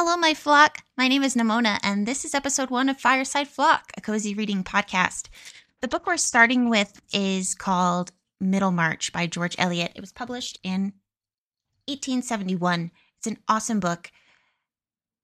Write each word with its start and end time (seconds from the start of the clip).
Hello, 0.00 0.16
my 0.16 0.32
flock. 0.32 0.84
My 0.96 1.08
name 1.08 1.24
is 1.24 1.34
Namona, 1.34 1.80
and 1.82 2.06
this 2.06 2.24
is 2.24 2.32
episode 2.32 2.70
one 2.70 2.88
of 2.88 3.00
Fireside 3.00 3.48
Flock, 3.48 3.90
a 3.96 4.00
cozy 4.00 4.32
reading 4.32 4.62
podcast. 4.62 5.26
The 5.80 5.88
book 5.88 6.06
we're 6.06 6.18
starting 6.18 6.70
with 6.70 7.02
is 7.12 7.52
called 7.52 8.12
Middlemarch 8.40 9.12
by 9.12 9.26
George 9.26 9.56
Eliot. 9.58 9.90
It 9.96 10.00
was 10.00 10.12
published 10.12 10.60
in 10.62 10.92
1871. 11.88 12.92
It's 13.16 13.26
an 13.26 13.38
awesome 13.48 13.80
book. 13.80 14.12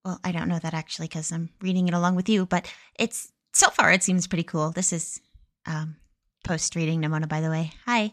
Well, 0.04 0.18
I 0.24 0.32
don't 0.32 0.48
know 0.48 0.58
that 0.58 0.74
actually 0.74 1.06
because 1.06 1.30
I'm 1.30 1.50
reading 1.60 1.86
it 1.86 1.94
along 1.94 2.16
with 2.16 2.28
you, 2.28 2.44
but 2.44 2.68
it's 2.98 3.30
so 3.52 3.70
far 3.70 3.92
it 3.92 4.02
seems 4.02 4.26
pretty 4.26 4.42
cool. 4.42 4.72
This 4.72 4.92
is 4.92 5.20
um, 5.66 5.98
post 6.42 6.74
reading 6.74 7.00
Namona, 7.00 7.28
by 7.28 7.40
the 7.40 7.48
way. 7.48 7.70
Hi. 7.86 8.12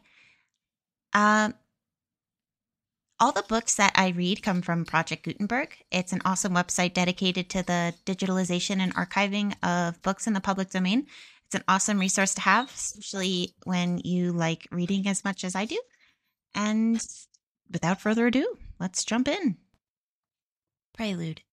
Um, 1.14 1.56
all 3.22 3.32
the 3.32 3.44
books 3.44 3.76
that 3.76 3.94
I 3.94 4.10
read 4.10 4.42
come 4.42 4.64
from 4.64 4.84
Project 4.84 5.24
Gutenberg. 5.24 5.78
It's 5.92 6.12
an 6.12 6.24
awesome 6.26 6.56
website 6.56 6.94
dedicated 6.94 7.50
to 7.52 7.62
the 7.62 7.94
digitalization 8.04 8.80
and 8.80 8.96
archiving 8.96 9.54
of 9.64 10.02
books 10.02 10.26
in 10.26 10.34
the 10.34 10.42
public 10.42 10.72
domain. 10.72 11.06
It's 11.46 11.54
an 11.54 11.64
awesome 11.68 12.00
resource 12.00 12.34
to 12.34 12.42
have, 12.42 12.72
especially 12.74 13.54
when 13.64 14.00
you 14.00 14.32
like 14.32 14.68
reading 14.72 15.08
as 15.08 15.24
much 15.24 15.44
as 15.44 15.56
I 15.56 15.66
do. 15.66 15.80
And 16.56 17.00
without 17.72 18.02
further 18.02 18.26
ado, 18.26 18.58
let's 18.80 19.06
jump 19.06 19.28
in. 19.28 19.58
Prelude. 20.96 21.44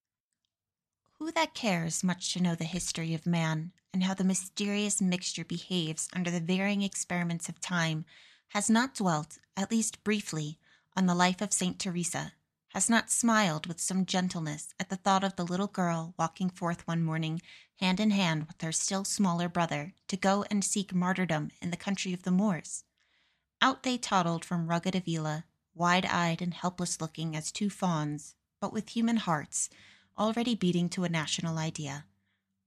Who 1.18 1.30
that 1.32 1.52
cares 1.52 2.02
much 2.02 2.32
to 2.32 2.42
know 2.42 2.54
the 2.54 2.64
history 2.64 3.12
of 3.12 3.26
man 3.26 3.72
and 3.92 4.04
how 4.04 4.14
the 4.14 4.24
mysterious 4.24 5.02
mixture 5.02 5.44
behaves 5.44 6.08
under 6.14 6.30
the 6.30 6.40
varying 6.40 6.80
experiments 6.80 7.50
of 7.50 7.60
time 7.60 8.06
has 8.52 8.70
not 8.70 8.94
dwelt, 8.94 9.36
at 9.54 9.70
least 9.70 10.02
briefly, 10.02 10.58
on 10.98 11.06
the 11.06 11.14
life 11.14 11.40
of 11.40 11.52
Saint 11.52 11.78
Teresa, 11.78 12.32
has 12.70 12.90
not 12.90 13.08
smiled 13.08 13.68
with 13.68 13.80
some 13.80 14.04
gentleness 14.04 14.74
at 14.80 14.88
the 14.88 14.96
thought 14.96 15.22
of 15.22 15.36
the 15.36 15.46
little 15.46 15.68
girl 15.68 16.12
walking 16.18 16.50
forth 16.50 16.84
one 16.88 17.04
morning, 17.04 17.40
hand 17.76 18.00
in 18.00 18.10
hand 18.10 18.48
with 18.48 18.60
her 18.62 18.72
still 18.72 19.04
smaller 19.04 19.48
brother, 19.48 19.94
to 20.08 20.16
go 20.16 20.44
and 20.50 20.64
seek 20.64 20.92
martyrdom 20.92 21.52
in 21.62 21.70
the 21.70 21.76
country 21.76 22.12
of 22.12 22.24
the 22.24 22.32
Moors. 22.32 22.82
Out 23.62 23.84
they 23.84 23.96
toddled 23.96 24.44
from 24.44 24.66
rugged 24.66 24.96
Avila, 24.96 25.44
wide 25.72 26.04
eyed 26.04 26.42
and 26.42 26.52
helpless 26.52 27.00
looking 27.00 27.36
as 27.36 27.52
two 27.52 27.70
fawns, 27.70 28.34
but 28.60 28.72
with 28.72 28.88
human 28.88 29.18
hearts 29.18 29.70
already 30.18 30.56
beating 30.56 30.88
to 30.88 31.04
a 31.04 31.08
national 31.08 31.58
idea, 31.58 32.06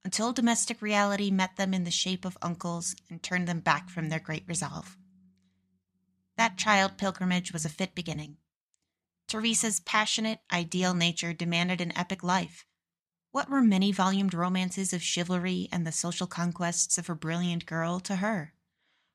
until 0.05 0.31
domestic 0.31 0.81
reality 0.81 1.31
met 1.31 1.57
them 1.57 1.73
in 1.73 1.83
the 1.83 1.91
shape 1.91 2.23
of 2.23 2.37
uncles 2.41 2.95
and 3.09 3.21
turned 3.21 3.45
them 3.45 3.59
back 3.59 3.89
from 3.89 4.07
their 4.07 4.21
great 4.21 4.45
resolve. 4.47 4.95
That 6.41 6.57
child 6.57 6.97
pilgrimage 6.97 7.53
was 7.53 7.65
a 7.65 7.69
fit 7.69 7.93
beginning. 7.93 8.37
Teresa's 9.27 9.79
passionate, 9.79 10.39
ideal 10.51 10.95
nature 10.95 11.33
demanded 11.33 11.79
an 11.81 11.95
epic 11.95 12.23
life. 12.23 12.65
What 13.29 13.47
were 13.47 13.61
many 13.61 13.91
volumed 13.91 14.33
romances 14.33 14.91
of 14.91 15.03
chivalry 15.03 15.69
and 15.71 15.85
the 15.85 15.91
social 15.91 16.25
conquests 16.25 16.97
of 16.97 17.11
a 17.11 17.13
brilliant 17.13 17.67
girl 17.67 17.99
to 17.99 18.15
her? 18.15 18.55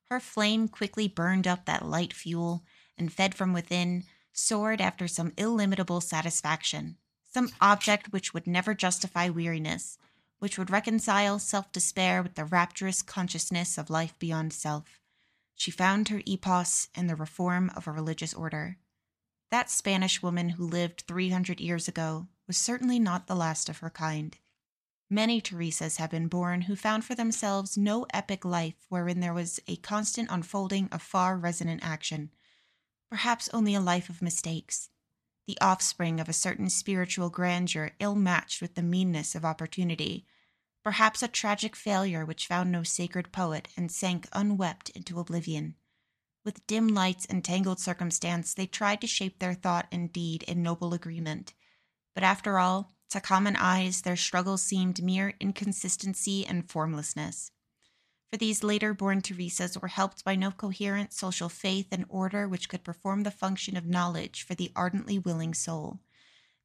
Her 0.08 0.20
flame 0.20 0.68
quickly 0.68 1.08
burned 1.08 1.48
up 1.48 1.64
that 1.64 1.84
light 1.84 2.12
fuel 2.12 2.62
and 2.96 3.12
fed 3.12 3.34
from 3.34 3.52
within, 3.52 4.04
soared 4.32 4.80
after 4.80 5.08
some 5.08 5.32
illimitable 5.36 6.00
satisfaction, 6.00 6.96
some 7.24 7.50
object 7.60 8.12
which 8.12 8.34
would 8.34 8.46
never 8.46 8.72
justify 8.72 9.30
weariness, 9.30 9.98
which 10.38 10.58
would 10.58 10.70
reconcile 10.70 11.40
self 11.40 11.72
despair 11.72 12.22
with 12.22 12.36
the 12.36 12.44
rapturous 12.44 13.02
consciousness 13.02 13.78
of 13.78 13.90
life 13.90 14.16
beyond 14.20 14.52
self. 14.52 15.00
She 15.56 15.70
found 15.70 16.08
her 16.08 16.22
epos 16.26 16.88
in 16.94 17.06
the 17.06 17.16
reform 17.16 17.70
of 17.74 17.86
a 17.86 17.92
religious 17.92 18.34
order. 18.34 18.78
That 19.50 19.70
Spanish 19.70 20.22
woman 20.22 20.50
who 20.50 20.66
lived 20.66 21.04
300 21.08 21.60
years 21.60 21.88
ago 21.88 22.28
was 22.46 22.58
certainly 22.58 22.98
not 22.98 23.26
the 23.26 23.34
last 23.34 23.68
of 23.68 23.78
her 23.78 23.90
kind. 23.90 24.36
Many 25.08 25.40
Teresas 25.40 25.96
have 25.96 26.10
been 26.10 26.28
born 26.28 26.62
who 26.62 26.76
found 26.76 27.04
for 27.04 27.14
themselves 27.14 27.78
no 27.78 28.06
epic 28.12 28.44
life 28.44 28.86
wherein 28.88 29.20
there 29.20 29.34
was 29.34 29.58
a 29.66 29.76
constant 29.76 30.28
unfolding 30.30 30.88
of 30.90 31.00
far 31.00 31.38
resonant 31.38 31.82
action, 31.82 32.32
perhaps 33.08 33.48
only 33.52 33.74
a 33.74 33.80
life 33.80 34.10
of 34.10 34.20
mistakes, 34.20 34.90
the 35.46 35.58
offspring 35.60 36.20
of 36.20 36.28
a 36.28 36.34
certain 36.34 36.68
spiritual 36.68 37.30
grandeur 37.30 37.92
ill 37.98 38.14
matched 38.14 38.60
with 38.60 38.74
the 38.74 38.82
meanness 38.82 39.34
of 39.34 39.44
opportunity, 39.44 40.26
perhaps 40.86 41.20
a 41.20 41.26
tragic 41.26 41.74
failure 41.74 42.24
which 42.24 42.46
found 42.46 42.70
no 42.70 42.84
sacred 42.84 43.32
poet 43.32 43.66
and 43.76 43.90
sank 43.90 44.28
unwept 44.32 44.88
into 44.90 45.18
oblivion. 45.18 45.74
With 46.44 46.64
dim 46.68 46.86
lights 46.86 47.26
and 47.26 47.44
tangled 47.44 47.80
circumstance, 47.80 48.54
they 48.54 48.68
tried 48.68 49.00
to 49.00 49.08
shape 49.08 49.40
their 49.40 49.54
thought 49.54 49.88
and 49.90 50.12
deed 50.12 50.44
in 50.44 50.62
noble 50.62 50.94
agreement. 50.94 51.54
But 52.14 52.22
after 52.22 52.60
all, 52.60 52.94
to 53.10 53.20
common 53.20 53.56
eyes, 53.56 54.02
their 54.02 54.14
struggle 54.14 54.56
seemed 54.56 55.02
mere 55.02 55.34
inconsistency 55.40 56.46
and 56.46 56.70
formlessness. 56.70 57.50
For 58.30 58.36
these 58.36 58.62
later 58.62 58.94
born 58.94 59.22
Teresas 59.22 59.76
were 59.82 59.88
helped 59.88 60.24
by 60.24 60.36
no 60.36 60.52
coherent 60.52 61.12
social 61.12 61.48
faith 61.48 61.88
and 61.90 62.04
order 62.08 62.46
which 62.46 62.68
could 62.68 62.84
perform 62.84 63.24
the 63.24 63.32
function 63.32 63.76
of 63.76 63.86
knowledge 63.86 64.44
for 64.44 64.54
the 64.54 64.70
ardently 64.76 65.18
willing 65.18 65.52
soul. 65.52 65.98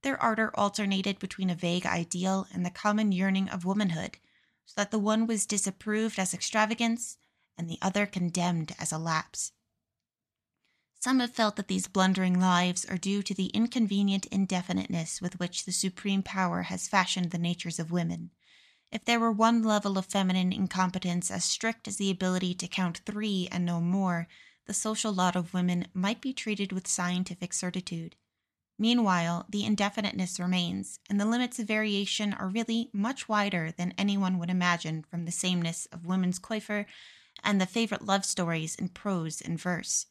Their 0.01 0.21
ardor 0.21 0.51
alternated 0.55 1.19
between 1.19 1.49
a 1.49 1.55
vague 1.55 1.85
ideal 1.85 2.47
and 2.51 2.65
the 2.65 2.71
common 2.71 3.11
yearning 3.11 3.49
of 3.49 3.65
womanhood, 3.65 4.17
so 4.65 4.73
that 4.77 4.91
the 4.91 4.99
one 4.99 5.27
was 5.27 5.45
disapproved 5.45 6.17
as 6.17 6.33
extravagance 6.33 7.17
and 7.57 7.69
the 7.69 7.77
other 7.81 8.05
condemned 8.05 8.75
as 8.79 8.91
a 8.91 8.97
lapse. 8.97 9.51
Some 10.99 11.19
have 11.19 11.33
felt 11.33 11.55
that 11.55 11.67
these 11.67 11.87
blundering 11.87 12.39
lives 12.39 12.85
are 12.85 12.97
due 12.97 13.23
to 13.23 13.33
the 13.33 13.47
inconvenient 13.47 14.27
indefiniteness 14.27 15.19
with 15.19 15.39
which 15.39 15.65
the 15.65 15.71
supreme 15.71 16.21
power 16.21 16.63
has 16.63 16.87
fashioned 16.87 17.31
the 17.31 17.39
natures 17.39 17.79
of 17.79 17.91
women. 17.91 18.31
If 18.91 19.05
there 19.05 19.19
were 19.19 19.31
one 19.31 19.63
level 19.63 19.97
of 19.97 20.05
feminine 20.05 20.53
incompetence 20.53 21.31
as 21.31 21.43
strict 21.43 21.87
as 21.87 21.97
the 21.97 22.11
ability 22.11 22.53
to 22.55 22.67
count 22.67 23.01
three 23.05 23.47
and 23.51 23.65
no 23.65 23.81
more, 23.81 24.27
the 24.65 24.73
social 24.73 25.11
lot 25.11 25.35
of 25.35 25.53
women 25.53 25.87
might 25.93 26.21
be 26.21 26.33
treated 26.33 26.71
with 26.71 26.87
scientific 26.87 27.53
certitude. 27.53 28.15
Meanwhile, 28.77 29.45
the 29.49 29.63
indefiniteness 29.63 30.39
remains, 30.39 30.99
and 31.09 31.19
the 31.19 31.25
limits 31.25 31.59
of 31.59 31.67
variation 31.67 32.33
are 32.33 32.47
really 32.47 32.89
much 32.93 33.29
wider 33.29 33.71
than 33.71 33.93
anyone 33.97 34.39
would 34.39 34.49
imagine 34.49 35.03
from 35.03 35.25
the 35.25 35.31
sameness 35.31 35.85
of 35.87 36.05
women's 36.05 36.39
coiffure 36.39 36.87
and 37.43 37.59
the 37.59 37.65
favorite 37.65 38.05
love 38.05 38.25
stories 38.25 38.75
in 38.75 38.89
prose 38.89 39.41
and 39.41 39.59
verse. 39.59 40.07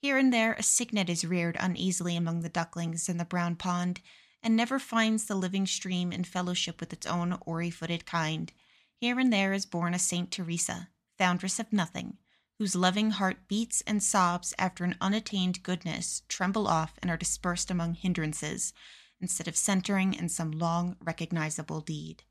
Here 0.00 0.16
and 0.16 0.32
there, 0.32 0.54
a 0.54 0.62
cygnet 0.62 1.10
is 1.10 1.24
reared 1.24 1.56
uneasily 1.58 2.16
among 2.16 2.40
the 2.40 2.48
ducklings 2.48 3.08
in 3.08 3.16
the 3.16 3.24
brown 3.24 3.56
pond, 3.56 4.00
and 4.42 4.54
never 4.54 4.78
finds 4.78 5.24
the 5.24 5.34
living 5.34 5.66
stream 5.66 6.12
in 6.12 6.24
fellowship 6.24 6.80
with 6.80 6.92
its 6.92 7.06
own 7.06 7.32
oary 7.46 7.72
footed 7.72 8.06
kind. 8.06 8.52
Here 8.96 9.18
and 9.18 9.32
there 9.32 9.52
is 9.52 9.66
born 9.66 9.94
a 9.94 9.98
Saint 9.98 10.30
Teresa, 10.30 10.88
foundress 11.18 11.58
of 11.58 11.72
nothing, 11.72 12.18
whose 12.58 12.74
loving 12.74 13.12
heart 13.12 13.46
beats 13.46 13.82
and 13.86 14.02
sobs 14.02 14.52
after 14.58 14.84
an 14.84 14.96
unattained 15.00 15.62
goodness 15.62 16.22
tremble 16.28 16.66
off 16.66 16.98
and 17.00 17.10
are 17.10 17.16
dispersed 17.16 17.70
among 17.70 17.94
hindrances, 17.94 18.72
instead 19.20 19.48
of 19.48 19.56
centering 19.56 20.14
in 20.14 20.28
some 20.28 20.50
long 20.50 20.96
recognizable 21.00 21.80
deed. 21.80 22.24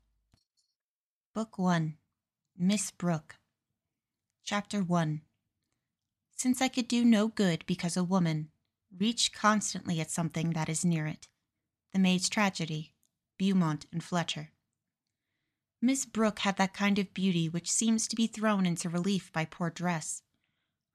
Book 1.34 1.58
1 1.58 1.96
Miss 2.56 2.90
Brooke 2.90 3.36
Chapter 4.44 4.82
1 4.82 5.22
Since 6.36 6.60
I 6.60 6.68
could 6.68 6.88
do 6.88 7.04
no 7.04 7.28
good 7.28 7.64
because 7.66 7.96
a 7.96 8.04
woman, 8.04 8.50
reach 8.96 9.32
constantly 9.32 10.00
at 10.00 10.10
something 10.10 10.50
that 10.50 10.68
is 10.68 10.84
near 10.84 11.06
it. 11.06 11.28
The 11.92 11.98
Maid's 11.98 12.28
Tragedy, 12.28 12.94
Beaumont 13.38 13.86
and 13.92 14.02
Fletcher. 14.02 14.50
Miss 15.80 16.04
Brooke 16.04 16.40
had 16.40 16.56
that 16.56 16.74
kind 16.74 16.98
of 16.98 17.14
beauty 17.14 17.48
which 17.48 17.70
seems 17.70 18.08
to 18.08 18.16
be 18.16 18.26
thrown 18.26 18.66
into 18.66 18.88
relief 18.88 19.32
by 19.32 19.44
poor 19.44 19.70
dress. 19.70 20.22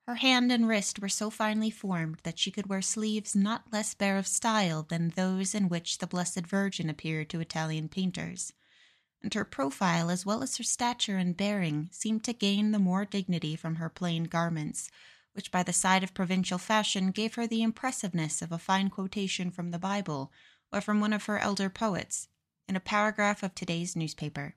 Her 0.06 0.16
hand 0.16 0.52
and 0.52 0.68
wrist 0.68 1.00
were 1.00 1.08
so 1.08 1.30
finely 1.30 1.70
formed 1.70 2.20
that 2.24 2.38
she 2.38 2.52
could 2.52 2.68
wear 2.68 2.82
sleeves 2.82 3.34
not 3.34 3.72
less 3.72 3.94
bare 3.94 4.18
of 4.18 4.28
style 4.28 4.84
than 4.84 5.10
those 5.10 5.56
in 5.56 5.70
which 5.70 6.00
the 6.00 6.08
Blessed 6.08 6.46
Virgin 6.46 6.90
appeared 6.90 7.30
to 7.30 7.40
Italian 7.40 7.88
painters, 7.88 8.52
and 9.22 9.34
her 9.34 9.46
profile 9.46 10.10
as 10.10 10.26
well 10.26 10.44
as 10.44 10.58
her 10.58 10.66
stature 10.66 11.16
and 11.18 11.38
bearing 11.38 11.88
seemed 11.94 12.26
to 12.26 12.34
gain 12.34 12.72
the 12.72 12.80
more 12.80 13.06
dignity 13.06 13.56
from 13.56 13.76
her 13.76 13.88
plain 13.88 14.26
garments, 14.26 14.90
which 15.32 15.50
by 15.50 15.64
the 15.64 15.72
side 15.72 16.04
of 16.04 16.14
provincial 16.14 16.58
fashion 16.58 17.12
gave 17.12 17.36
her 17.36 17.48
the 17.48 17.64
impressiveness 17.64 18.42
of 18.42 18.52
a 18.52 18.58
fine 18.58 18.90
quotation 18.90 19.50
from 19.50 19.72
the 19.72 19.80
Bible 19.80 20.30
or 20.74 20.82
from 20.82 21.00
one 21.00 21.14
of 21.14 21.24
her 21.26 21.40
elder 21.40 21.70
poets 21.70 22.28
in 22.68 22.76
a 22.76 22.82
paragraph 22.82 23.44
of 23.44 23.56
today's 23.56 23.96
newspaper. 23.96 24.56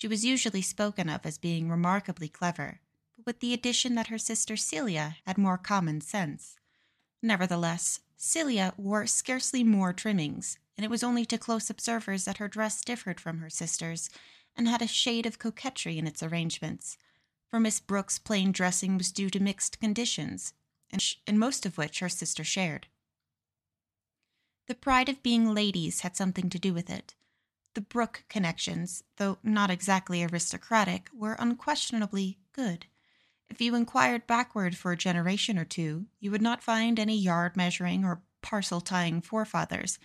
She 0.00 0.08
was 0.08 0.24
usually 0.24 0.62
spoken 0.62 1.10
of 1.10 1.26
as 1.26 1.36
being 1.36 1.68
remarkably 1.68 2.30
clever, 2.30 2.80
but 3.14 3.26
with 3.26 3.40
the 3.40 3.52
addition 3.52 3.96
that 3.96 4.06
her 4.06 4.16
sister 4.16 4.56
Celia 4.56 5.18
had 5.26 5.36
more 5.36 5.58
common 5.58 6.00
sense. 6.00 6.56
Nevertheless, 7.20 8.00
Celia 8.16 8.72
wore 8.78 9.06
scarcely 9.06 9.62
more 9.62 9.92
trimmings, 9.92 10.56
and 10.78 10.86
it 10.86 10.90
was 10.90 11.02
only 11.02 11.26
to 11.26 11.36
close 11.36 11.68
observers 11.68 12.24
that 12.24 12.38
her 12.38 12.48
dress 12.48 12.80
differed 12.80 13.20
from 13.20 13.40
her 13.40 13.50
sister's 13.50 14.08
and 14.56 14.66
had 14.66 14.80
a 14.80 14.86
shade 14.86 15.26
of 15.26 15.38
coquetry 15.38 15.98
in 15.98 16.06
its 16.06 16.22
arrangements, 16.22 16.96
for 17.50 17.60
Miss 17.60 17.78
Brooke's 17.78 18.18
plain 18.18 18.52
dressing 18.52 18.96
was 18.96 19.12
due 19.12 19.28
to 19.28 19.38
mixed 19.38 19.80
conditions, 19.80 20.54
and 20.90 21.04
in 21.26 21.38
most 21.38 21.66
of 21.66 21.76
which 21.76 21.98
her 21.98 22.08
sister 22.08 22.42
shared. 22.42 22.86
The 24.66 24.74
pride 24.74 25.10
of 25.10 25.22
being 25.22 25.52
ladies 25.52 26.00
had 26.00 26.16
something 26.16 26.48
to 26.48 26.58
do 26.58 26.72
with 26.72 26.88
it. 26.88 27.14
The 27.74 27.80
Brooke 27.80 28.24
connections, 28.28 29.04
though 29.16 29.38
not 29.42 29.70
exactly 29.70 30.24
aristocratic, 30.24 31.08
were 31.12 31.36
unquestionably 31.38 32.38
good. 32.52 32.86
If 33.48 33.60
you 33.60 33.74
inquired 33.74 34.26
backward 34.26 34.76
for 34.76 34.92
a 34.92 34.96
generation 34.96 35.58
or 35.58 35.64
two, 35.64 36.06
you 36.18 36.30
would 36.30 36.42
not 36.42 36.62
find 36.62 36.98
any 36.98 37.16
yard 37.16 37.56
measuring 37.56 38.04
or 38.04 38.22
parcel 38.42 38.80
tying 38.80 39.20
forefathers, 39.20 39.98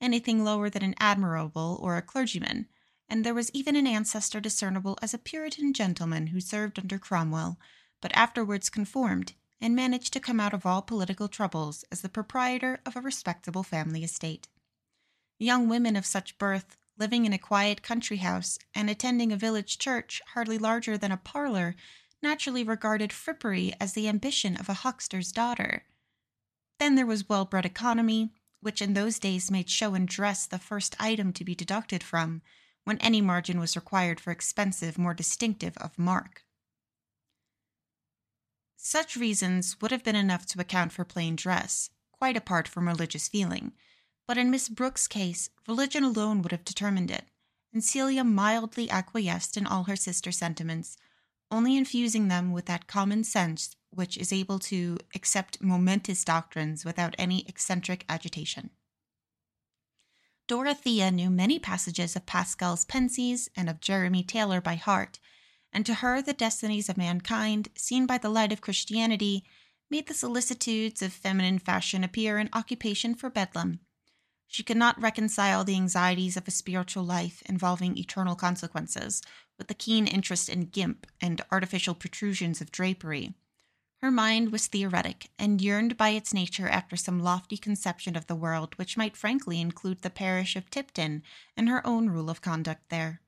anything 0.00 0.44
lower 0.44 0.70
than 0.70 0.82
an 0.82 0.94
admirable 0.98 1.78
or 1.82 1.96
a 1.96 2.02
clergyman, 2.02 2.68
and 3.08 3.24
there 3.24 3.34
was 3.34 3.50
even 3.52 3.76
an 3.76 3.86
ancestor 3.86 4.40
discernible 4.40 4.98
as 5.02 5.12
a 5.12 5.18
Puritan 5.18 5.74
gentleman 5.74 6.28
who 6.28 6.40
served 6.40 6.78
under 6.78 6.98
Cromwell, 6.98 7.58
but 8.00 8.14
afterwards 8.14 8.70
conformed 8.70 9.34
and 9.60 9.74
managed 9.74 10.12
to 10.12 10.20
come 10.20 10.40
out 10.40 10.54
of 10.54 10.64
all 10.64 10.80
political 10.80 11.28
troubles 11.28 11.84
as 11.90 12.00
the 12.00 12.08
proprietor 12.08 12.80
of 12.86 12.96
a 12.96 13.00
respectable 13.00 13.62
family 13.62 14.04
estate. 14.04 14.48
Young 15.38 15.68
women 15.68 15.96
of 15.96 16.06
such 16.06 16.38
birth, 16.38 16.76
living 17.00 17.24
in 17.24 17.32
a 17.32 17.38
quiet 17.38 17.82
country 17.82 18.18
house 18.18 18.58
and 18.74 18.90
attending 18.90 19.32
a 19.32 19.36
village 19.36 19.78
church 19.78 20.20
hardly 20.34 20.58
larger 20.58 20.98
than 20.98 21.10
a 21.10 21.16
parlor, 21.16 21.74
naturally 22.22 22.62
regarded 22.62 23.10
frippery 23.10 23.72
as 23.80 23.94
the 23.94 24.06
ambition 24.06 24.54
of 24.56 24.68
a 24.68 24.74
huckster's 24.84 25.32
daughter. 25.32 25.84
Then 26.78 26.94
there 26.94 27.06
was 27.06 27.28
well 27.28 27.46
bred 27.46 27.64
economy, 27.64 28.34
which 28.60 28.82
in 28.82 28.92
those 28.92 29.18
days 29.18 29.50
made 29.50 29.70
show 29.70 29.94
and 29.94 30.06
dress 30.06 30.46
the 30.46 30.58
first 30.58 30.94
item 31.00 31.32
to 31.32 31.44
be 31.44 31.54
deducted 31.54 32.02
from, 32.02 32.42
when 32.84 32.98
any 32.98 33.22
margin 33.22 33.58
was 33.58 33.76
required 33.76 34.20
for 34.20 34.30
expensive 34.30 34.98
more 34.98 35.14
distinctive 35.14 35.76
of 35.78 35.98
mark. 35.98 36.44
Such 38.76 39.16
reasons 39.16 39.76
would 39.80 39.90
have 39.90 40.04
been 40.04 40.16
enough 40.16 40.46
to 40.46 40.60
account 40.60 40.92
for 40.92 41.04
plain 41.04 41.36
dress, 41.36 41.90
quite 42.12 42.36
apart 42.36 42.68
from 42.68 42.86
religious 42.86 43.28
feeling, 43.28 43.72
but 44.30 44.38
in 44.38 44.48
Miss 44.48 44.68
Brooke's 44.68 45.08
case, 45.08 45.50
religion 45.66 46.04
alone 46.04 46.40
would 46.40 46.52
have 46.52 46.64
determined 46.64 47.10
it, 47.10 47.24
and 47.72 47.82
Celia 47.82 48.22
mildly 48.22 48.88
acquiesced 48.88 49.56
in 49.56 49.66
all 49.66 49.82
her 49.82 49.96
sister's 49.96 50.38
sentiments, 50.38 50.96
only 51.50 51.76
infusing 51.76 52.28
them 52.28 52.52
with 52.52 52.66
that 52.66 52.86
common 52.86 53.24
sense 53.24 53.74
which 53.90 54.16
is 54.16 54.32
able 54.32 54.60
to 54.60 54.98
accept 55.16 55.60
momentous 55.60 56.22
doctrines 56.22 56.84
without 56.84 57.16
any 57.18 57.44
eccentric 57.48 58.04
agitation. 58.08 58.70
Dorothea 60.46 61.10
knew 61.10 61.28
many 61.28 61.58
passages 61.58 62.14
of 62.14 62.24
Pascal's 62.24 62.84
Pensées 62.84 63.48
and 63.56 63.68
of 63.68 63.80
Jeremy 63.80 64.22
Taylor 64.22 64.60
by 64.60 64.76
heart, 64.76 65.18
and 65.72 65.84
to 65.84 65.94
her 65.94 66.22
the 66.22 66.32
destinies 66.32 66.88
of 66.88 66.96
mankind, 66.96 67.68
seen 67.74 68.06
by 68.06 68.16
the 68.16 68.30
light 68.30 68.52
of 68.52 68.60
Christianity, 68.60 69.42
made 69.90 70.06
the 70.06 70.14
solicitudes 70.14 71.02
of 71.02 71.12
feminine 71.12 71.58
fashion 71.58 72.04
appear 72.04 72.38
an 72.38 72.48
occupation 72.52 73.16
for 73.16 73.28
Bedlam. 73.28 73.80
She 74.52 74.64
could 74.64 74.76
not 74.76 75.00
reconcile 75.00 75.62
the 75.62 75.76
anxieties 75.76 76.36
of 76.36 76.48
a 76.48 76.50
spiritual 76.50 77.04
life 77.04 77.40
involving 77.46 77.96
eternal 77.96 78.34
consequences 78.34 79.22
with 79.56 79.68
the 79.68 79.74
keen 79.74 80.08
interest 80.08 80.48
in 80.48 80.62
gimp 80.62 81.06
and 81.20 81.40
artificial 81.52 81.94
protrusions 81.94 82.60
of 82.60 82.72
drapery. 82.72 83.34
Her 84.02 84.10
mind 84.10 84.50
was 84.50 84.66
theoretic 84.66 85.30
and 85.38 85.62
yearned 85.62 85.96
by 85.96 86.08
its 86.08 86.34
nature 86.34 86.68
after 86.68 86.96
some 86.96 87.20
lofty 87.20 87.56
conception 87.56 88.16
of 88.16 88.26
the 88.26 88.34
world 88.34 88.74
which 88.74 88.96
might 88.96 89.16
frankly 89.16 89.60
include 89.60 90.02
the 90.02 90.10
parish 90.10 90.56
of 90.56 90.68
Tipton 90.68 91.22
and 91.56 91.68
her 91.68 91.86
own 91.86 92.10
rule 92.10 92.28
of 92.28 92.42
conduct 92.42 92.88
there. 92.88 93.20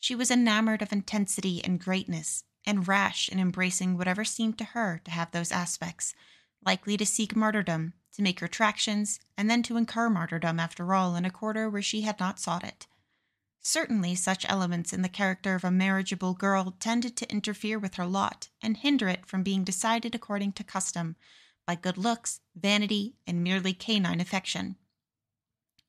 She 0.00 0.16
was 0.16 0.32
enamored 0.32 0.82
of 0.82 0.92
intensity 0.92 1.64
and 1.64 1.78
greatness, 1.78 2.42
and 2.66 2.88
rash 2.88 3.28
in 3.28 3.38
embracing 3.38 3.96
whatever 3.96 4.24
seemed 4.24 4.58
to 4.58 4.64
her 4.64 5.00
to 5.04 5.12
have 5.12 5.30
those 5.30 5.52
aspects, 5.52 6.12
likely 6.66 6.96
to 6.96 7.06
seek 7.06 7.36
martyrdom, 7.36 7.92
to 8.14 8.22
make 8.22 8.40
retractions, 8.40 9.20
and 9.36 9.50
then 9.50 9.62
to 9.62 9.76
incur 9.76 10.08
martyrdom 10.08 10.58
after 10.58 10.94
all 10.94 11.16
in 11.16 11.24
a 11.24 11.30
quarter 11.30 11.70
where 11.70 11.82
she 11.82 12.02
had 12.02 12.18
not 12.18 12.40
sought 12.40 12.64
it. 12.64 12.86
Certainly, 13.62 14.14
such 14.14 14.48
elements 14.48 14.92
in 14.92 15.02
the 15.02 15.08
character 15.08 15.54
of 15.54 15.64
a 15.64 15.70
marriageable 15.70 16.34
girl 16.34 16.74
tended 16.80 17.16
to 17.16 17.30
interfere 17.30 17.78
with 17.78 17.94
her 17.94 18.06
lot 18.06 18.48
and 18.62 18.78
hinder 18.78 19.08
it 19.08 19.26
from 19.26 19.42
being 19.42 19.64
decided 19.64 20.14
according 20.14 20.52
to 20.52 20.64
custom 20.64 21.14
by 21.66 21.74
good 21.74 21.98
looks, 21.98 22.40
vanity, 22.56 23.16
and 23.26 23.44
merely 23.44 23.72
canine 23.74 24.20
affection. 24.20 24.76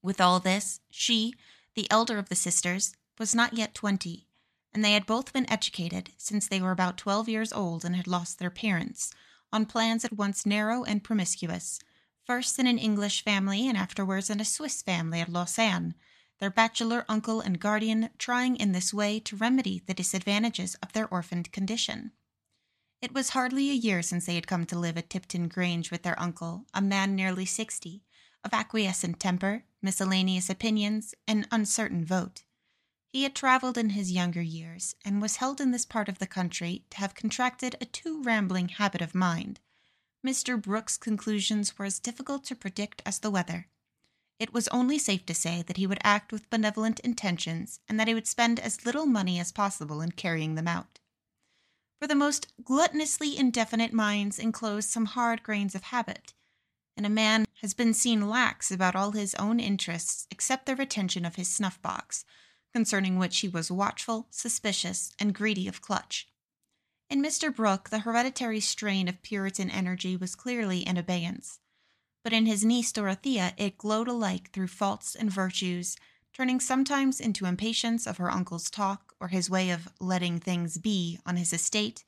With 0.03 0.19
all 0.19 0.39
this, 0.39 0.81
she, 0.89 1.33
the 1.75 1.89
elder 1.89 2.17
of 2.17 2.27
the 2.27 2.35
sisters, 2.35 2.93
was 3.17 3.33
not 3.33 3.53
yet 3.53 3.73
twenty, 3.73 4.27
and 4.73 4.83
they 4.83 4.93
had 4.93 5.05
both 5.05 5.31
been 5.31 5.49
educated 5.49 6.11
since 6.17 6.47
they 6.47 6.61
were 6.61 6.71
about 6.71 6.97
twelve 6.97 7.29
years 7.29 7.53
old 7.53 7.85
and 7.85 7.95
had 7.95 8.07
lost 8.07 8.37
their 8.37 8.49
parents, 8.49 9.13
on 9.53 9.65
plans 9.65 10.03
at 10.03 10.13
once 10.13 10.45
narrow 10.45 10.83
and 10.83 11.03
promiscuous, 11.03 11.79
first 12.31 12.57
in 12.59 12.65
an 12.65 12.77
English 12.77 13.25
family 13.25 13.67
and 13.67 13.77
afterwards 13.77 14.29
in 14.29 14.39
a 14.39 14.45
Swiss 14.45 14.81
family 14.81 15.19
at 15.19 15.27
Lausanne 15.27 15.93
their 16.39 16.49
bachelor 16.49 17.03
uncle 17.09 17.41
and 17.41 17.59
guardian 17.59 18.09
trying 18.17 18.55
in 18.55 18.71
this 18.71 18.93
way 18.93 19.19
to 19.19 19.35
remedy 19.35 19.83
the 19.85 19.93
disadvantages 19.93 20.75
of 20.75 20.93
their 20.93 21.09
orphaned 21.09 21.51
condition. 21.51 22.13
It 23.01 23.13
was 23.13 23.31
hardly 23.31 23.69
a 23.69 23.73
year 23.73 24.01
since 24.01 24.25
they 24.27 24.35
had 24.35 24.47
come 24.47 24.65
to 24.67 24.79
live 24.79 24.97
at 24.97 25.09
Tipton 25.09 25.49
Grange 25.49 25.91
with 25.91 26.03
their 26.03 26.17
uncle, 26.17 26.63
a 26.73 26.81
man 26.81 27.17
nearly 27.17 27.43
sixty, 27.43 28.01
of 28.45 28.53
acquiescent 28.53 29.19
temper, 29.19 29.65
miscellaneous 29.81 30.49
opinions, 30.49 31.13
and 31.27 31.45
uncertain 31.51 32.05
vote. 32.05 32.45
He 33.09 33.23
had 33.23 33.35
travelled 33.35 33.77
in 33.77 33.89
his 33.89 34.13
younger 34.13 34.41
years, 34.41 34.95
and 35.03 35.21
was 35.21 35.35
held 35.35 35.59
in 35.59 35.71
this 35.71 35.85
part 35.85 36.07
of 36.07 36.19
the 36.19 36.27
country 36.27 36.85
to 36.91 36.97
have 36.99 37.13
contracted 37.13 37.75
a 37.81 37.85
too 37.85 38.23
rambling 38.23 38.69
habit 38.69 39.01
of 39.01 39.13
mind. 39.13 39.59
Mr. 40.25 40.61
Brooke's 40.61 40.97
conclusions 40.97 41.77
were 41.77 41.85
as 41.85 41.99
difficult 41.99 42.43
to 42.45 42.55
predict 42.55 43.01
as 43.05 43.19
the 43.19 43.31
weather. 43.31 43.67
It 44.39 44.53
was 44.53 44.67
only 44.67 44.97
safe 44.99 45.25
to 45.27 45.33
say 45.33 45.63
that 45.63 45.77
he 45.77 45.87
would 45.87 45.99
act 46.03 46.31
with 46.31 46.49
benevolent 46.49 46.99
intentions 47.01 47.79
and 47.87 47.99
that 47.99 48.07
he 48.07 48.13
would 48.13 48.27
spend 48.27 48.59
as 48.59 48.85
little 48.85 49.05
money 49.05 49.39
as 49.39 49.51
possible 49.51 50.01
in 50.01 50.11
carrying 50.11 50.55
them 50.55 50.67
out. 50.67 50.99
For 51.99 52.07
the 52.07 52.15
most 52.15 52.47
gluttonously 52.63 53.35
indefinite 53.37 53.93
minds 53.93 54.39
enclose 54.39 54.87
some 54.87 55.05
hard 55.05 55.43
grains 55.43 55.75
of 55.75 55.83
habit, 55.83 56.33
and 56.97 57.05
a 57.05 57.09
man 57.09 57.45
has 57.61 57.75
been 57.75 57.93
seen 57.93 58.27
lax 58.27 58.71
about 58.71 58.95
all 58.95 59.11
his 59.11 59.35
own 59.35 59.59
interests 59.59 60.27
except 60.31 60.65
the 60.65 60.75
retention 60.75 61.25
of 61.25 61.35
his 61.35 61.47
snuff 61.47 61.79
box, 61.81 62.25
concerning 62.73 63.17
which 63.17 63.39
he 63.39 63.47
was 63.47 63.71
watchful, 63.71 64.27
suspicious, 64.31 65.13
and 65.19 65.35
greedy 65.35 65.67
of 65.67 65.81
clutch. 65.81 66.30
In 67.11 67.21
Mr. 67.21 67.55
Brooke, 67.55 67.91
the 67.91 67.99
hereditary 67.99 68.59
strain 68.59 69.07
of 69.07 69.21
Puritan 69.21 69.69
energy 69.69 70.17
was 70.17 70.33
clearly 70.33 70.79
in 70.79 70.97
abeyance 70.97 71.59
but 72.23 72.33
in 72.33 72.45
his 72.45 72.63
niece 72.63 72.91
Dorothea 72.91 73.53
it 73.57 73.77
glowed 73.77 74.07
alike 74.07 74.51
through 74.51 74.67
faults 74.67 75.15
and 75.15 75.31
virtues, 75.31 75.97
turning 76.33 76.59
sometimes 76.59 77.19
into 77.19 77.45
impatience 77.45 78.05
of 78.05 78.17
her 78.17 78.29
uncle's 78.29 78.69
talk 78.69 79.13
or 79.19 79.29
his 79.29 79.49
way 79.49 79.69
of 79.69 79.89
letting 79.99 80.39
things 80.39 80.77
be 80.77 81.19
on 81.25 81.35
his 81.35 81.51
estate, 81.51 82.03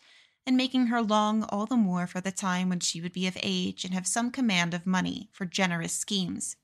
and 0.45 0.57
making 0.57 0.87
her 0.87 1.01
long 1.01 1.43
all 1.43 1.65
the 1.65 1.75
more 1.75 2.05
for 2.05 2.21
the 2.21 2.31
time 2.31 2.69
when 2.69 2.79
she 2.79 3.01
would 3.01 3.13
be 3.13 3.27
of 3.27 3.37
age 3.41 3.83
and 3.83 3.93
have 3.93 4.07
some 4.07 4.29
command 4.29 4.73
of 4.73 4.85
money 4.85 5.29
for 5.31 5.45
generous 5.45 5.93
schemes. 5.93 6.57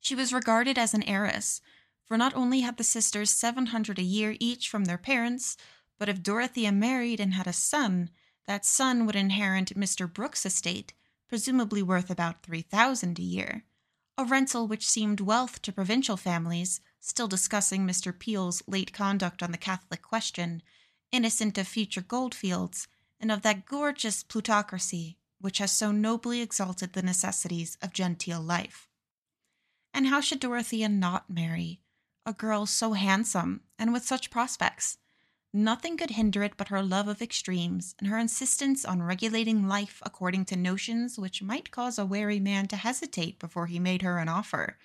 She 0.00 0.14
was 0.14 0.32
regarded 0.32 0.76
as 0.76 0.94
an 0.94 1.04
heiress, 1.04 1.60
for 2.04 2.18
not 2.18 2.34
only 2.34 2.60
had 2.60 2.76
the 2.76 2.84
sisters 2.84 3.30
seven 3.30 3.66
hundred 3.66 3.98
a 3.98 4.02
year 4.02 4.36
each 4.40 4.68
from 4.68 4.84
their 4.84 4.98
parents, 4.98 5.56
but 6.02 6.08
if 6.08 6.20
Dorothea 6.20 6.72
married 6.72 7.20
and 7.20 7.34
had 7.34 7.46
a 7.46 7.52
son, 7.52 8.10
that 8.48 8.66
son 8.66 9.06
would 9.06 9.14
inherit 9.14 9.78
Mr. 9.78 10.12
Brooke's 10.12 10.44
estate, 10.44 10.94
presumably 11.28 11.80
worth 11.80 12.10
about 12.10 12.42
3000 12.42 13.20
a 13.20 13.22
year, 13.22 13.62
a 14.18 14.24
rental 14.24 14.66
which 14.66 14.84
seemed 14.84 15.20
wealth 15.20 15.62
to 15.62 15.70
provincial 15.70 16.16
families 16.16 16.80
still 16.98 17.28
discussing 17.28 17.86
Mr. 17.86 18.18
Peel's 18.18 18.64
late 18.66 18.92
conduct 18.92 19.44
on 19.44 19.52
the 19.52 19.56
Catholic 19.56 20.02
question, 20.02 20.60
innocent 21.12 21.56
of 21.56 21.68
future 21.68 22.00
goldfields, 22.00 22.88
and 23.20 23.30
of 23.30 23.42
that 23.42 23.64
gorgeous 23.64 24.24
plutocracy 24.24 25.18
which 25.38 25.58
has 25.58 25.70
so 25.70 25.92
nobly 25.92 26.40
exalted 26.40 26.94
the 26.94 27.02
necessities 27.02 27.78
of 27.80 27.92
genteel 27.92 28.40
life. 28.40 28.88
And 29.94 30.08
how 30.08 30.20
should 30.20 30.40
Dorothea 30.40 30.88
not 30.88 31.30
marry? 31.30 31.80
A 32.26 32.32
girl 32.32 32.66
so 32.66 32.94
handsome 32.94 33.60
and 33.78 33.92
with 33.92 34.04
such 34.04 34.32
prospects. 34.32 34.98
Nothing 35.54 35.98
could 35.98 36.10
hinder 36.10 36.42
it 36.42 36.56
but 36.56 36.68
her 36.68 36.82
love 36.82 37.08
of 37.08 37.20
extremes 37.20 37.94
and 37.98 38.08
her 38.08 38.16
insistence 38.16 38.86
on 38.86 39.02
regulating 39.02 39.68
life 39.68 40.00
according 40.02 40.46
to 40.46 40.56
notions 40.56 41.18
which 41.18 41.42
might 41.42 41.70
cause 41.70 41.98
a 41.98 42.06
wary 42.06 42.40
man 42.40 42.68
to 42.68 42.76
hesitate 42.76 43.38
before 43.38 43.66
he 43.66 43.78
made 43.78 44.00
her 44.00 44.18
an 44.18 44.30
offer, 44.30 44.78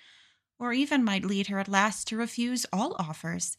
or 0.60 0.74
even 0.74 1.06
might 1.06 1.24
lead 1.24 1.48
her 1.48 1.60
at 1.60 1.70
last 1.70 2.08
to 2.08 2.18
refuse 2.18 2.66
all 2.74 2.96
offers. 3.00 3.58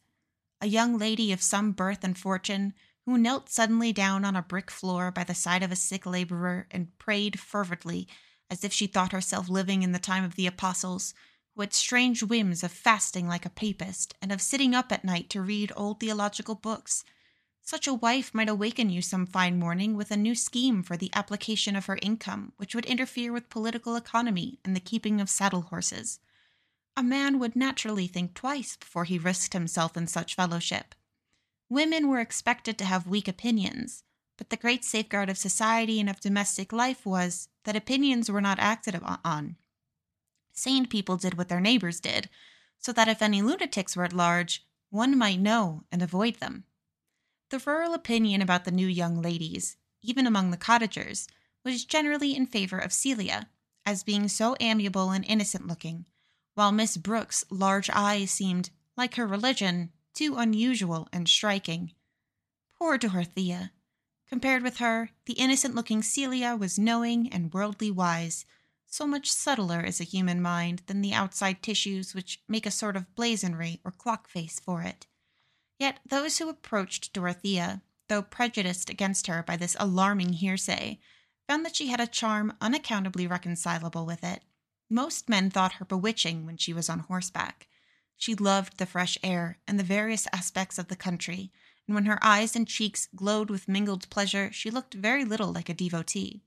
A 0.61 0.67
young 0.67 0.99
lady 0.99 1.33
of 1.33 1.41
some 1.41 1.73
birth 1.73 2.05
and 2.05 2.19
fortune, 2.19 2.75
who 3.07 3.17
knelt 3.17 3.49
suddenly 3.49 3.91
down 3.91 4.27
on 4.27 4.37
a 4.37 4.43
brick 4.43 4.71
floor 4.71 5.11
by 5.11 5.25
the 5.25 5.35
side 5.35 5.62
of 5.62 5.73
a 5.73 5.77
sick 5.77 6.05
laborer 6.05 6.67
and 6.71 6.97
prayed 6.99 7.41
fervently, 7.41 8.07
as 8.50 8.65
if 8.65 8.73
she 8.73 8.87
thought 8.87 9.12
herself 9.12 9.49
living 9.49 9.83
in 9.83 9.93
the 9.93 9.99
time 9.99 10.25
of 10.25 10.35
the 10.35 10.47
apostles, 10.47 11.15
who 11.59 11.62
had 11.62 11.75
strange 11.75 12.23
whims 12.23 12.62
of 12.62 12.71
fasting 12.71 13.27
like 13.27 13.45
a 13.45 13.50
papist 13.50 14.15
and 14.23 14.31
of 14.31 14.41
sitting 14.41 14.77
up 14.77 14.93
at 14.93 15.05
night 15.05 15.29
to 15.29 15.41
read 15.41 15.73
old 15.75 15.99
theological 15.99 16.55
books. 16.55 17.05
Such 17.61 17.88
a 17.88 17.95
wife 17.95 18.33
might 18.33 18.49
awaken 18.49 18.91
you 18.91 19.03
some 19.03 19.27
fine 19.27 19.59
morning 19.59 19.97
with 19.97 20.12
a 20.12 20.17
new 20.17 20.37
scheme 20.37 20.85
for 20.85 20.97
the 20.97 21.11
application 21.15 21.75
of 21.75 21.87
her 21.87 21.99
income, 22.00 22.53
which 22.59 22.77
would 22.77 22.87
interfere 22.87 23.33
with 23.33 23.50
political 23.50 23.97
economy 23.97 24.61
and 24.65 24.77
the 24.77 24.81
keeping 24.81 25.21
of 25.21 25.29
saddle 25.29 25.62
horses. 25.62 26.21
A 26.97 27.03
man 27.03 27.41
would 27.41 27.57
naturally 27.57 28.07
think 28.07 28.35
twice 28.35 28.77
before 28.77 29.03
he 29.03 29.19
risked 29.19 29.53
himself 29.53 29.97
in 29.97 30.07
such 30.07 30.37
fellowship. 30.37 30.95
Women 31.69 32.07
were 32.07 32.21
expected 32.21 32.79
to 32.79 32.85
have 32.85 33.09
weak 33.09 33.27
opinions, 33.27 34.05
but 34.37 34.50
the 34.50 34.57
great 34.57 34.85
safeguard 34.85 35.29
of 35.29 35.37
society 35.37 35.99
and 35.99 36.09
of 36.09 36.21
domestic 36.21 36.73
life 36.73 37.05
was 37.05 37.49
that 37.65 37.75
opinions 37.75 38.31
were 38.31 38.41
not 38.41 38.61
acted 38.61 38.95
on. 39.25 39.57
Sane 40.59 40.87
people 40.87 41.17
did 41.17 41.38
what 41.38 41.49
their 41.49 41.61
neighbors 41.61 42.00
did, 42.00 42.29
so 42.79 42.93
that 42.93 43.09
if 43.09 43.23
any 43.23 43.41
lunatics 43.41 43.95
were 43.97 44.05
at 44.05 44.12
large, 44.12 44.67
one 44.91 45.17
might 45.17 45.41
know 45.41 45.85
and 45.93 46.03
avoid 46.03 46.41
them. 46.41 46.65
The 47.50 47.61
rural 47.61 47.95
opinion 47.95 48.43
about 48.43 48.65
the 48.65 48.71
new 48.71 48.87
young 48.87 49.23
ladies, 49.23 49.77
even 50.03 50.27
among 50.27 50.50
the 50.50 50.57
cottagers, 50.57 51.29
was 51.65 51.85
generally 51.85 52.35
in 52.35 52.47
favor 52.47 52.79
of 52.79 52.93
Celia, 52.93 53.49
as 53.87 54.03
being 54.03 54.29
so 54.29 54.57
amiable 54.61 55.11
and 55.11 55.25
innocent 55.25 55.67
looking, 55.67 56.05
while 56.55 56.73
Miss 56.73 56.97
Brooke's 56.97 57.45
large 57.50 57.88
eyes 57.91 58.31
seemed, 58.31 58.71
like 58.97 59.15
her 59.15 59.27
religion, 59.27 59.93
too 60.12 60.37
unusual 60.37 61.09
and 61.12 61.29
striking. 61.29 61.93
Poor 62.77 62.99
Dorothea! 62.99 63.73
Compared 64.29 64.62
with 64.62 64.79
her, 64.79 65.11
the 65.25 65.35
innocent 65.35 65.75
looking 65.75 66.03
Celia 66.03 66.57
was 66.57 66.79
knowing 66.79 67.33
and 67.33 67.53
worldly 67.55 67.91
wise, 67.91 68.45
so 68.90 69.07
much 69.07 69.30
subtler 69.30 69.85
is 69.85 70.00
a 70.00 70.04
human 70.04 70.40
mind 70.40 70.83
than 70.87 71.02
the 71.02 71.12
outside 71.12 71.62
tissues 71.62 72.14
which 72.14 72.40
make 72.49 72.64
a 72.64 72.71
sort 72.71 72.97
of 72.97 73.14
blazonry 73.14 73.80
or 73.85 73.90
clock 73.90 74.28
face 74.28 74.59
for 74.59 74.83
it. 74.83 75.07
Yet 75.78 76.00
those 76.09 76.38
who 76.38 76.49
approached 76.49 77.12
Dorothea, 77.12 77.83
though 78.09 78.23
prejudiced 78.23 78.88
against 78.88 79.26
her 79.26 79.42
by 79.42 79.57
this 79.57 79.76
alarming 79.78 80.33
hearsay, 80.35 80.99
found 81.47 81.64
that 81.64 81.76
she 81.76 81.88
had 81.88 82.00
a 82.00 82.07
charm 82.07 82.54
unaccountably 82.61 83.26
reconcilable 83.26 84.07
with 84.07 84.25
it. 84.25 84.42
Most 84.90 85.28
men 85.28 85.50
thought 85.50 85.75
her 85.75 85.85
bewitching 85.85 86.47
when 86.47 86.57
she 86.57 86.73
was 86.73 86.88
on 86.88 87.00
horseback. 87.00 87.68
She 88.16 88.35
loved 88.35 88.78
the 88.78 88.87
fresh 88.87 89.18
air 89.23 89.59
and 89.68 89.78
the 89.78 89.85
various 89.85 90.26
aspects 90.33 90.78
of 90.78 90.88
the 90.88 90.97
country, 90.97 91.52
and 91.87 91.95
when 91.95 92.07
her 92.07 92.18
eyes 92.23 92.57
and 92.57 92.66
cheeks 92.66 93.09
glowed 93.14 93.50
with 93.50 93.68
mingled 93.68 94.09
pleasure, 94.11 94.50
she 94.50 94.71
looked 94.71 94.95
very 94.95 95.25
little 95.25 95.52
like 95.52 95.68
a 95.68 95.75
devotee. 95.75 96.42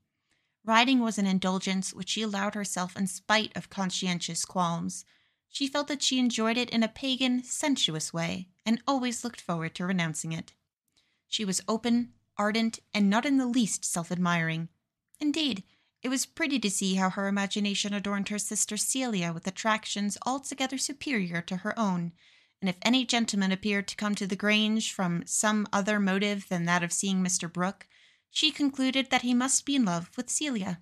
Riding 0.63 0.99
was 0.99 1.17
an 1.17 1.25
indulgence 1.25 1.93
which 1.93 2.09
she 2.09 2.21
allowed 2.21 2.53
herself 2.53 2.95
in 2.95 3.07
spite 3.07 3.51
of 3.55 3.69
conscientious 3.69 4.45
qualms. 4.45 5.05
She 5.49 5.67
felt 5.67 5.87
that 5.87 6.03
she 6.03 6.19
enjoyed 6.19 6.57
it 6.57 6.69
in 6.69 6.83
a 6.83 6.87
pagan, 6.87 7.43
sensuous 7.43 8.13
way, 8.13 8.47
and 8.65 8.81
always 8.87 9.23
looked 9.23 9.41
forward 9.41 9.73
to 9.75 9.85
renouncing 9.85 10.31
it. 10.31 10.53
She 11.27 11.43
was 11.43 11.61
open, 11.67 12.13
ardent, 12.37 12.79
and 12.93 13.09
not 13.09 13.25
in 13.25 13.37
the 13.37 13.47
least 13.47 13.83
self 13.83 14.11
admiring. 14.11 14.69
Indeed, 15.19 15.63
it 16.03 16.09
was 16.09 16.25
pretty 16.25 16.59
to 16.59 16.69
see 16.69 16.95
how 16.95 17.09
her 17.09 17.27
imagination 17.27 17.93
adorned 17.93 18.29
her 18.29 18.39
sister 18.39 18.77
Celia 18.77 19.33
with 19.33 19.47
attractions 19.47 20.17
altogether 20.25 20.77
superior 20.77 21.41
to 21.41 21.57
her 21.57 21.77
own, 21.77 22.11
and 22.59 22.69
if 22.69 22.77
any 22.81 23.05
gentleman 23.05 23.51
appeared 23.51 23.87
to 23.87 23.95
come 23.95 24.15
to 24.15 24.27
the 24.27 24.35
Grange 24.35 24.93
from 24.93 25.23
some 25.25 25.67
other 25.73 25.99
motive 25.99 26.47
than 26.49 26.65
that 26.65 26.83
of 26.83 26.93
seeing 26.93 27.23
Mr. 27.23 27.51
Brooke, 27.51 27.87
she 28.31 28.49
concluded 28.49 29.09
that 29.11 29.21
he 29.21 29.33
must 29.33 29.65
be 29.65 29.75
in 29.75 29.85
love 29.85 30.09
with 30.15 30.29
Celia. 30.29 30.79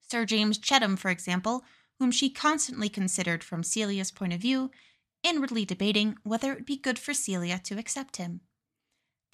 Sir 0.00 0.24
James 0.24 0.58
Chettam, 0.58 0.96
for 0.96 1.10
example, 1.10 1.64
whom 1.98 2.10
she 2.10 2.30
constantly 2.30 2.88
considered 2.88 3.44
from 3.44 3.62
Celia's 3.62 4.10
point 4.10 4.32
of 4.32 4.40
view, 4.40 4.70
inwardly 5.22 5.64
debating 5.64 6.16
whether 6.22 6.52
it 6.52 6.54
would 6.54 6.66
be 6.66 6.76
good 6.76 6.98
for 6.98 7.12
Celia 7.12 7.58
to 7.64 7.78
accept 7.78 8.16
him. 8.16 8.40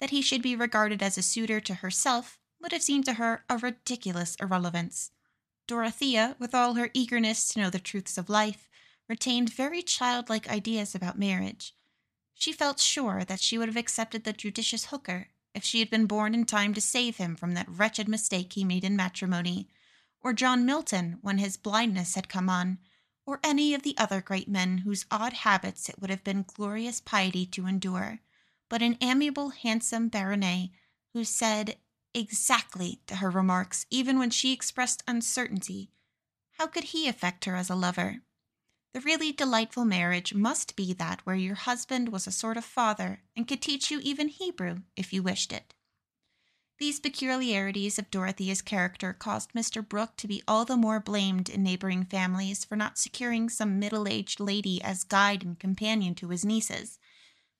That 0.01 0.09
he 0.09 0.21
should 0.21 0.41
be 0.41 0.55
regarded 0.55 1.01
as 1.01 1.17
a 1.17 1.21
suitor 1.21 1.61
to 1.61 1.75
herself 1.75 2.39
would 2.59 2.71
have 2.71 2.83
seemed 2.83 3.05
to 3.05 3.13
her 3.13 3.45
a 3.49 3.57
ridiculous 3.57 4.35
irrelevance. 4.41 5.11
Dorothea, 5.67 6.35
with 6.39 6.55
all 6.55 6.73
her 6.73 6.89
eagerness 6.93 7.47
to 7.49 7.59
know 7.59 7.69
the 7.69 7.79
truths 7.79 8.17
of 8.17 8.29
life, 8.29 8.69
retained 9.07 9.53
very 9.53 9.81
childlike 9.81 10.49
ideas 10.49 10.95
about 10.95 11.19
marriage. 11.19 11.75
She 12.33 12.51
felt 12.51 12.79
sure 12.79 13.23
that 13.23 13.39
she 13.39 13.57
would 13.57 13.69
have 13.69 13.77
accepted 13.77 14.23
the 14.23 14.33
judicious 14.33 14.85
Hooker 14.85 15.29
if 15.57 15.63
she 15.63 15.79
had 15.79 15.89
been 15.89 16.05
born 16.05 16.35
in 16.35 16.45
time 16.45 16.71
to 16.71 16.79
save 16.79 17.17
him 17.17 17.35
from 17.35 17.55
that 17.55 17.67
wretched 17.67 18.07
mistake 18.07 18.53
he 18.53 18.63
made 18.63 18.83
in 18.83 18.95
matrimony, 18.95 19.67
or 20.21 20.31
John 20.31 20.67
Milton 20.67 21.17
when 21.23 21.39
his 21.39 21.57
blindness 21.57 22.13
had 22.13 22.29
come 22.29 22.47
on, 22.47 22.77
or 23.25 23.39
any 23.43 23.73
of 23.73 23.81
the 23.81 23.97
other 23.97 24.21
great 24.21 24.47
men 24.47 24.79
whose 24.79 25.07
odd 25.09 25.33
habits 25.33 25.89
it 25.89 25.99
would 25.99 26.11
have 26.11 26.23
been 26.23 26.45
glorious 26.47 27.01
piety 27.01 27.43
to 27.47 27.65
endure, 27.65 28.19
but 28.69 28.83
an 28.83 28.99
amiable, 29.01 29.49
handsome 29.49 30.09
baronet 30.09 30.69
who 31.13 31.23
said 31.23 31.77
exactly 32.13 33.01
to 33.07 33.15
her 33.15 33.31
remarks 33.31 33.87
even 33.89 34.19
when 34.19 34.29
she 34.29 34.53
expressed 34.53 35.03
uncertainty. 35.07 35.89
How 36.51 36.67
could 36.67 36.85
he 36.85 37.07
affect 37.07 37.45
her 37.45 37.55
as 37.55 37.71
a 37.71 37.75
lover? 37.75 38.21
The 38.97 39.03
really 39.03 39.31
delightful 39.31 39.85
marriage 39.85 40.33
must 40.33 40.75
be 40.75 40.91
that 40.93 41.23
where 41.23 41.35
your 41.35 41.53
husband 41.53 42.09
was 42.09 42.25
a 42.25 42.31
sort 42.31 42.57
of 42.57 42.65
father 42.65 43.21
and 43.35 43.47
could 43.47 43.61
teach 43.61 43.91
you 43.91 43.99
even 43.99 44.27
Hebrew 44.27 44.77
if 44.95 45.13
you 45.13 45.21
wished 45.21 45.53
it. 45.53 45.75
These 46.79 46.99
peculiarities 46.99 47.99
of 47.99 48.09
Dorothea's 48.09 48.63
character 48.63 49.13
caused 49.13 49.53
Mr. 49.53 49.87
Brooke 49.87 50.17
to 50.17 50.27
be 50.27 50.41
all 50.47 50.65
the 50.65 50.75
more 50.75 50.99
blamed 50.99 51.47
in 51.47 51.61
neighboring 51.61 52.05
families 52.05 52.65
for 52.65 52.75
not 52.75 52.97
securing 52.97 53.49
some 53.49 53.77
middle 53.77 54.07
aged 54.07 54.39
lady 54.39 54.81
as 54.81 55.03
guide 55.03 55.43
and 55.43 55.59
companion 55.59 56.15
to 56.15 56.29
his 56.29 56.43
nieces. 56.43 56.97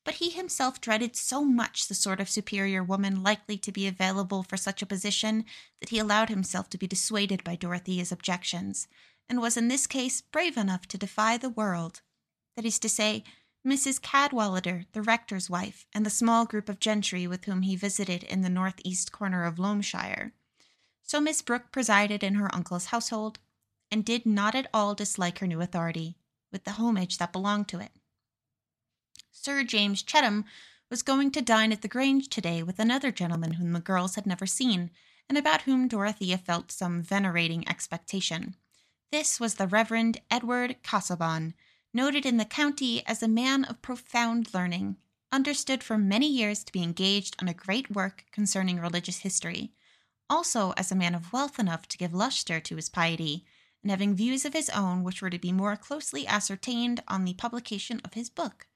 But 0.04 0.16
he 0.16 0.32
himself 0.32 0.82
dreaded 0.82 1.16
so 1.16 1.46
much 1.46 1.88
the 1.88 1.94
sort 1.94 2.20
of 2.20 2.32
superior 2.32 2.84
woman 2.84 3.22
likely 3.22 3.60
to 3.60 3.72
be 3.72 3.86
available 3.86 4.42
for 4.42 4.58
such 4.58 4.82
a 4.82 4.88
position 4.88 5.46
that 5.82 5.90
he 5.90 6.00
allowed 6.00 6.30
himself 6.30 6.68
to 6.72 6.80
be 6.80 6.88
dissuaded 6.88 7.44
by 7.44 7.56
Dorothea's 7.56 8.12
objections, 8.12 8.88
and 9.30 9.42
was 9.42 9.58
in 9.58 9.68
this 9.68 9.88
case 9.88 10.22
brave 10.22 10.58
enough 10.58 10.88
to 10.88 10.98
defy 10.98 11.38
the 11.38 11.50
world. 11.50 12.02
That 12.56 12.66
is 12.66 12.80
to 12.80 12.90
say, 12.90 13.24
Mrs. 13.66 14.02
Cadwallader, 14.02 14.86
the 14.94 15.02
rector's 15.02 15.50
wife, 15.50 15.86
and 15.94 16.06
the 16.06 16.10
small 16.10 16.46
group 16.46 16.70
of 16.70 16.80
gentry 16.80 17.28
with 17.28 17.46
whom 17.46 17.64
he 17.64 17.76
visited 17.76 18.24
in 18.24 18.42
the 18.42 18.50
northeast 18.50 19.12
corner 19.12 19.44
of 19.44 19.58
Loamshire. 19.58 20.32
So 21.04 21.20
Miss 21.20 21.42
Brooke 21.42 21.72
presided 21.72 22.24
in 22.24 22.36
her 22.36 22.54
uncle's 22.56 22.86
household, 22.88 23.40
and 23.92 24.06
did 24.06 24.26
not 24.26 24.56
at 24.56 24.70
all 24.74 24.96
dislike 24.96 25.40
her 25.40 25.48
new 25.48 25.62
authority, 25.62 26.18
with 26.52 26.64
the 26.64 26.72
homage 26.72 27.18
that 27.18 27.34
belonged 27.34 27.68
to 27.70 27.80
it. 27.80 27.92
Sir 29.32 29.64
James 29.64 30.02
Chettam 30.04 30.46
was 30.90 31.04
going 31.04 31.32
to 31.32 31.42
dine 31.42 31.72
at 31.72 31.82
the 31.82 31.88
Grange 31.88 32.30
today 32.30 32.64
with 32.64 32.80
another 32.80 33.12
gentleman 33.12 33.54
whom 33.54 33.74
the 33.74 33.80
girls 33.80 34.16
had 34.16 34.26
never 34.26 34.46
seen, 34.46 34.92
and 35.28 35.38
about 35.38 35.64
whom 35.64 35.88
Dorothea 35.88 36.38
felt 36.38 36.72
some 36.72 37.02
venerating 37.02 37.68
expectation. 37.68 38.56
This 39.10 39.40
was 39.40 39.56
the 39.56 39.68
Reverend 39.68 40.20
Edward 40.30 40.84
Casaubon, 40.84 41.54
noted 41.94 42.26
in 42.26 42.36
the 42.36 42.44
county 42.44 43.06
as 43.08 43.24
a 43.24 43.28
man 43.30 43.64
of 43.64 43.82
profound 43.82 44.54
learning, 44.54 44.98
understood 45.32 45.82
for 45.82 45.98
many 45.98 46.28
years 46.28 46.62
to 46.66 46.74
be 46.74 46.84
engaged 46.84 47.34
on 47.42 47.48
a 47.48 47.54
great 47.54 47.90
work 47.90 48.26
concerning 48.34 48.82
religious 48.82 49.20
history, 49.20 49.72
also 50.30 50.72
as 50.76 50.92
a 50.92 50.96
man 50.96 51.16
of 51.16 51.32
wealth 51.32 51.58
enough 51.58 51.88
to 51.88 51.98
give 51.98 52.14
lustre 52.14 52.60
to 52.60 52.76
his 52.76 52.90
piety, 52.90 53.46
and 53.82 53.92
having 53.92 54.14
views 54.14 54.44
of 54.44 54.52
his 54.52 54.70
own 54.72 55.04
which 55.04 55.22
were 55.22 55.30
to 55.30 55.40
be 55.40 55.54
more 55.54 55.78
closely 55.78 56.28
ascertained 56.28 57.02
on 57.08 57.24
the 57.24 57.34
publication 57.36 58.02
of 58.04 58.14
his 58.14 58.30
book. 58.30 58.68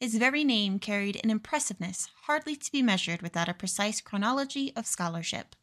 His 0.00 0.16
very 0.16 0.42
name 0.42 0.80
carried 0.80 1.20
an 1.22 1.30
impressiveness 1.30 2.08
hardly 2.22 2.56
to 2.56 2.72
be 2.72 2.82
measured 2.82 3.22
without 3.22 3.48
a 3.48 3.54
precise 3.54 4.00
chronology 4.00 4.74
of 4.74 4.84
scholarship. 4.84 5.54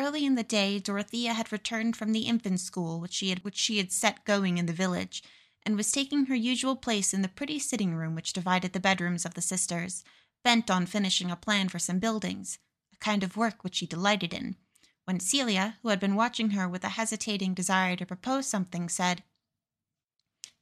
Early 0.00 0.24
in 0.24 0.34
the 0.34 0.42
day, 0.42 0.78
Dorothea 0.78 1.34
had 1.34 1.52
returned 1.52 1.94
from 1.94 2.12
the 2.12 2.22
infant 2.22 2.60
school 2.60 3.00
which 3.00 3.12
she 3.12 3.28
had 3.28 3.44
which 3.44 3.58
she 3.58 3.76
had 3.76 3.92
set 3.92 4.24
going 4.24 4.56
in 4.56 4.64
the 4.64 4.72
village, 4.72 5.22
and 5.62 5.76
was 5.76 5.92
taking 5.92 6.24
her 6.24 6.34
usual 6.34 6.74
place 6.74 7.12
in 7.12 7.20
the 7.20 7.28
pretty 7.28 7.58
sitting 7.58 7.94
room 7.94 8.14
which 8.14 8.32
divided 8.32 8.72
the 8.72 8.80
bedrooms 8.80 9.26
of 9.26 9.34
the 9.34 9.42
sisters, 9.42 10.02
bent 10.42 10.70
on 10.70 10.86
finishing 10.86 11.30
a 11.30 11.36
plan 11.36 11.68
for 11.68 11.78
some 11.78 11.98
buildings, 11.98 12.58
a 12.94 12.96
kind 12.96 13.22
of 13.22 13.36
work 13.36 13.62
which 13.62 13.74
she 13.74 13.86
delighted 13.86 14.32
in, 14.32 14.56
when 15.04 15.20
Celia, 15.20 15.76
who 15.82 15.90
had 15.90 16.00
been 16.00 16.16
watching 16.16 16.52
her 16.52 16.66
with 16.66 16.82
a 16.82 16.96
hesitating 16.96 17.52
desire 17.52 17.94
to 17.96 18.06
propose 18.06 18.46
something, 18.46 18.88
said, 18.88 19.22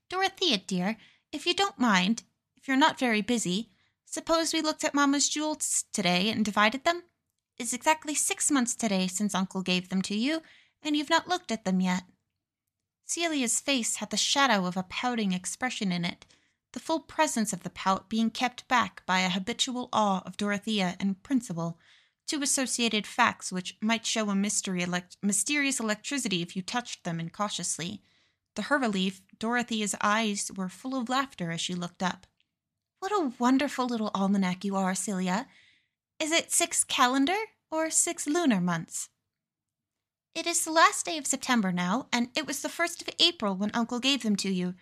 Dorothea, 0.08 0.58
dear, 0.58 0.96
if 1.30 1.46
you 1.46 1.54
don't 1.54 1.78
mind, 1.78 2.24
if 2.56 2.66
you're 2.66 2.76
not 2.76 2.98
very 2.98 3.20
busy, 3.20 3.70
suppose 4.04 4.52
we 4.52 4.62
looked 4.62 4.82
at 4.82 4.94
Mamma's 4.94 5.28
jewels 5.28 5.84
today 5.92 6.28
and 6.28 6.44
divided 6.44 6.82
them? 6.82 7.04
It's 7.58 7.72
exactly 7.72 8.14
six 8.14 8.50
months 8.50 8.76
today 8.76 9.08
since 9.08 9.34
Uncle 9.34 9.62
gave 9.62 9.88
them 9.88 10.02
to 10.02 10.14
you, 10.14 10.42
and 10.82 10.96
you've 10.96 11.10
not 11.10 11.28
looked 11.28 11.50
at 11.50 11.64
them 11.64 11.80
yet. 11.80 12.04
Celia's 13.04 13.60
face 13.60 13.96
had 13.96 14.10
the 14.10 14.16
shadow 14.16 14.66
of 14.66 14.76
a 14.76 14.84
pouting 14.84 15.32
expression 15.32 15.90
in 15.90 16.04
it, 16.04 16.24
the 16.72 16.80
full 16.80 17.00
presence 17.00 17.52
of 17.52 17.62
the 17.62 17.70
pout 17.70 18.08
being 18.08 18.30
kept 18.30 18.68
back 18.68 19.04
by 19.06 19.20
a 19.20 19.30
habitual 19.30 19.88
awe 19.92 20.22
of 20.24 20.36
Dorothea 20.36 20.94
and 21.00 21.22
principle, 21.22 21.78
two 22.26 22.42
associated 22.42 23.06
facts 23.06 23.50
which 23.50 23.76
might 23.80 24.06
show 24.06 24.28
a 24.28 24.34
mystery 24.34 24.82
elect- 24.82 25.16
mysterious 25.22 25.80
electricity 25.80 26.42
if 26.42 26.54
you 26.54 26.62
touched 26.62 27.04
them 27.04 27.18
incautiously. 27.18 28.02
To 28.54 28.62
her 28.62 28.78
relief, 28.78 29.22
Dorothea's 29.38 29.94
eyes 30.00 30.50
were 30.54 30.68
full 30.68 30.94
of 30.94 31.08
laughter 31.08 31.50
as 31.50 31.60
she 31.60 31.74
looked 31.74 32.02
up. 32.02 32.26
What 33.00 33.12
a 33.12 33.32
wonderful 33.38 33.86
little 33.86 34.10
almanac 34.14 34.64
you 34.64 34.76
are, 34.76 34.94
Celia! 34.94 35.48
Is 36.20 36.32
it 36.32 36.50
six 36.50 36.82
calendar 36.82 37.36
or 37.70 37.90
six 37.90 38.26
lunar 38.26 38.60
months? 38.60 39.08
It 40.34 40.46
is 40.46 40.64
the 40.64 40.72
last 40.72 41.06
day 41.06 41.16
of 41.16 41.26
September 41.26 41.70
now, 41.70 42.08
and 42.12 42.28
it 42.36 42.46
was 42.46 42.60
the 42.60 42.68
first 42.68 43.00
of 43.02 43.08
April 43.20 43.54
when 43.54 43.70
Uncle 43.72 44.00
gave 44.00 44.22
them 44.24 44.34
to 44.36 44.52
you. 44.52 44.74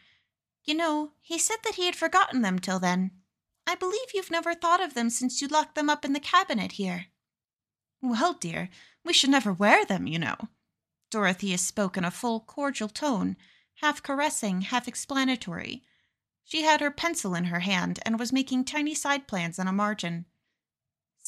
You 0.64 0.74
know, 0.74 1.12
he 1.20 1.38
said 1.38 1.58
that 1.64 1.74
he 1.74 1.86
had 1.86 1.94
forgotten 1.94 2.42
them 2.42 2.58
till 2.58 2.78
then. 2.78 3.10
I 3.66 3.74
believe 3.74 4.12
you've 4.14 4.30
never 4.30 4.54
thought 4.54 4.82
of 4.82 4.94
them 4.94 5.10
since 5.10 5.42
you 5.42 5.48
locked 5.48 5.74
them 5.74 5.90
up 5.90 6.04
in 6.04 6.14
the 6.14 6.20
cabinet 6.20 6.72
here. 6.72 7.06
Well, 8.00 8.32
dear, 8.32 8.70
we 9.04 9.12
should 9.12 9.30
never 9.30 9.52
wear 9.52 9.84
them, 9.84 10.06
you 10.06 10.18
know. 10.18 10.36
Dorothea 11.10 11.58
spoke 11.58 11.96
in 11.96 12.04
a 12.04 12.10
full, 12.10 12.40
cordial 12.40 12.88
tone, 12.88 13.36
half 13.76 14.02
caressing, 14.02 14.62
half 14.62 14.88
explanatory. 14.88 15.82
She 16.44 16.62
had 16.62 16.80
her 16.80 16.90
pencil 16.90 17.34
in 17.34 17.44
her 17.44 17.60
hand 17.60 17.98
and 18.06 18.18
was 18.18 18.32
making 18.32 18.64
tiny 18.64 18.94
side 18.94 19.28
plans 19.28 19.58
on 19.58 19.68
a 19.68 19.72
margin. 19.72 20.26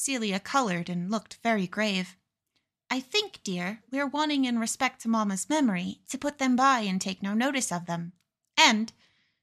Celia 0.01 0.39
colored 0.39 0.87
and 0.87 1.11
looked 1.11 1.39
very 1.43 1.67
grave. 1.67 2.15
I 2.89 3.01
think, 3.01 3.41
dear, 3.43 3.81
we're 3.91 4.07
wanting 4.07 4.45
in 4.45 4.57
respect 4.57 5.01
to 5.01 5.09
Mamma's 5.09 5.49
memory 5.49 5.99
to 6.07 6.17
put 6.17 6.37
them 6.37 6.55
by 6.55 6.79
and 6.79 7.01
take 7.01 7.21
no 7.21 7.33
notice 7.33 7.69
of 7.69 7.85
them. 7.85 8.13
And, 8.55 8.93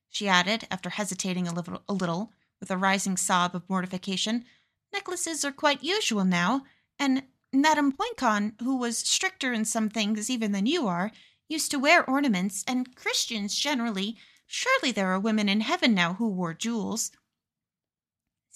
she 0.09 0.27
added, 0.27 0.67
after 0.71 0.89
hesitating 0.89 1.47
a 1.47 1.53
little, 1.53 1.83
a 1.87 1.93
little 1.93 2.33
with 2.59 2.71
a 2.71 2.79
rising 2.79 3.19
sob 3.19 3.55
of 3.55 3.69
mortification, 3.69 4.47
necklaces 4.95 5.45
are 5.45 5.53
quite 5.53 5.85
usual 5.85 6.25
now, 6.25 6.65
and 6.99 7.25
Madame 7.53 7.93
Poinçon, 7.93 8.59
who 8.63 8.79
was 8.79 8.97
stricter 8.97 9.53
in 9.53 9.67
some 9.67 9.91
things 9.91 10.31
even 10.31 10.53
than 10.53 10.65
you 10.65 10.87
are, 10.87 11.13
used 11.51 11.71
to 11.73 11.79
wear 11.79 12.09
ornaments, 12.09 12.65
and 12.67 12.97
Christians 12.97 13.55
generally. 13.55 14.17
Surely 14.47 14.91
there 14.91 15.13
are 15.13 15.21
women 15.21 15.51
in 15.51 15.61
heaven 15.61 15.93
now 15.93 16.15
who 16.15 16.31
wore 16.31 16.55
jewels. 16.55 17.13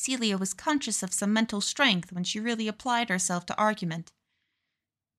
Celia 0.01 0.39
was 0.39 0.55
conscious 0.55 1.03
of 1.03 1.13
some 1.13 1.31
mental 1.31 1.61
strength 1.61 2.11
when 2.11 2.25
she 2.25 2.41
really 2.41 2.67
applied 2.67 3.11
herself 3.11 3.45
to 3.45 3.57
argument. 3.59 4.13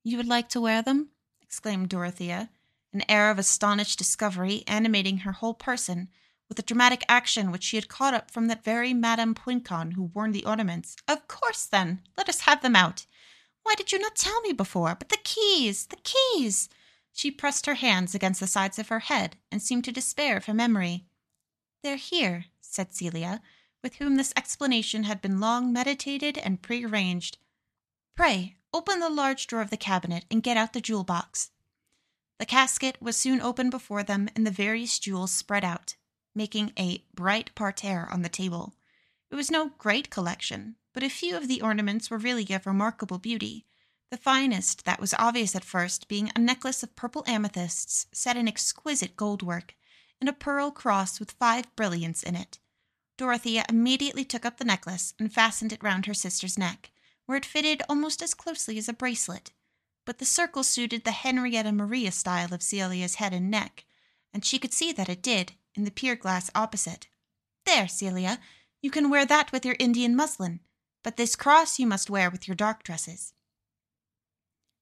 You 0.03 0.17
would 0.17 0.27
like 0.27 0.49
to 0.49 0.59
wear 0.59 0.81
them? 0.81 1.11
exclaimed 1.39 1.89
Dorothea, 1.89 2.49
an 2.91 3.03
air 3.07 3.29
of 3.29 3.37
astonished 3.37 3.99
discovery 3.99 4.63
animating 4.65 5.19
her 5.19 5.33
whole 5.33 5.53
person, 5.53 6.09
with 6.49 6.57
a 6.57 6.63
dramatic 6.63 7.03
action 7.07 7.51
which 7.51 7.61
she 7.61 7.77
had 7.77 7.89
caught 7.89 8.15
up 8.15 8.31
from 8.31 8.47
that 8.47 8.63
very 8.63 8.91
Madame 8.91 9.35
Poinçon 9.35 9.93
who 9.93 10.05
worn 10.15 10.31
the 10.31 10.45
ornaments. 10.45 10.95
Of 11.07 11.27
course, 11.27 11.67
then, 11.67 12.01
let 12.17 12.27
us 12.27 12.41
have 12.41 12.63
them 12.63 12.75
out. 12.75 13.05
Why 13.61 13.75
did 13.75 13.91
you 13.91 13.99
not 13.99 14.15
tell 14.15 14.41
me 14.41 14.51
before? 14.51 14.95
But 14.95 15.09
the 15.09 15.19
keys, 15.23 15.85
the 15.85 15.97
keys! 15.97 16.69
She 17.13 17.29
pressed 17.29 17.67
her 17.67 17.75
hands 17.75 18.15
against 18.15 18.39
the 18.39 18.47
sides 18.47 18.79
of 18.79 18.87
her 18.87 19.01
head 19.01 19.37
and 19.51 19.61
seemed 19.61 19.83
to 19.83 19.91
despair 19.91 20.37
of 20.37 20.45
her 20.45 20.55
memory. 20.55 21.05
They're 21.83 21.97
here, 21.97 22.45
said 22.61 22.95
Celia, 22.95 23.43
with 23.83 23.95
whom 23.95 24.15
this 24.15 24.33
explanation 24.35 25.03
had 25.03 25.21
been 25.21 25.39
long 25.39 25.73
meditated 25.73 26.37
and 26.37 26.61
prearranged. 26.61 27.37
Pray, 28.15 28.55
open 28.73 28.99
the 28.99 29.09
large 29.09 29.47
drawer 29.47 29.61
of 29.61 29.69
the 29.69 29.77
cabinet 29.77 30.25
and 30.29 30.43
get 30.43 30.57
out 30.57 30.73
the 30.73 30.81
jewel 30.81 31.03
box. 31.03 31.51
The 32.39 32.45
casket 32.45 32.97
was 33.01 33.17
soon 33.17 33.41
opened 33.41 33.71
before 33.71 34.03
them 34.03 34.29
and 34.35 34.45
the 34.45 34.51
various 34.51 34.97
jewels 34.99 35.31
spread 35.31 35.63
out, 35.63 35.95
making 36.33 36.73
a 36.77 37.03
bright 37.13 37.53
parterre 37.55 38.07
on 38.11 38.21
the 38.21 38.29
table. 38.29 38.73
It 39.29 39.35
was 39.35 39.51
no 39.51 39.71
great 39.77 40.09
collection, 40.09 40.75
but 40.93 41.03
a 41.03 41.09
few 41.09 41.37
of 41.37 41.47
the 41.47 41.61
ornaments 41.61 42.09
were 42.09 42.17
really 42.17 42.51
of 42.53 42.65
remarkable 42.65 43.17
beauty, 43.17 43.65
the 44.09 44.17
finest 44.17 44.83
that 44.85 44.99
was 44.99 45.13
obvious 45.17 45.55
at 45.55 45.63
first 45.63 46.07
being 46.07 46.31
a 46.35 46.39
necklace 46.39 46.83
of 46.83 46.95
purple 46.95 47.23
amethysts 47.27 48.07
set 48.11 48.35
in 48.35 48.47
exquisite 48.47 49.15
gold 49.15 49.41
work, 49.41 49.75
and 50.19 50.27
a 50.27 50.33
pearl 50.33 50.69
cross 50.69 51.19
with 51.19 51.31
five 51.31 51.73
brilliants 51.75 52.21
in 52.21 52.35
it. 52.35 52.59
Dorothea 53.21 53.65
immediately 53.69 54.25
took 54.25 54.47
up 54.47 54.57
the 54.57 54.65
necklace 54.65 55.13
and 55.19 55.31
fastened 55.31 55.71
it 55.71 55.83
round 55.83 56.07
her 56.07 56.13
sister's 56.15 56.57
neck, 56.57 56.89
where 57.27 57.37
it 57.37 57.45
fitted 57.45 57.83
almost 57.87 58.19
as 58.23 58.33
closely 58.33 58.79
as 58.79 58.89
a 58.89 58.93
bracelet. 58.93 59.51
But 60.05 60.17
the 60.17 60.25
circle 60.25 60.63
suited 60.63 61.03
the 61.03 61.11
Henrietta 61.11 61.71
Maria 61.71 62.11
style 62.11 62.51
of 62.51 62.63
Celia's 62.63 63.15
head 63.21 63.31
and 63.31 63.51
neck, 63.51 63.85
and 64.33 64.43
she 64.43 64.57
could 64.57 64.73
see 64.73 64.91
that 64.93 65.07
it 65.07 65.21
did 65.21 65.53
in 65.75 65.83
the 65.83 65.91
pier 65.91 66.15
glass 66.15 66.49
opposite. 66.55 67.09
There, 67.67 67.87
Celia, 67.87 68.39
you 68.81 68.89
can 68.89 69.11
wear 69.11 69.23
that 69.27 69.51
with 69.51 69.67
your 69.67 69.75
Indian 69.77 70.15
muslin, 70.15 70.59
but 71.03 71.17
this 71.17 71.35
cross 71.35 71.77
you 71.77 71.85
must 71.85 72.09
wear 72.09 72.31
with 72.31 72.47
your 72.47 72.55
dark 72.55 72.81
dresses. 72.81 73.33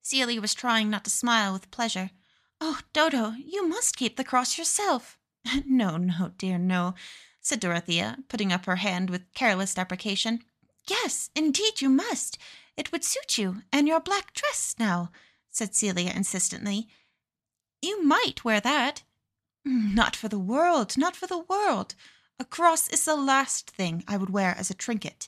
Celia 0.01 0.39
was 0.39 0.53
trying 0.53 0.89
not 0.89 1.03
to 1.03 1.09
smile 1.09 1.51
with 1.51 1.71
pleasure. 1.71 2.11
Oh, 2.61 2.79
Dodo, 2.93 3.33
you 3.33 3.67
must 3.67 3.97
keep 3.97 4.15
the 4.15 4.23
cross 4.23 4.57
yourself. 4.57 5.19
no, 5.65 5.97
no, 5.97 6.31
dear, 6.37 6.57
no, 6.57 6.95
said 7.49 7.59
Dorothea, 7.59 8.19
putting 8.27 8.53
up 8.53 8.67
her 8.67 8.75
hand 8.75 9.09
with 9.09 9.33
careless 9.33 9.73
deprecation. 9.73 10.43
Yes, 10.87 11.31
indeed 11.35 11.81
you 11.81 11.89
must. 11.89 12.37
It 12.77 12.91
would 12.91 13.03
suit 13.03 13.39
you, 13.39 13.63
and 13.73 13.87
your 13.87 13.99
black 13.99 14.33
dress 14.33 14.75
now, 14.77 15.09
said 15.49 15.73
Celia 15.73 16.11
insistently. 16.15 16.87
You 17.81 18.03
might 18.03 18.45
wear 18.45 18.61
that. 18.61 19.01
Mm, 19.67 19.95
not 19.95 20.15
for 20.15 20.27
the 20.27 20.37
world, 20.37 20.95
not 20.95 21.15
for 21.15 21.25
the 21.25 21.39
world. 21.39 21.95
A 22.39 22.45
cross 22.45 22.87
is 22.87 23.03
the 23.03 23.15
last 23.15 23.71
thing 23.71 24.03
I 24.07 24.15
would 24.15 24.29
wear 24.29 24.55
as 24.55 24.69
a 24.69 24.75
trinket. 24.75 25.27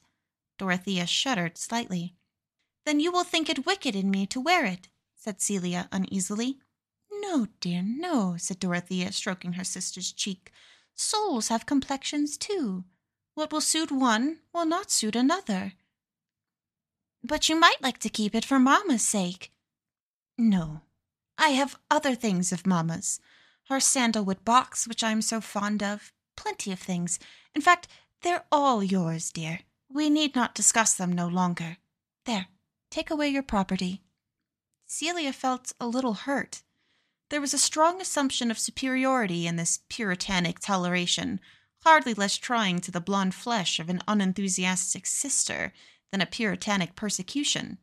Dorothea 0.60 1.08
shuddered 1.08 1.58
slightly. 1.58 2.14
Then 2.86 3.00
you 3.00 3.12
will 3.12 3.24
think 3.24 3.50
it 3.50 3.66
wicked 3.66 3.96
in 3.96 4.12
me 4.12 4.28
to 4.28 4.40
wear 4.40 4.64
it, 4.66 4.90
said 5.16 5.42
Celia 5.42 5.90
uneasily. 5.92 6.60
No, 7.12 7.48
dear, 7.60 7.82
no, 7.84 8.36
said 8.38 8.60
Dorothea, 8.60 9.12
stroking 9.12 9.54
her 9.54 9.64
sister's 9.64 10.12
cheek. 10.12 10.52
Souls 11.02 11.48
have 11.48 11.66
complexions 11.66 12.38
too. 12.38 12.84
What 13.34 13.52
will 13.52 13.62
suit 13.62 13.92
one 13.92 14.40
will 14.54 14.66
not 14.66 14.92
suit 14.92 15.16
another. 15.16 15.74
But 17.24 17.50
you 17.50 17.60
might 17.60 17.82
like 17.82 17.98
to 18.00 18.10
keep 18.10 18.36
it 18.36 18.46
for 18.46 18.60
Mamma's 18.60 19.06
sake. 19.08 19.52
No, 20.38 20.82
I 21.38 21.50
have 21.50 21.80
other 21.90 22.16
things 22.16 22.52
of 22.52 22.68
Mamma's. 22.68 23.20
Her 23.70 23.80
sandalwood 23.80 24.46
box, 24.46 24.88
which 24.88 25.04
I 25.04 25.12
am 25.12 25.22
so 25.22 25.42
fond 25.42 25.82
of. 25.82 26.14
Plenty 26.36 26.72
of 26.72 26.80
things. 26.80 27.20
In 27.56 27.62
fact, 27.62 27.88
they're 28.22 28.46
all 28.52 28.84
yours, 28.84 29.32
dear. 29.32 29.62
We 29.90 30.10
need 30.10 30.36
not 30.36 30.56
discuss 30.56 30.94
them 30.94 31.12
no 31.12 31.28
longer. 31.28 31.78
There, 32.26 32.48
Take 32.92 33.10
away 33.10 33.30
your 33.30 33.42
property. 33.42 34.02
Celia 34.86 35.32
felt 35.32 35.72
a 35.80 35.88
little 35.88 36.14
hurt. 36.14 36.62
There 37.32 37.40
was 37.40 37.54
a 37.54 37.58
strong 37.58 38.02
assumption 38.02 38.52
of 38.52 38.60
superiority 38.60 39.48
in 39.48 39.56
this 39.56 39.80
puritanic 39.88 40.60
toleration, 40.60 41.40
hardly 41.86 42.14
less 42.14 42.36
trying 42.36 42.82
to 42.82 42.92
the 42.92 43.00
blonde 43.00 43.34
flesh 43.34 43.80
of 43.80 43.90
an 43.90 44.02
unenthusiastic 44.06 45.06
sister 45.06 45.72
than 46.12 46.20
a 46.20 46.26
puritanic 46.26 46.94
persecution. 46.94 47.78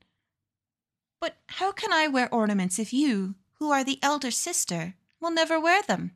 But 1.19 1.39
how 1.47 1.73
can 1.73 1.95
I 1.95 2.09
wear 2.09 2.33
ornaments 2.33 2.79
if 2.79 2.93
you, 2.93 3.37
who 3.55 3.71
are 3.71 3.83
the 3.83 3.99
elder 4.03 4.31
sister, 4.31 4.97
will 5.19 5.31
never 5.31 5.59
wear 5.59 5.81
them? 5.83 6.13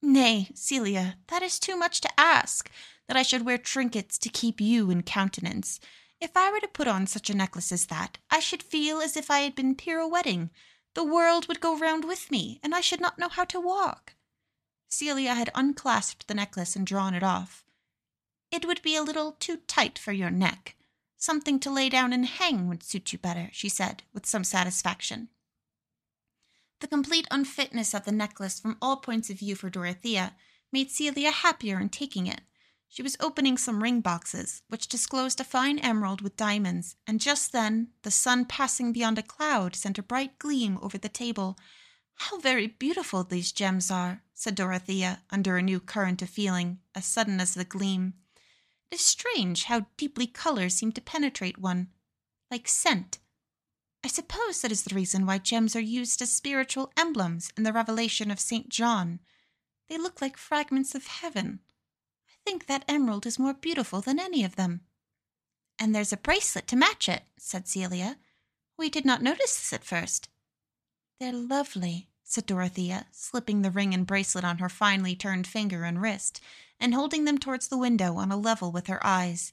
Nay, 0.00 0.48
Celia, 0.54 1.16
that 1.26 1.42
is 1.42 1.58
too 1.58 1.76
much 1.76 2.00
to 2.02 2.20
ask, 2.20 2.70
that 3.08 3.16
I 3.16 3.24
should 3.24 3.44
wear 3.44 3.58
trinkets 3.58 4.18
to 4.18 4.28
keep 4.28 4.60
you 4.60 4.88
in 4.92 5.02
countenance. 5.02 5.80
If 6.20 6.36
I 6.36 6.52
were 6.52 6.60
to 6.60 6.68
put 6.68 6.86
on 6.86 7.08
such 7.08 7.28
a 7.28 7.36
necklace 7.36 7.72
as 7.72 7.86
that, 7.86 8.18
I 8.30 8.38
should 8.38 8.62
feel 8.62 9.00
as 9.00 9.16
if 9.16 9.32
I 9.32 9.40
had 9.40 9.56
been 9.56 9.74
pirouetting. 9.74 10.50
The 10.98 11.04
world 11.04 11.46
would 11.46 11.60
go 11.60 11.78
round 11.78 12.04
with 12.04 12.28
me, 12.28 12.58
and 12.60 12.74
I 12.74 12.80
should 12.80 13.00
not 13.00 13.20
know 13.20 13.28
how 13.28 13.44
to 13.44 13.60
walk. 13.60 14.14
Celia 14.88 15.32
had 15.32 15.48
unclasped 15.54 16.26
the 16.26 16.34
necklace 16.34 16.74
and 16.74 16.84
drawn 16.84 17.14
it 17.14 17.22
off. 17.22 17.64
It 18.50 18.64
would 18.66 18.82
be 18.82 18.96
a 18.96 19.02
little 19.04 19.36
too 19.38 19.58
tight 19.68 19.96
for 19.96 20.10
your 20.10 20.32
neck. 20.32 20.74
Something 21.16 21.60
to 21.60 21.70
lay 21.70 21.88
down 21.88 22.12
and 22.12 22.26
hang 22.26 22.66
would 22.66 22.82
suit 22.82 23.12
you 23.12 23.18
better, 23.20 23.48
she 23.52 23.68
said, 23.68 24.02
with 24.12 24.26
some 24.26 24.42
satisfaction. 24.42 25.28
The 26.80 26.88
complete 26.88 27.28
unfitness 27.30 27.94
of 27.94 28.04
the 28.04 28.10
necklace 28.10 28.58
from 28.58 28.76
all 28.82 28.96
points 28.96 29.30
of 29.30 29.38
view 29.38 29.54
for 29.54 29.70
Dorothea 29.70 30.34
made 30.72 30.90
Celia 30.90 31.30
happier 31.30 31.78
in 31.78 31.90
taking 31.90 32.26
it. 32.26 32.40
She 32.90 33.02
was 33.02 33.18
opening 33.20 33.58
some 33.58 33.82
ring 33.82 34.00
boxes, 34.00 34.62
which 34.68 34.88
disclosed 34.88 35.40
a 35.40 35.44
fine 35.44 35.78
emerald 35.78 36.22
with 36.22 36.38
diamonds, 36.38 36.96
and 37.06 37.20
just 37.20 37.52
then 37.52 37.92
the 38.02 38.10
sun 38.10 38.46
passing 38.46 38.92
beyond 38.92 39.18
a 39.18 39.22
cloud 39.22 39.76
sent 39.76 39.98
a 39.98 40.02
bright 40.02 40.38
gleam 40.38 40.78
over 40.80 40.96
the 40.96 41.10
table. 41.10 41.58
How 42.14 42.40
very 42.40 42.66
beautiful 42.66 43.24
these 43.24 43.52
gems 43.52 43.90
are, 43.90 44.22
said 44.32 44.54
Dorothea, 44.54 45.22
under 45.30 45.58
a 45.58 45.62
new 45.62 45.80
current 45.80 46.22
of 46.22 46.30
feeling, 46.30 46.80
as 46.94 47.04
sudden 47.04 47.40
as 47.40 47.52
the 47.52 47.64
gleam. 47.64 48.14
It 48.90 48.94
is 48.94 49.04
strange 49.04 49.64
how 49.64 49.86
deeply 49.98 50.26
colors 50.26 50.74
seem 50.74 50.92
to 50.92 51.02
penetrate 51.02 51.58
one, 51.58 51.88
like 52.50 52.66
scent. 52.66 53.18
I 54.02 54.08
suppose 54.08 54.62
that 54.62 54.72
is 54.72 54.84
the 54.84 54.94
reason 54.94 55.26
why 55.26 55.38
gems 55.38 55.76
are 55.76 55.80
used 55.80 56.22
as 56.22 56.32
spiritual 56.32 56.90
emblems 56.96 57.52
in 57.54 57.64
the 57.64 57.72
Revelation 57.72 58.30
of 58.30 58.40
St. 58.40 58.70
John. 58.70 59.20
They 59.88 59.98
look 59.98 60.22
like 60.22 60.38
fragments 60.38 60.94
of 60.94 61.06
heaven 61.06 61.60
think 62.48 62.64
that 62.64 62.84
emerald 62.88 63.26
is 63.26 63.38
more 63.38 63.52
beautiful 63.52 64.00
than 64.00 64.18
any 64.18 64.42
of 64.42 64.56
them. 64.56 64.80
And 65.78 65.94
there's 65.94 66.14
a 66.14 66.16
bracelet 66.16 66.66
to 66.68 66.76
match 66.76 67.06
it, 67.06 67.24
said 67.36 67.68
Celia. 67.68 68.16
We 68.78 68.88
did 68.88 69.04
not 69.04 69.20
notice 69.20 69.54
this 69.54 69.74
at 69.74 69.84
first. 69.84 70.30
They're 71.20 71.30
lovely, 71.30 72.08
said 72.24 72.46
Dorothea, 72.46 73.04
slipping 73.12 73.60
the 73.60 73.70
ring 73.70 73.92
and 73.92 74.06
bracelet 74.06 74.46
on 74.46 74.58
her 74.58 74.70
finely 74.70 75.14
turned 75.14 75.46
finger 75.46 75.84
and 75.84 76.00
wrist, 76.00 76.40
and 76.80 76.94
holding 76.94 77.26
them 77.26 77.36
towards 77.36 77.68
the 77.68 77.76
window 77.76 78.16
on 78.16 78.32
a 78.32 78.36
level 78.38 78.72
with 78.72 78.86
her 78.86 79.06
eyes. 79.06 79.52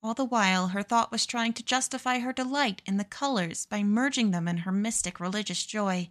All 0.00 0.14
the 0.14 0.24
while, 0.24 0.68
her 0.68 0.84
thought 0.84 1.10
was 1.10 1.26
trying 1.26 1.52
to 1.54 1.64
justify 1.64 2.20
her 2.20 2.32
delight 2.32 2.80
in 2.86 2.96
the 2.96 3.02
colors 3.02 3.66
by 3.66 3.82
merging 3.82 4.30
them 4.30 4.46
in 4.46 4.58
her 4.58 4.72
mystic 4.72 5.18
religious 5.18 5.66
joy. 5.66 6.10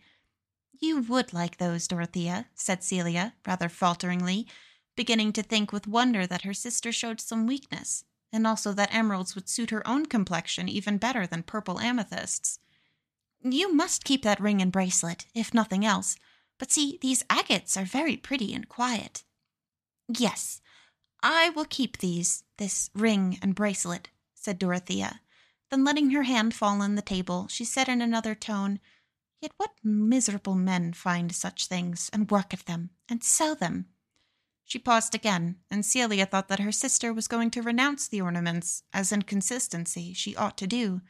You 0.78 1.02
would 1.02 1.32
like 1.32 1.60
those, 1.60 1.88
Dorothea, 1.88 2.48
said 2.56 2.84
Celia, 2.84 3.36
rather 3.48 3.70
falteringly, 3.70 4.48
beginning 4.96 5.34
to 5.34 5.44
think 5.44 5.72
with 5.72 5.88
wonder 5.88 6.26
that 6.26 6.44
her 6.44 6.54
sister 6.54 6.92
showed 6.92 7.20
some 7.22 7.48
weakness, 7.48 8.06
and 8.32 8.46
also 8.46 8.74
that 8.74 8.94
emeralds 8.94 9.36
would 9.36 9.50
suit 9.50 9.70
her 9.70 9.88
own 9.88 10.06
complexion 10.06 10.68
even 10.68 10.98
better 10.98 11.26
than 11.28 11.44
purple 11.44 11.80
amethysts. 11.80 12.60
You 13.42 13.74
must 13.74 14.04
keep 14.04 14.24
that 14.24 14.40
ring 14.40 14.62
and 14.62 14.72
bracelet, 14.72 15.26
if 15.34 15.54
nothing 15.54 15.86
else. 15.86 16.18
But 16.58 16.72
see, 16.72 16.98
these 17.02 17.24
agates 17.30 17.78
are 17.78 17.86
very 17.86 18.18
pretty 18.18 18.54
and 18.54 18.68
quiet. 18.68 19.24
Yes, 20.08 20.62
I 21.22 21.50
will 21.50 21.66
keep 21.66 21.98
these, 21.98 22.44
this 22.58 22.90
ring 22.94 23.38
and 23.42 23.56
bracelet, 23.56 24.10
said 24.34 24.60
Dorothea. 24.60 25.22
Then, 25.70 25.84
letting 25.84 26.12
her 26.12 26.24
hand 26.24 26.54
fall 26.54 26.82
on 26.82 26.96
the 26.96 27.02
table, 27.02 27.48
she 27.50 27.66
said 27.66 27.90
in 27.90 28.02
another 28.02 28.36
tone, 28.36 28.80
Yet 29.42 29.52
what 29.58 29.74
miserable 29.84 30.56
men 30.56 30.94
find 30.94 31.34
such 31.36 31.68
things, 31.68 32.10
and 32.14 32.32
work 32.32 32.54
at 32.54 32.66
them, 32.66 32.92
and 33.10 33.24
sell 33.24 33.56
them. 33.56 33.88
She 34.66 34.80
paused 34.80 35.14
again, 35.14 35.58
and 35.70 35.86
Celia 35.86 36.26
thought 36.26 36.48
that 36.48 36.60
her 36.60 36.72
sister 36.72 37.14
was 37.14 37.28
going 37.28 37.52
to 37.52 37.62
renounce 37.62 38.08
the 38.08 38.20
ornaments 38.20 38.82
as 38.92 39.12
in 39.12 39.22
consistency 39.22 40.12
she 40.12 40.36
ought 40.36 40.58
to 40.58 40.68
do. 40.68 41.02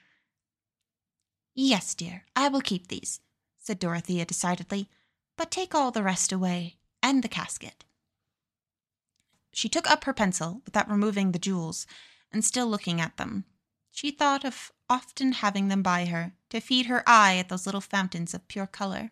Yes, 1.53 1.95
dear, 1.95 2.25
I 2.35 2.49
will 2.49 2.59
keep 2.59 2.87
these, 2.87 3.21
said 3.57 3.79
Dorothea 3.79 4.25
decidedly, 4.25 4.89
but 5.37 5.51
take 5.51 5.73
all 5.73 5.89
the 5.91 6.03
rest 6.03 6.33
away, 6.33 6.75
and 7.01 7.23
the 7.23 7.29
casket. 7.29 7.85
She 9.53 9.69
took 9.69 9.89
up 9.89 10.03
her 10.03 10.13
pencil 10.13 10.61
without 10.65 10.89
removing 10.89 11.31
the 11.31 11.39
jewels, 11.39 11.87
and 12.33 12.43
still 12.43 12.67
looking 12.67 12.99
at 12.99 13.15
them. 13.15 13.45
She 13.89 14.11
thought 14.11 14.43
of 14.43 14.73
often 14.89 15.31
having 15.31 15.69
them 15.69 15.81
by 15.81 16.07
her 16.07 16.33
to 16.49 16.59
feed 16.59 16.87
her 16.87 17.07
eye 17.07 17.37
at 17.37 17.47
those 17.47 17.65
little 17.65 17.79
fountains 17.79 18.33
of 18.33 18.49
pure 18.49 18.67
color. 18.67 19.11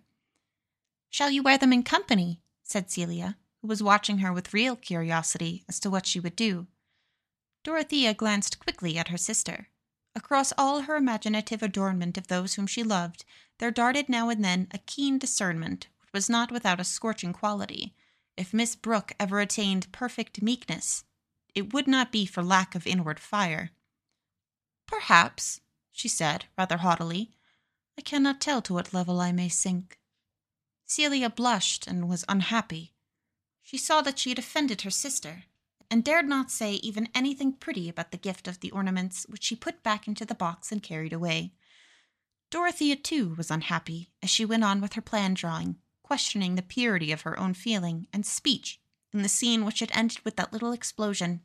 Shall 1.09 1.29
you 1.29 1.41
wear 1.41 1.57
them 1.57 1.71
in 1.71 1.83
company? 1.83 2.41
said 2.61 2.91
Celia, 2.91 3.37
who 3.63 3.67
was 3.69 3.81
watching 3.81 4.17
her 4.17 4.33
with 4.33 4.53
real 4.53 4.75
curiosity 4.75 5.63
as 5.69 5.79
to 5.79 5.89
what 5.89 6.05
she 6.05 6.19
would 6.19 6.35
do. 6.35 6.67
Dorothea 7.63 8.13
glanced 8.13 8.59
quickly 8.59 8.97
at 8.97 9.07
her 9.07 9.17
sister. 9.17 9.69
Across 10.15 10.51
all 10.57 10.81
her 10.81 10.97
imaginative 10.97 11.63
adornment 11.63 12.17
of 12.17 12.27
those 12.27 12.55
whom 12.55 12.67
she 12.67 12.83
loved, 12.83 13.23
there 13.59 13.71
darted 13.71 14.09
now 14.09 14.27
and 14.27 14.43
then 14.43 14.67
a 14.71 14.79
keen 14.79 15.17
discernment 15.17 15.87
which 16.01 16.09
was 16.13 16.29
not 16.29 16.51
without 16.51 16.81
a 16.81 16.83
scorching 16.83 17.31
quality. 17.31 17.95
If 18.35 18.53
Miss 18.53 18.75
Brooke 18.75 19.13
ever 19.17 19.39
attained 19.39 19.93
perfect 19.93 20.41
meekness, 20.41 21.05
it 21.55 21.71
would 21.71 21.87
not 21.87 22.11
be 22.11 22.25
for 22.25 22.43
lack 22.43 22.75
of 22.75 22.85
inward 22.85 23.19
fire. 23.19 23.71
Perhaps, 24.87 25.61
she 25.93 26.09
said, 26.09 26.45
rather 26.57 26.77
haughtily. 26.77 27.31
I 27.97 28.01
cannot 28.01 28.41
tell 28.41 28.61
to 28.63 28.73
what 28.73 28.93
level 28.93 29.21
I 29.21 29.31
may 29.31 29.47
sink. 29.47 29.99
Celia 30.85 31.29
blushed 31.29 31.87
and 31.87 32.09
was 32.09 32.25
unhappy. 32.27 32.92
She 33.63 33.77
saw 33.77 34.01
that 34.01 34.19
she 34.19 34.29
had 34.29 34.37
offended 34.39 34.81
her 34.81 34.91
sister, 34.91 35.45
and 35.89 36.03
dared 36.03 36.27
not 36.27 36.51
say 36.51 36.73
even 36.75 37.09
anything 37.15 37.53
pretty 37.53 37.89
about 37.89 38.11
the 38.11 38.17
gift 38.17 38.47
of 38.47 38.59
the 38.59 38.71
ornaments, 38.71 39.25
which 39.29 39.43
she 39.43 39.55
put 39.55 39.81
back 39.81 40.07
into 40.07 40.25
the 40.25 40.35
box 40.35 40.71
and 40.71 40.83
carried 40.83 41.13
away. 41.13 41.53
Dorothea, 42.49 42.95
too, 42.95 43.33
was 43.35 43.49
unhappy 43.49 44.11
as 44.21 44.29
she 44.29 44.45
went 44.45 44.63
on 44.63 44.81
with 44.81 44.93
her 44.93 45.01
plan 45.01 45.33
drawing, 45.33 45.77
questioning 46.03 46.55
the 46.55 46.61
purity 46.61 47.11
of 47.11 47.21
her 47.21 47.39
own 47.39 47.53
feeling 47.53 48.07
and 48.13 48.25
speech 48.25 48.79
in 49.13 49.21
the 49.21 49.29
scene 49.29 49.65
which 49.65 49.79
had 49.79 49.91
ended 49.93 50.19
with 50.25 50.35
that 50.35 50.51
little 50.51 50.71
explosion. 50.71 51.41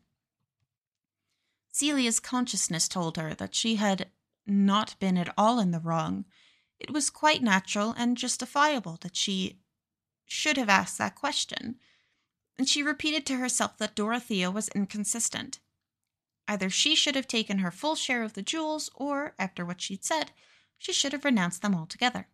Celia's 1.70 2.20
consciousness 2.20 2.88
told 2.88 3.16
her 3.16 3.34
that 3.34 3.54
she 3.54 3.76
had 3.76 4.10
not 4.46 4.96
been 4.98 5.16
at 5.16 5.32
all 5.38 5.60
in 5.60 5.70
the 5.70 5.80
wrong. 5.80 6.24
It 6.80 6.90
was 6.90 7.10
quite 7.10 7.42
natural 7.42 7.94
and 7.96 8.16
justifiable 8.16 8.98
that 9.02 9.16
she 9.16 9.60
should 10.26 10.56
have 10.56 10.68
asked 10.68 10.98
that 10.98 11.14
question 11.14 11.78
and 12.58 12.68
she 12.68 12.82
repeated 12.82 13.24
to 13.26 13.36
herself 13.36 13.78
that 13.78 13.94
Dorothea 13.94 14.50
was 14.50 14.68
inconsistent. 14.68 15.60
Either 16.48 16.68
she 16.68 16.94
should 16.96 17.14
have 17.14 17.28
taken 17.28 17.58
her 17.58 17.70
full 17.70 17.94
share 17.94 18.22
of 18.22 18.32
the 18.32 18.42
jewels, 18.42 18.90
or, 18.94 19.34
after 19.38 19.64
what 19.64 19.80
she'd 19.80 20.04
said, 20.04 20.32
she 20.78 20.92
should 20.92 21.12
have 21.12 21.24
renounced 21.24 21.62
them 21.62 21.74
altogether. 21.74 22.26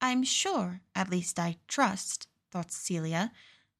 I'm 0.00 0.22
sure, 0.22 0.82
at 0.94 1.10
least 1.10 1.38
I 1.38 1.58
trust, 1.68 2.26
thought 2.50 2.72
Celia, 2.72 3.32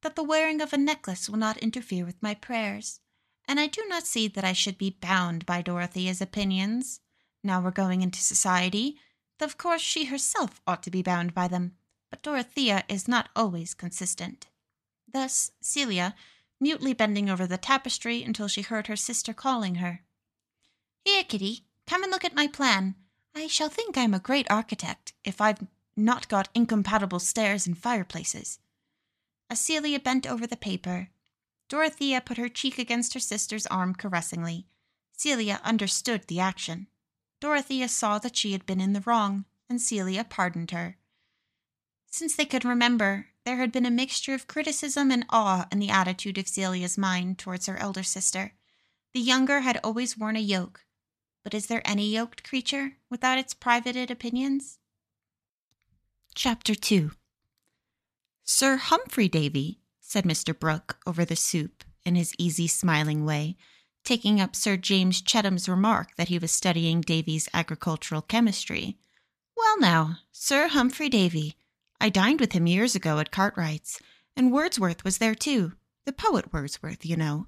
that 0.02 0.16
the 0.16 0.22
wearing 0.22 0.60
of 0.60 0.72
a 0.72 0.78
necklace 0.78 1.28
will 1.28 1.38
not 1.38 1.58
interfere 1.58 2.04
with 2.04 2.22
my 2.22 2.34
prayers, 2.34 3.00
and 3.48 3.58
I 3.58 3.66
do 3.66 3.82
not 3.88 4.06
see 4.06 4.28
that 4.28 4.44
I 4.44 4.52
should 4.52 4.78
be 4.78 4.96
bound 5.00 5.44
by 5.44 5.60
Dorothea's 5.60 6.20
opinions. 6.20 7.00
Now 7.42 7.60
we're 7.60 7.70
going 7.70 8.00
into 8.02 8.20
society, 8.20 8.96
though 9.38 9.46
of 9.46 9.58
course 9.58 9.82
she 9.82 10.04
herself 10.06 10.60
ought 10.66 10.82
to 10.84 10.90
be 10.90 11.02
bound 11.02 11.34
by 11.34 11.48
them 11.48 11.76
but 12.10 12.22
Dorothea 12.22 12.84
is 12.88 13.08
not 13.08 13.28
always 13.34 13.72
consistent. 13.72 14.48
Thus, 15.10 15.52
Celia, 15.60 16.14
mutely 16.60 16.92
bending 16.92 17.30
over 17.30 17.46
the 17.46 17.56
tapestry 17.56 18.22
until 18.22 18.48
she 18.48 18.62
heard 18.62 18.88
her 18.88 18.96
sister 18.96 19.32
calling 19.32 19.76
her. 19.76 20.02
Here, 21.04 21.24
Kitty, 21.24 21.64
come 21.86 22.02
and 22.02 22.12
look 22.12 22.24
at 22.24 22.34
my 22.34 22.46
plan. 22.46 22.96
I 23.34 23.46
shall 23.46 23.68
think 23.68 23.96
I'm 23.96 24.12
a 24.12 24.18
great 24.18 24.50
architect 24.50 25.14
if 25.24 25.40
I've 25.40 25.66
not 25.96 26.28
got 26.28 26.48
incompatible 26.54 27.20
stairs 27.20 27.66
and 27.66 27.78
fireplaces. 27.78 28.58
As 29.48 29.60
Celia 29.60 29.98
bent 29.98 30.26
over 30.26 30.46
the 30.46 30.56
paper, 30.56 31.08
Dorothea 31.68 32.20
put 32.20 32.36
her 32.36 32.48
cheek 32.48 32.78
against 32.78 33.14
her 33.14 33.20
sister's 33.20 33.66
arm 33.66 33.94
caressingly. 33.94 34.66
Celia 35.16 35.60
understood 35.64 36.26
the 36.26 36.40
action. 36.40 36.88
Dorothea 37.40 37.88
saw 37.88 38.18
that 38.18 38.36
she 38.36 38.52
had 38.52 38.66
been 38.66 38.80
in 38.80 38.92
the 38.92 39.02
wrong, 39.02 39.44
and 39.68 39.80
Celia 39.80 40.24
pardoned 40.24 40.72
her. 40.72 40.96
Since 42.10 42.34
they 42.34 42.44
could 42.44 42.64
remember, 42.64 43.26
there 43.44 43.56
had 43.56 43.72
been 43.72 43.86
a 43.86 43.90
mixture 43.90 44.34
of 44.34 44.48
criticism 44.48 45.10
and 45.10 45.24
awe 45.30 45.66
in 45.72 45.78
the 45.78 45.90
attitude 45.90 46.38
of 46.38 46.48
Celia's 46.48 46.98
mind 46.98 47.38
towards 47.38 47.66
her 47.66 47.76
elder 47.76 48.02
sister. 48.02 48.52
The 49.14 49.20
younger 49.20 49.60
had 49.60 49.80
always 49.82 50.18
worn 50.18 50.36
a 50.36 50.40
yoke, 50.40 50.84
but 51.42 51.54
is 51.54 51.66
there 51.66 51.82
any 51.84 52.08
yoked 52.08 52.42
creature 52.42 52.96
without 53.08 53.38
its 53.38 53.54
privated 53.54 54.10
opinions? 54.10 54.78
Chapter 56.34 56.74
2 56.74 57.12
Sir 58.44 58.76
Humphrey 58.76 59.28
Davy, 59.28 59.80
said 60.00 60.24
Mr. 60.24 60.58
Brooke 60.58 60.98
over 61.06 61.24
the 61.24 61.36
soup 61.36 61.84
in 62.04 62.16
his 62.16 62.34
easy, 62.38 62.66
smiling 62.66 63.24
way, 63.24 63.56
taking 64.04 64.40
up 64.40 64.56
Sir 64.56 64.76
James 64.76 65.22
Chettam's 65.22 65.68
remark 65.68 66.16
that 66.16 66.28
he 66.28 66.38
was 66.38 66.50
studying 66.50 67.00
Davy's 67.00 67.48
agricultural 67.54 68.22
chemistry. 68.22 68.98
Well, 69.56 69.78
now, 69.78 70.18
Sir 70.32 70.68
Humphrey 70.68 71.08
Davy, 71.08 71.54
I 72.00 72.08
dined 72.08 72.40
with 72.40 72.52
him 72.52 72.66
years 72.66 72.94
ago 72.94 73.18
at 73.18 73.30
Cartwright's, 73.30 74.00
and 74.34 74.50
Wordsworth 74.50 75.04
was 75.04 75.18
there 75.18 75.34
too. 75.34 75.72
The 76.06 76.12
poet 76.12 76.52
Wordsworth, 76.52 77.04
you 77.04 77.16
know. 77.16 77.46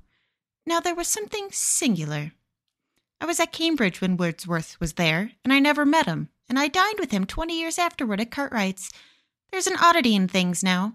Now, 0.66 0.78
there 0.78 0.94
was 0.94 1.08
something 1.08 1.48
singular. 1.50 2.32
I 3.20 3.24
was 3.24 3.40
at 3.40 3.52
Cambridge 3.52 4.00
when 4.00 4.16
Wordsworth 4.16 4.78
was 4.78 4.94
there, 4.94 5.32
and 5.42 5.52
I 5.52 5.58
never 5.58 5.86
met 5.86 6.06
him, 6.06 6.28
and 6.48 6.58
I 6.58 6.68
dined 6.68 6.98
with 7.00 7.12
him 7.12 7.24
twenty 7.24 7.58
years 7.58 7.78
afterward 7.78 8.20
at 8.20 8.30
Cartwright's. 8.30 8.90
There's 9.50 9.66
an 9.66 9.76
oddity 9.80 10.14
in 10.14 10.28
things 10.28 10.62
now. 10.62 10.94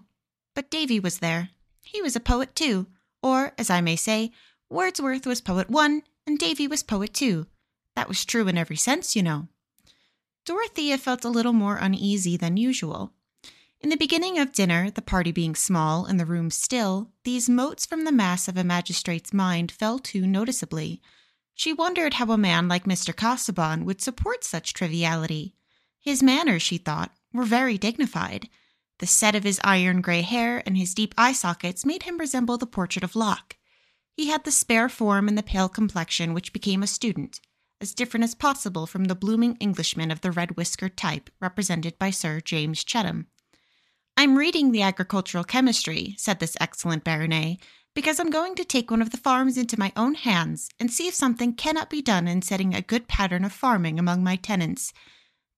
But 0.54 0.70
Davy 0.70 1.00
was 1.00 1.18
there. 1.18 1.50
He 1.82 2.00
was 2.00 2.14
a 2.14 2.20
poet 2.20 2.54
too, 2.54 2.86
or, 3.22 3.52
as 3.58 3.70
I 3.70 3.80
may 3.80 3.96
say, 3.96 4.30
Wordsworth 4.70 5.26
was 5.26 5.40
poet 5.40 5.70
one, 5.70 6.02
and 6.26 6.38
Davy 6.38 6.68
was 6.68 6.82
poet 6.82 7.12
two. 7.14 7.46
That 7.96 8.08
was 8.08 8.24
true 8.24 8.46
in 8.46 8.58
every 8.58 8.76
sense, 8.76 9.16
you 9.16 9.22
know. 9.22 9.48
Dorothea 10.44 10.98
felt 10.98 11.24
a 11.24 11.30
little 11.30 11.52
more 11.52 11.76
uneasy 11.76 12.36
than 12.36 12.56
usual. 12.56 13.12
In 13.80 13.90
the 13.90 13.96
beginning 13.96 14.38
of 14.38 14.52
dinner, 14.52 14.90
the 14.90 15.00
party 15.00 15.30
being 15.30 15.54
small 15.54 16.04
and 16.04 16.18
the 16.18 16.26
room 16.26 16.50
still, 16.50 17.12
these 17.22 17.48
motes 17.48 17.86
from 17.86 18.04
the 18.04 18.10
mass 18.10 18.48
of 18.48 18.56
a 18.56 18.64
magistrate's 18.64 19.32
mind 19.32 19.70
fell 19.70 20.00
too 20.00 20.26
noticeably. 20.26 21.00
She 21.54 21.72
wondered 21.72 22.14
how 22.14 22.32
a 22.32 22.38
man 22.38 22.66
like 22.66 22.84
Mr. 22.84 23.14
Casaubon 23.14 23.84
would 23.84 24.00
support 24.00 24.42
such 24.42 24.74
triviality. 24.74 25.54
His 26.00 26.24
manners, 26.24 26.62
she 26.62 26.76
thought, 26.76 27.14
were 27.32 27.44
very 27.44 27.78
dignified. 27.78 28.48
The 28.98 29.06
set 29.06 29.36
of 29.36 29.44
his 29.44 29.60
iron 29.62 30.00
gray 30.00 30.22
hair 30.22 30.60
and 30.66 30.76
his 30.76 30.92
deep 30.92 31.14
eye 31.16 31.32
sockets 31.32 31.86
made 31.86 32.02
him 32.02 32.18
resemble 32.18 32.58
the 32.58 32.66
portrait 32.66 33.04
of 33.04 33.14
Locke. 33.14 33.56
He 34.16 34.26
had 34.26 34.42
the 34.42 34.50
spare 34.50 34.88
form 34.88 35.28
and 35.28 35.38
the 35.38 35.42
pale 35.44 35.68
complexion 35.68 36.34
which 36.34 36.52
became 36.52 36.82
a 36.82 36.88
student, 36.88 37.40
as 37.80 37.94
different 37.94 38.24
as 38.24 38.34
possible 38.34 38.88
from 38.88 39.04
the 39.04 39.14
blooming 39.14 39.54
Englishman 39.60 40.10
of 40.10 40.20
the 40.20 40.32
red 40.32 40.56
whiskered 40.56 40.96
type 40.96 41.30
represented 41.40 41.96
by 41.96 42.10
Sir 42.10 42.40
James 42.40 42.82
Chettam. 42.82 43.26
I'm 44.18 44.36
reading 44.36 44.72
the 44.72 44.82
agricultural 44.82 45.44
chemistry, 45.44 46.16
said 46.18 46.40
this 46.40 46.56
excellent 46.60 47.04
baronet, 47.04 47.58
because 47.94 48.18
I'm 48.18 48.30
going 48.30 48.56
to 48.56 48.64
take 48.64 48.90
one 48.90 49.00
of 49.00 49.10
the 49.10 49.16
farms 49.16 49.56
into 49.56 49.78
my 49.78 49.92
own 49.94 50.14
hands 50.14 50.68
and 50.80 50.90
see 50.90 51.06
if 51.06 51.14
something 51.14 51.54
cannot 51.54 51.88
be 51.88 52.02
done 52.02 52.26
in 52.26 52.42
setting 52.42 52.74
a 52.74 52.82
good 52.82 53.06
pattern 53.06 53.44
of 53.44 53.52
farming 53.52 53.96
among 53.96 54.24
my 54.24 54.34
tenants. 54.34 54.92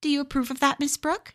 Do 0.02 0.10
you 0.10 0.20
approve 0.20 0.50
of 0.50 0.60
that, 0.60 0.78
Miss 0.78 0.98
Brooke? 0.98 1.34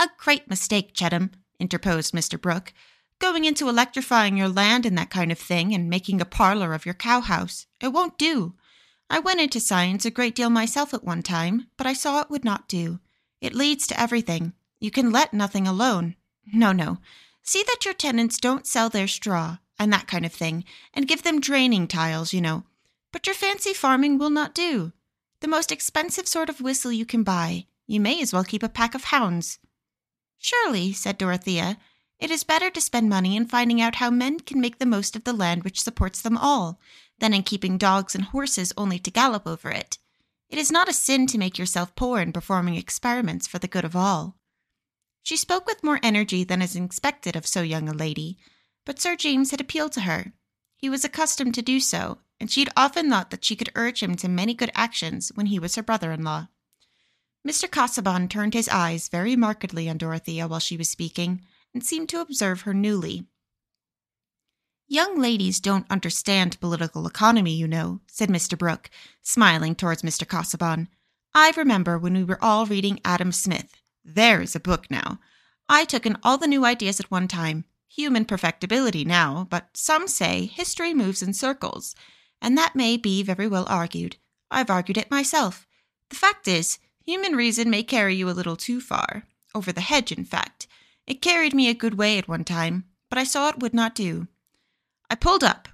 A 0.00 0.08
great 0.18 0.50
mistake, 0.50 0.94
Chettam, 0.94 1.30
interposed 1.60 2.12
Mr. 2.12 2.40
Brooke. 2.40 2.72
Going 3.20 3.44
into 3.44 3.68
electrifying 3.68 4.36
your 4.36 4.48
land 4.48 4.84
and 4.84 4.98
that 4.98 5.10
kind 5.10 5.30
of 5.30 5.38
thing, 5.38 5.72
and 5.72 5.88
making 5.88 6.20
a 6.20 6.24
parlor 6.24 6.74
of 6.74 6.86
your 6.86 6.94
cowhouse. 6.96 7.66
It 7.80 7.92
won't 7.92 8.18
do. 8.18 8.56
I 9.08 9.20
went 9.20 9.40
into 9.40 9.60
science 9.60 10.04
a 10.04 10.10
great 10.10 10.34
deal 10.34 10.50
myself 10.50 10.92
at 10.92 11.04
one 11.04 11.22
time, 11.22 11.68
but 11.76 11.86
I 11.86 11.92
saw 11.92 12.20
it 12.20 12.30
would 12.30 12.44
not 12.44 12.68
do. 12.68 12.98
It 13.40 13.54
leads 13.54 13.86
to 13.86 14.00
everything. 14.00 14.54
You 14.80 14.90
can 14.90 15.10
let 15.10 15.34
nothing 15.34 15.66
alone. 15.66 16.16
No, 16.52 16.72
no. 16.72 16.98
See 17.42 17.64
that 17.66 17.84
your 17.84 17.94
tenants 17.94 18.38
don't 18.38 18.66
sell 18.66 18.88
their 18.88 19.08
straw, 19.08 19.58
and 19.78 19.92
that 19.92 20.06
kind 20.06 20.26
of 20.26 20.32
thing, 20.32 20.64
and 20.94 21.08
give 21.08 21.22
them 21.22 21.40
draining 21.40 21.88
tiles, 21.88 22.32
you 22.32 22.40
know. 22.40 22.64
But 23.12 23.26
your 23.26 23.34
fancy 23.34 23.72
farming 23.72 24.18
will 24.18 24.30
not 24.30 24.54
do. 24.54 24.92
The 25.40 25.48
most 25.48 25.72
expensive 25.72 26.28
sort 26.28 26.48
of 26.48 26.60
whistle 26.60 26.92
you 26.92 27.06
can 27.06 27.22
buy. 27.22 27.66
You 27.86 28.00
may 28.00 28.20
as 28.20 28.32
well 28.32 28.44
keep 28.44 28.62
a 28.62 28.68
pack 28.68 28.94
of 28.94 29.04
hounds. 29.04 29.58
Surely, 30.38 30.92
said 30.92 31.18
Dorothea, 31.18 31.78
it 32.18 32.30
is 32.30 32.44
better 32.44 32.70
to 32.70 32.80
spend 32.80 33.08
money 33.08 33.36
in 33.36 33.46
finding 33.46 33.80
out 33.80 33.96
how 33.96 34.10
men 34.10 34.40
can 34.40 34.60
make 34.60 34.78
the 34.78 34.86
most 34.86 35.14
of 35.14 35.24
the 35.24 35.32
land 35.32 35.62
which 35.62 35.80
supports 35.80 36.20
them 36.20 36.36
all, 36.36 36.80
than 37.20 37.32
in 37.32 37.42
keeping 37.42 37.78
dogs 37.78 38.14
and 38.14 38.24
horses 38.24 38.72
only 38.76 38.98
to 38.98 39.10
gallop 39.10 39.46
over 39.46 39.70
it. 39.70 39.98
It 40.48 40.58
is 40.58 40.72
not 40.72 40.88
a 40.88 40.92
sin 40.92 41.26
to 41.28 41.38
make 41.38 41.58
yourself 41.58 41.94
poor 41.94 42.20
in 42.20 42.32
performing 42.32 42.74
experiments 42.74 43.46
for 43.46 43.58
the 43.58 43.68
good 43.68 43.84
of 43.84 43.94
all. 43.94 44.37
She 45.28 45.36
spoke 45.36 45.66
with 45.66 45.84
more 45.84 46.00
energy 46.02 46.42
than 46.42 46.62
is 46.62 46.74
expected 46.74 47.36
of 47.36 47.46
so 47.46 47.60
young 47.60 47.86
a 47.86 47.92
lady, 47.92 48.38
but 48.86 48.98
Sir 48.98 49.14
James 49.14 49.50
had 49.50 49.60
appealed 49.60 49.92
to 49.92 50.00
her. 50.00 50.32
He 50.74 50.88
was 50.88 51.04
accustomed 51.04 51.54
to 51.56 51.60
do 51.60 51.80
so, 51.80 52.20
and 52.40 52.50
she 52.50 52.60
had 52.60 52.72
often 52.74 53.10
thought 53.10 53.28
that 53.28 53.44
she 53.44 53.54
could 53.54 53.70
urge 53.74 54.02
him 54.02 54.14
to 54.16 54.26
many 54.26 54.54
good 54.54 54.70
actions 54.74 55.30
when 55.34 55.44
he 55.44 55.58
was 55.58 55.74
her 55.74 55.82
brother 55.82 56.12
in 56.12 56.24
law. 56.24 56.48
Mr. 57.46 57.70
Casaubon 57.70 58.26
turned 58.26 58.54
his 58.54 58.70
eyes 58.70 59.10
very 59.10 59.36
markedly 59.36 59.86
on 59.86 59.98
Dorothea 59.98 60.48
while 60.48 60.60
she 60.60 60.78
was 60.78 60.88
speaking, 60.88 61.42
and 61.74 61.84
seemed 61.84 62.08
to 62.08 62.22
observe 62.22 62.62
her 62.62 62.72
newly. 62.72 63.26
Young 64.86 65.20
ladies 65.20 65.60
don't 65.60 65.90
understand 65.90 66.58
political 66.58 67.06
economy, 67.06 67.52
you 67.52 67.68
know, 67.68 68.00
said 68.06 68.30
Mr. 68.30 68.56
Brooke, 68.56 68.88
smiling 69.20 69.74
towards 69.74 70.00
Mr. 70.00 70.26
Casaubon. 70.26 70.88
I 71.34 71.52
remember 71.54 71.98
when 71.98 72.14
we 72.14 72.24
were 72.24 72.42
all 72.42 72.64
reading 72.64 72.98
Adam 73.04 73.30
Smith. 73.30 73.77
There's 74.14 74.56
a 74.56 74.60
book 74.60 74.90
now. 74.90 75.20
I 75.68 75.84
took 75.84 76.06
in 76.06 76.16
all 76.22 76.38
the 76.38 76.46
new 76.46 76.64
ideas 76.64 76.98
at 76.98 77.10
one 77.10 77.28
time. 77.28 77.66
Human 77.88 78.24
perfectibility 78.24 79.04
now, 79.04 79.46
but 79.50 79.68
some 79.74 80.08
say 80.08 80.46
history 80.46 80.94
moves 80.94 81.22
in 81.22 81.34
circles, 81.34 81.94
and 82.40 82.56
that 82.56 82.74
may 82.74 82.96
be 82.96 83.22
very 83.22 83.46
well 83.46 83.66
argued. 83.68 84.16
I've 84.50 84.70
argued 84.70 84.96
it 84.96 85.10
myself. 85.10 85.66
The 86.08 86.16
fact 86.16 86.48
is, 86.48 86.78
human 87.04 87.36
reason 87.36 87.68
may 87.68 87.82
carry 87.82 88.14
you 88.14 88.30
a 88.30 88.32
little 88.32 88.56
too 88.56 88.80
far. 88.80 89.24
Over 89.54 89.72
the 89.72 89.82
hedge, 89.82 90.10
in 90.10 90.24
fact. 90.24 90.66
It 91.06 91.20
carried 91.20 91.54
me 91.54 91.68
a 91.68 91.74
good 91.74 91.98
way 91.98 92.16
at 92.16 92.28
one 92.28 92.44
time, 92.44 92.84
but 93.10 93.18
I 93.18 93.24
saw 93.24 93.48
it 93.48 93.60
would 93.60 93.74
not 93.74 93.94
do. 93.94 94.26
I 95.10 95.16
pulled 95.16 95.44
up. 95.44 95.68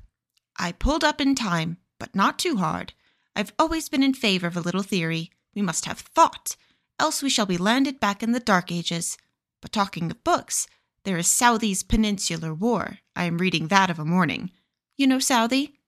I 0.58 0.72
pulled 0.72 1.04
up 1.04 1.20
in 1.20 1.36
time, 1.36 1.76
but 2.00 2.16
not 2.16 2.38
too 2.40 2.56
hard. 2.56 2.94
I've 3.36 3.52
always 3.60 3.88
been 3.88 4.02
in 4.02 4.14
favor 4.14 4.48
of 4.48 4.56
a 4.56 4.60
little 4.60 4.82
theory. 4.82 5.30
We 5.54 5.62
must 5.62 5.84
have 5.84 6.00
thought, 6.00 6.56
else 6.98 7.22
we 7.22 7.30
shall 7.30 7.46
be 7.46 7.58
landed 7.58 8.00
back 8.00 8.22
in 8.22 8.32
the 8.32 8.40
Dark 8.40 8.70
Ages. 8.70 9.16
But 9.60 9.72
talking 9.72 10.10
of 10.10 10.24
books, 10.24 10.66
there 11.04 11.18
is 11.18 11.26
Southey's 11.26 11.82
Peninsular 11.82 12.54
War. 12.54 12.98
I 13.14 13.24
am 13.24 13.38
reading 13.38 13.68
that 13.68 13.90
of 13.90 13.98
a 13.98 14.04
morning. 14.04 14.50
You 14.96 15.06
know 15.06 15.18
Southey? 15.18 15.80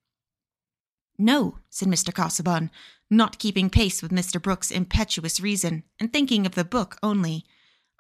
No, 1.19 1.59
said 1.71 1.89
Mr. 1.89 2.13
Casaubon, 2.13 2.71
not 3.11 3.39
keeping 3.39 3.71
pace 3.71 4.03
with 4.03 4.11
Mr. 4.11 4.41
Brooke's 4.41 4.71
impetuous 4.71 5.41
reason, 5.41 5.85
and 5.99 6.13
thinking 6.13 6.45
of 6.45 6.55
the 6.55 6.65
book 6.65 6.99
only. 7.03 7.45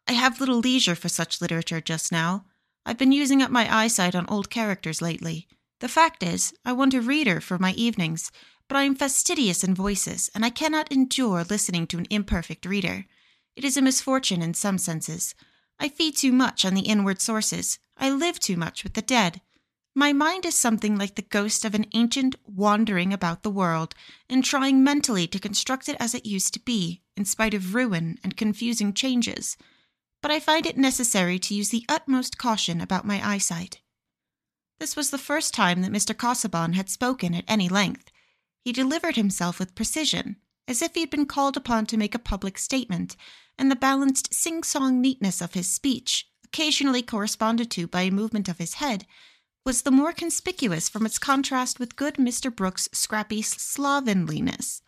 I 0.07 0.13
have 0.13 0.41
little 0.41 0.59
leisure 0.59 0.95
for 0.95 1.09
such 1.09 1.41
literature 1.41 1.81
just 1.81 2.13
now. 2.13 2.45
I've 2.85 2.99
been 2.99 3.13
using 3.13 3.43
up 3.43 3.51
my 3.51 3.75
eyesight 3.75 4.15
on 4.15 4.27
old 4.29 4.51
characters 4.51 5.01
lately. 5.01 5.49
The 5.81 5.89
fact 5.89 6.23
is, 6.23 6.55
I 6.65 6.73
want 6.73 6.95
a 6.95 7.01
reader 7.01 7.41
for 7.41 7.59
my 7.59 7.73
evenings, 7.73 8.31
but 8.69 8.77
I 8.77 8.85
am 8.85 8.95
fastidious 8.95 9.63
in 9.63 9.75
voices, 9.75 10.31
and 10.35 10.45
I 10.45 10.51
cannot 10.51 10.91
endure 10.93 11.45
listening 11.45 11.87
to 11.89 11.99
an 11.99 12.07
imperfect 12.11 12.67
reader. 12.67 13.07
It 13.55 13.65
is 13.65 13.77
a 13.77 13.83
misfortune 13.83 14.43
in 14.43 14.55
some 14.55 14.79
senses. 14.79 15.35
I 15.79 15.89
feed 15.89 16.17
too 16.17 16.33
much 16.33 16.65
on 16.65 16.75
the 16.75 16.89
inward 16.89 17.21
sources. 17.21 17.79
I 17.97 18.11
live 18.11 18.39
too 18.39 18.57
much 18.57 18.85
with 18.85 18.95
the 18.95 19.03
dead. 19.03 19.41
My 19.95 20.13
mind 20.13 20.45
is 20.45 20.57
something 20.57 20.99
like 20.99 21.15
the 21.15 21.23
ghost 21.23 21.65
of 21.65 21.75
an 21.75 21.87
ancient 21.95 22.37
wandering 22.45 23.13
about 23.13 23.43
the 23.43 23.51
world 23.51 23.95
and 24.29 24.45
trying 24.45 24.85
mentally 24.85 25.27
to 25.29 25.39
construct 25.39 25.89
it 25.89 25.97
as 25.99 26.15
it 26.15 26.27
used 26.27 26.53
to 26.55 26.61
be, 26.61 27.03
in 27.17 27.25
spite 27.25 27.55
of 27.55 27.75
ruin 27.75 28.19
and 28.23 28.37
confusing 28.37 28.93
changes 28.93 29.57
but 30.27 30.31
I 30.31 30.41
find 30.41 30.67
it 30.67 30.77
necessary 30.77 31.39
to 31.39 31.55
use 31.55 31.69
the 31.69 31.85
utmost 31.89 32.37
caution 32.37 32.81
about 32.81 33.07
my 33.07 33.25
eyesight. 33.25 33.81
This 34.81 34.97
was 34.97 35.11
the 35.11 35.19
first 35.19 35.55
time 35.55 35.83
that 35.83 35.93
Mr. 35.93 36.19
Casaubon 36.19 36.73
had 36.73 36.91
spoken 36.91 37.33
at 37.33 37.45
any 37.47 37.69
length. 37.69 38.11
He 38.67 38.73
delivered 38.73 39.15
himself 39.15 39.61
with 39.61 39.77
precision, 39.77 40.39
as 40.67 40.83
if 40.83 40.95
he 40.95 41.01
had 41.03 41.11
been 41.11 41.27
called 41.27 41.57
upon 41.57 41.87
to 41.87 41.97
make 41.97 42.17
a 42.17 42.19
public 42.19 42.59
statement, 42.59 43.15
and 43.57 43.71
the 43.71 43.77
balanced 43.77 44.35
sing 44.35 44.65
song 44.65 45.01
neatness 45.01 45.41
of 45.41 45.55
his 45.55 45.69
speech, 45.69 46.29
occasionally 46.43 47.01
corresponded 47.01 47.71
to 47.71 47.87
by 47.87 48.01
a 48.01 48.11
movement 48.11 48.49
of 48.49 48.59
his 48.59 48.75
head, 48.83 49.07
was 49.65 49.83
the 49.83 49.93
more 49.93 50.13
conspicuous 50.13 50.89
from 50.89 51.07
its 51.07 51.17
contrast 51.17 51.79
with 51.79 51.95
good 51.95 52.17
Mr. 52.17 52.53
Brooke's 52.53 52.89
scrappy 52.91 53.41
slovenliness. 53.41 54.83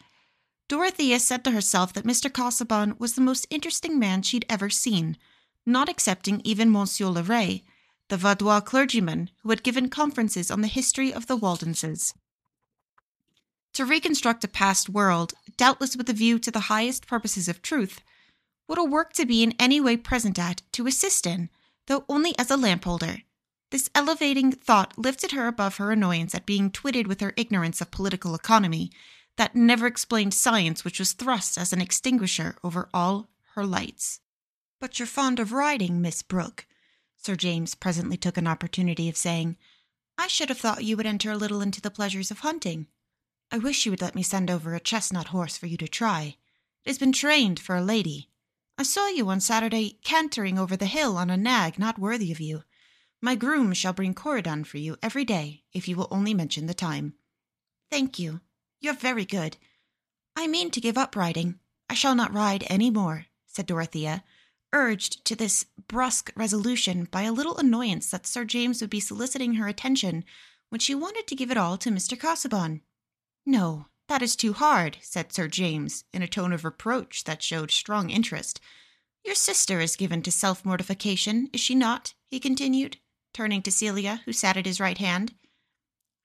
Dorothea 0.66 1.20
said 1.20 1.44
to 1.44 1.52
herself 1.52 1.92
that 1.92 2.04
Mr. 2.04 2.32
Casaubon 2.32 2.96
was 2.98 3.12
the 3.12 3.20
most 3.20 3.46
interesting 3.48 3.96
man 3.96 4.22
she'd 4.22 4.44
ever 4.48 4.70
seen, 4.70 5.16
not 5.64 5.88
excepting 5.88 6.40
even 6.42 6.68
Monsieur 6.68 7.06
Liret, 7.06 7.62
the 8.08 8.16
Vaudois 8.16 8.60
clergyman 8.60 9.30
who 9.44 9.50
had 9.50 9.62
given 9.62 9.88
conferences 9.88 10.50
on 10.50 10.62
the 10.62 10.66
history 10.66 11.14
of 11.14 11.28
the 11.28 11.36
Waldenses. 11.36 12.12
To 13.78 13.84
reconstruct 13.84 14.42
a 14.42 14.48
past 14.48 14.88
world, 14.88 15.34
doubtless 15.56 15.96
with 15.96 16.10
a 16.10 16.12
view 16.12 16.40
to 16.40 16.50
the 16.50 16.66
highest 16.66 17.06
purposes 17.06 17.46
of 17.46 17.62
truth, 17.62 18.00
what 18.66 18.76
a 18.76 18.82
work 18.82 19.12
to 19.12 19.24
be 19.24 19.44
in 19.44 19.54
any 19.56 19.80
way 19.80 19.96
present 19.96 20.36
at, 20.36 20.62
to 20.72 20.88
assist 20.88 21.28
in, 21.28 21.48
though 21.86 22.04
only 22.08 22.36
as 22.40 22.50
a 22.50 22.56
lampholder. 22.56 23.22
This 23.70 23.88
elevating 23.94 24.50
thought 24.50 24.98
lifted 24.98 25.30
her 25.30 25.46
above 25.46 25.76
her 25.76 25.92
annoyance 25.92 26.34
at 26.34 26.44
being 26.44 26.72
twitted 26.72 27.06
with 27.06 27.20
her 27.20 27.34
ignorance 27.36 27.80
of 27.80 27.92
political 27.92 28.34
economy 28.34 28.90
that 29.36 29.54
never 29.54 29.86
explained 29.86 30.34
science 30.34 30.84
which 30.84 30.98
was 30.98 31.12
thrust 31.12 31.56
as 31.56 31.72
an 31.72 31.80
extinguisher 31.80 32.56
over 32.64 32.88
all 32.92 33.28
her 33.54 33.64
lights. 33.64 34.18
But 34.80 34.98
you're 34.98 35.06
fond 35.06 35.38
of 35.38 35.52
riding, 35.52 36.02
Miss 36.02 36.24
Brooke, 36.24 36.66
Sir 37.16 37.36
James 37.36 37.76
presently 37.76 38.16
took 38.16 38.36
an 38.36 38.48
opportunity 38.48 39.08
of 39.08 39.16
saying. 39.16 39.56
I 40.18 40.26
should 40.26 40.48
have 40.48 40.58
thought 40.58 40.82
you 40.82 40.96
would 40.96 41.06
enter 41.06 41.30
a 41.30 41.36
little 41.36 41.60
into 41.60 41.80
the 41.80 41.92
pleasures 41.92 42.32
of 42.32 42.40
hunting. 42.40 42.88
I 43.50 43.58
wish 43.58 43.86
you 43.86 43.92
would 43.92 44.02
let 44.02 44.14
me 44.14 44.22
send 44.22 44.50
over 44.50 44.74
a 44.74 44.80
chestnut 44.80 45.28
horse 45.28 45.56
for 45.56 45.66
you 45.66 45.78
to 45.78 45.88
try. 45.88 46.36
It 46.84 46.90
has 46.90 46.98
been 46.98 47.12
trained 47.12 47.58
for 47.58 47.76
a 47.76 47.82
lady. 47.82 48.28
I 48.76 48.82
saw 48.82 49.08
you 49.08 49.28
on 49.30 49.40
Saturday 49.40 49.98
cantering 50.04 50.58
over 50.58 50.76
the 50.76 50.86
hill 50.86 51.16
on 51.16 51.30
a 51.30 51.36
nag 51.36 51.78
not 51.78 51.98
worthy 51.98 52.30
of 52.30 52.40
you. 52.40 52.64
My 53.22 53.34
groom 53.34 53.72
shall 53.72 53.94
bring 53.94 54.14
Corydon 54.14 54.64
for 54.64 54.78
you 54.78 54.96
every 55.02 55.24
day, 55.24 55.64
if 55.72 55.88
you 55.88 55.96
will 55.96 56.08
only 56.10 56.34
mention 56.34 56.66
the 56.66 56.74
time. 56.74 57.14
Thank 57.90 58.18
you, 58.18 58.42
you're 58.80 58.94
very 58.94 59.24
good. 59.24 59.56
I 60.36 60.46
mean 60.46 60.70
to 60.70 60.80
give 60.80 60.98
up 60.98 61.16
riding. 61.16 61.58
I 61.88 61.94
shall 61.94 62.14
not 62.14 62.34
ride 62.34 62.64
any 62.68 62.90
more, 62.90 63.26
said 63.46 63.66
Dorothea, 63.66 64.22
urged 64.72 65.24
to 65.24 65.34
this 65.34 65.64
brusque 65.88 66.30
resolution 66.36 67.08
by 67.10 67.22
a 67.22 67.32
little 67.32 67.56
annoyance 67.56 68.10
that 68.10 68.26
Sir 68.26 68.44
James 68.44 68.80
would 68.82 68.90
be 68.90 69.00
soliciting 69.00 69.54
her 69.54 69.66
attention 69.66 70.24
when 70.68 70.78
she 70.78 70.94
wanted 70.94 71.26
to 71.26 71.34
give 71.34 71.50
it 71.50 71.56
all 71.56 71.78
to 71.78 71.90
Mr. 71.90 72.16
Casaubon. 72.16 72.82
No, 73.46 73.86
that 74.08 74.22
is 74.22 74.36
too 74.36 74.52
hard, 74.52 74.98
said 75.00 75.32
Sir 75.32 75.48
James, 75.48 76.04
in 76.12 76.22
a 76.22 76.28
tone 76.28 76.52
of 76.52 76.64
reproach 76.64 77.24
that 77.24 77.42
showed 77.42 77.70
strong 77.70 78.10
interest. 78.10 78.60
Your 79.24 79.34
sister 79.34 79.80
is 79.80 79.96
given 79.96 80.22
to 80.22 80.32
self 80.32 80.64
mortification, 80.64 81.48
is 81.52 81.60
she 81.60 81.74
not? 81.74 82.14
he 82.30 82.40
continued, 82.40 82.98
turning 83.34 83.62
to 83.62 83.70
Celia, 83.70 84.22
who 84.24 84.32
sat 84.32 84.56
at 84.56 84.66
his 84.66 84.80
right 84.80 84.98
hand. 84.98 85.34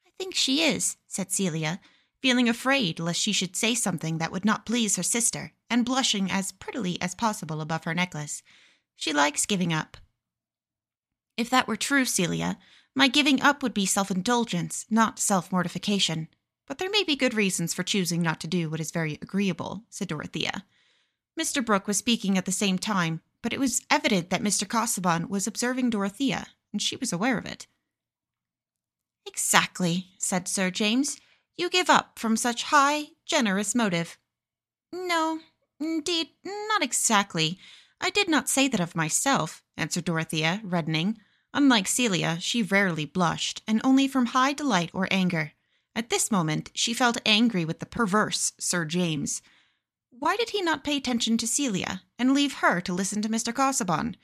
I 0.07 0.11
think 0.17 0.35
she 0.35 0.63
is, 0.63 0.97
said 1.07 1.31
Celia, 1.31 1.79
feeling 2.21 2.47
afraid 2.47 2.99
lest 2.99 3.19
she 3.19 3.33
should 3.33 3.55
say 3.55 3.75
something 3.75 4.17
that 4.17 4.31
would 4.31 4.45
not 4.45 4.65
please 4.65 4.95
her 4.95 5.03
sister, 5.03 5.51
and 5.69 5.85
blushing 5.85 6.31
as 6.31 6.53
prettily 6.53 7.01
as 7.01 7.15
possible 7.15 7.59
above 7.59 7.83
her 7.83 7.93
necklace. 7.93 8.41
She 8.95 9.11
likes 9.11 9.45
giving 9.45 9.73
up. 9.73 9.97
If 11.35 11.49
that 11.49 11.67
were 11.67 11.75
true, 11.75 12.05
Celia, 12.05 12.57
my 12.95 13.07
giving 13.07 13.41
up 13.41 13.63
would 13.63 13.73
be 13.73 13.85
self 13.85 14.09
indulgence, 14.09 14.85
not 14.89 15.19
self 15.19 15.51
mortification. 15.51 16.29
But 16.73 16.79
there 16.79 16.89
may 16.89 17.03
be 17.03 17.15
good 17.15 17.35
reasons 17.35 17.71
for 17.71 17.83
choosing 17.83 18.23
not 18.23 18.39
to 18.39 18.47
do 18.47 18.67
what 18.67 18.79
is 18.79 18.89
very 18.89 19.19
agreeable, 19.21 19.83
said 19.91 20.07
Dorothea. 20.07 20.65
Mr. 21.39 21.63
Brooke 21.63 21.85
was 21.85 21.97
speaking 21.97 22.35
at 22.35 22.45
the 22.45 22.51
same 22.51 22.79
time, 22.79 23.21
but 23.43 23.53
it 23.53 23.59
was 23.59 23.85
evident 23.91 24.31
that 24.31 24.41
Mr. 24.41 24.67
Casaubon 24.67 25.29
was 25.29 25.45
observing 25.45 25.91
Dorothea, 25.91 26.47
and 26.71 26.81
she 26.81 26.95
was 26.95 27.13
aware 27.13 27.37
of 27.37 27.45
it. 27.45 27.67
Exactly, 29.27 30.07
said 30.17 30.47
Sir 30.47 30.71
James. 30.71 31.17
You 31.59 31.69
give 31.69 31.91
up 31.91 32.17
from 32.17 32.35
such 32.35 32.63
high, 32.63 33.09
generous 33.23 33.75
motive. 33.75 34.17
No, 34.91 35.41
indeed, 35.79 36.29
not 36.43 36.81
exactly. 36.81 37.59
I 38.01 38.09
did 38.09 38.27
not 38.27 38.49
say 38.49 38.67
that 38.67 38.79
of 38.79 38.95
myself, 38.95 39.61
answered 39.77 40.05
Dorothea, 40.05 40.59
reddening. 40.63 41.19
Unlike 41.53 41.87
Celia, 41.87 42.39
she 42.39 42.63
rarely 42.63 43.05
blushed, 43.05 43.61
and 43.67 43.79
only 43.83 44.07
from 44.07 44.25
high 44.25 44.53
delight 44.53 44.89
or 44.91 45.07
anger. 45.11 45.52
At 45.95 46.09
this 46.09 46.31
moment, 46.31 46.71
she 46.73 46.93
felt 46.93 47.17
angry 47.25 47.65
with 47.65 47.79
the 47.79 47.85
perverse 47.85 48.53
Sir 48.59 48.85
James. 48.85 49.41
Why 50.09 50.35
did 50.35 50.51
he 50.51 50.61
not 50.61 50.83
pay 50.83 50.97
attention 50.97 51.37
to 51.37 51.47
Celia 51.47 52.01
and 52.17 52.33
leave 52.33 52.55
her 52.55 52.81
to 52.81 52.93
listen 52.93 53.21
to 53.21 53.29
Mr. 53.29 53.53
Casaubon? 53.53 54.15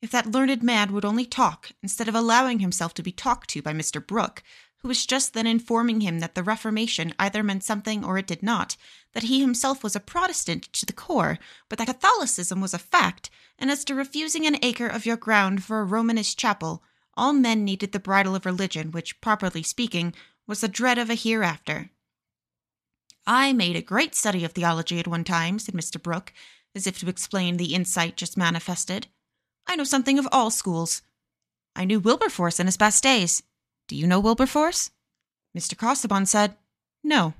If 0.00 0.10
that 0.12 0.30
learned 0.30 0.62
man 0.62 0.92
would 0.92 1.04
only 1.04 1.26
talk, 1.26 1.72
instead 1.82 2.08
of 2.08 2.14
allowing 2.14 2.60
himself 2.60 2.94
to 2.94 3.02
be 3.02 3.12
talked 3.12 3.50
to 3.50 3.62
by 3.62 3.72
Mr. 3.72 4.04
Brooke, 4.04 4.42
who 4.78 4.88
was 4.88 5.06
just 5.06 5.34
then 5.34 5.46
informing 5.46 6.00
him 6.00 6.20
that 6.20 6.34
the 6.34 6.42
Reformation 6.42 7.12
either 7.18 7.42
meant 7.42 7.64
something 7.64 8.04
or 8.04 8.16
it 8.16 8.26
did 8.26 8.42
not, 8.42 8.76
that 9.12 9.24
he 9.24 9.40
himself 9.40 9.82
was 9.82 9.96
a 9.96 10.00
Protestant 10.00 10.72
to 10.72 10.86
the 10.86 10.92
core, 10.92 11.38
but 11.68 11.78
that 11.78 11.88
Catholicism 11.88 12.60
was 12.60 12.72
a 12.72 12.78
fact, 12.78 13.28
and 13.58 13.70
as 13.70 13.84
to 13.84 13.94
refusing 13.94 14.46
an 14.46 14.58
acre 14.62 14.86
of 14.86 15.04
your 15.04 15.16
ground 15.16 15.64
for 15.64 15.80
a 15.80 15.84
Romanist 15.84 16.38
chapel, 16.38 16.82
all 17.14 17.32
men 17.32 17.64
needed 17.64 17.90
the 17.90 17.98
bridle 17.98 18.36
of 18.36 18.46
religion, 18.46 18.92
which, 18.92 19.20
properly 19.20 19.64
speaking, 19.64 20.14
was 20.48 20.62
the 20.62 20.68
dread 20.68 20.98
of 20.98 21.10
a 21.10 21.14
hereafter. 21.14 21.90
I 23.26 23.52
made 23.52 23.76
a 23.76 23.82
great 23.82 24.14
study 24.14 24.44
of 24.44 24.52
theology 24.52 24.98
at 24.98 25.06
one 25.06 25.22
time, 25.22 25.58
said 25.58 25.74
Mr. 25.74 26.02
Brooke, 26.02 26.32
as 26.74 26.86
if 26.86 26.98
to 26.98 27.08
explain 27.08 27.58
the 27.58 27.74
insight 27.74 28.16
just 28.16 28.38
manifested. 28.38 29.06
I 29.66 29.76
know 29.76 29.84
something 29.84 30.18
of 30.18 30.26
all 30.32 30.50
schools. 30.50 31.02
I 31.76 31.84
knew 31.84 32.00
Wilberforce 32.00 32.58
in 32.58 32.66
his 32.66 32.78
best 32.78 33.02
days. 33.02 33.42
Do 33.86 33.94
you 33.94 34.06
know 34.06 34.18
Wilberforce? 34.18 34.90
Mr. 35.56 35.76
Casaubon 35.76 36.24
said, 36.24 36.56
No. 37.04 37.34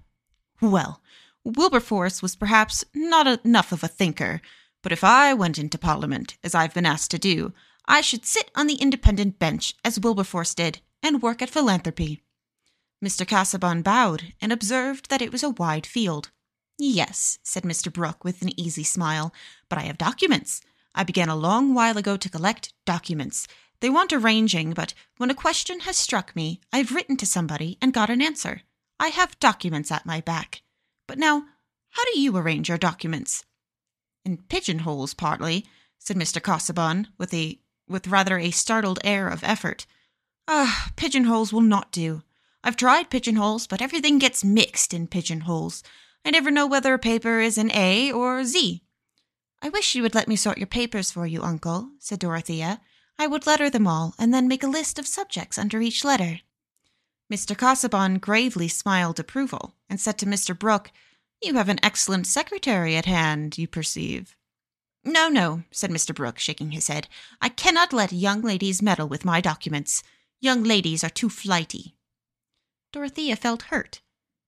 Well, 0.61 1.01
Wilberforce 1.45 2.21
was 2.21 2.37
perhaps 2.37 2.85
not 2.95 3.27
enough 3.45 3.73
of 3.73 3.83
a 3.83 3.89
thinker, 3.89 4.43
but 4.83 4.93
if 4.93 5.03
I 5.03 5.33
went 5.33 5.59
into 5.59 5.79
Parliament, 5.79 6.37
as 6.45 6.55
I've 6.55 6.75
been 6.75 6.87
asked 6.87 7.11
to 7.13 7.19
do, 7.19 7.55
I 7.87 8.03
should 8.03 8.27
sit 8.27 8.51
on 8.55 8.67
the 8.67 8.75
independent 8.75 9.39
bench, 9.39 9.75
as 9.83 9.99
Wilberforce 9.99 10.55
did, 10.55 10.81
and 11.03 11.23
work 11.23 11.41
at 11.41 11.49
philanthropy. 11.49 12.23
Mr. 13.05 13.27
Casaubon 13.27 13.83
bowed 13.83 14.33
and 14.41 14.53
observed 14.53 15.09
that 15.11 15.23
it 15.23 15.31
was 15.31 15.43
a 15.43 15.51
wide 15.51 15.87
field. 15.87 16.31
Yes, 16.79 17.39
said 17.43 17.63
Mr. 17.63 17.93
Brooke 17.93 18.25
with 18.25 18.43
an 18.43 18.59
easy 18.59 18.85
smile, 18.85 19.33
but 19.69 19.79
I 19.79 19.83
have 19.83 19.99
documents. 19.99 20.61
I 20.95 21.05
began 21.05 21.29
a 21.29 21.37
long 21.37 21.75
while 21.75 21.97
ago 21.97 22.17
to 22.17 22.29
collect 22.29 22.73
documents. 22.85 23.47
They 23.81 23.91
want 23.91 24.13
arranging, 24.13 24.73
but 24.73 24.95
when 25.17 25.31
a 25.31 25.35
question 25.35 25.81
has 25.81 25.97
struck 25.97 26.35
me, 26.35 26.61
I've 26.73 26.93
written 26.93 27.17
to 27.19 27.27
somebody 27.27 27.79
and 27.81 27.93
got 27.93 28.11
an 28.11 28.21
answer. 28.21 28.63
I 28.99 29.09
have 29.09 29.39
documents 29.39 29.93
at 29.93 30.07
my 30.07 30.21
back. 30.21 30.63
But 31.07 31.19
now, 31.19 31.45
how 31.91 32.05
do 32.13 32.19
you 32.19 32.37
arrange 32.37 32.69
your 32.69 32.79
documents? 32.79 33.45
In 34.25 34.39
pigeonholes, 34.49 35.15
partly, 35.15 35.67
said 35.99 36.17
Mr. 36.17 36.43
Casaubon, 36.43 37.09
with 37.17 37.33
a 37.33 37.61
with 37.89 38.09
rather 38.09 38.39
a 38.39 38.51
startled 38.51 38.99
air 39.03 39.29
of 39.29 39.43
effort. 39.43 39.87
Ah, 40.47 40.91
pigeonholes 40.97 41.53
will 41.53 41.63
not 41.63 41.91
do. 41.91 42.23
I've 42.65 42.77
tried 42.77 43.11
pigeonholes, 43.11 43.67
but 43.67 43.81
everything 43.81 44.19
gets 44.19 44.45
mixed 44.45 44.93
in 44.93 45.07
pigeonholes. 45.07 45.83
I 46.25 46.31
never 46.31 46.51
know 46.51 46.67
whether 46.67 46.93
a 46.95 46.99
paper 46.99 47.41
is 47.41 47.57
an 47.59 47.71
A 47.73 48.11
or 48.13 48.45
Z. 48.45 48.83
I 49.63 49.69
wish 49.69 49.95
you 49.95 50.03
would 50.03 50.15
let 50.15 50.29
me 50.29 50.37
sort 50.37 50.59
your 50.59 50.67
papers 50.67 51.11
for 51.11 51.27
you, 51.27 51.43
uncle, 51.43 51.91
said 51.99 52.19
Dorothea. 52.19 52.81
I 53.19 53.27
would 53.27 53.47
letter 53.47 53.69
them 53.71 53.87
all, 53.87 54.15
and 54.19 54.33
then 54.33 54.47
make 54.47 54.63
a 54.63 54.69
list 54.69 54.99
of 54.99 55.07
subjects 55.07 55.59
under 55.59 55.81
each 55.81 56.05
letter. 56.05 56.41
Mr. 57.33 57.57
Casaubon 57.57 58.19
gravely 58.19 58.69
smiled 58.69 59.19
approval, 59.19 59.75
and 59.89 60.01
said 60.01 60.19
to 60.19 60.27
Mr. 60.27 60.59
Brooke, 60.59 60.91
You 61.43 61.55
have 61.55 61.69
an 61.69 61.81
excellent 61.83 62.27
secretary 62.27 62.97
at 62.97 63.07
hand, 63.07 63.59
you 63.59 63.67
perceive. 63.67 64.37
No, 65.05 65.29
no, 65.29 65.63
said 65.71 65.91
Mr. 65.91 66.15
Brooke, 66.15 66.39
shaking 66.39 66.73
his 66.73 66.89
head. 66.89 67.09
I 67.41 67.49
cannot 67.49 67.93
let 67.93 68.13
young 68.13 68.43
ladies 68.43 68.83
meddle 68.83 69.09
with 69.09 69.25
my 69.25 69.41
documents. 69.41 70.03
Young 70.41 70.63
ladies 70.63 71.03
are 71.03 71.11
too 71.11 71.29
flighty. 71.29 71.95
Dorothea 72.93 73.37
felt 73.37 73.63
hurt. 73.63 74.01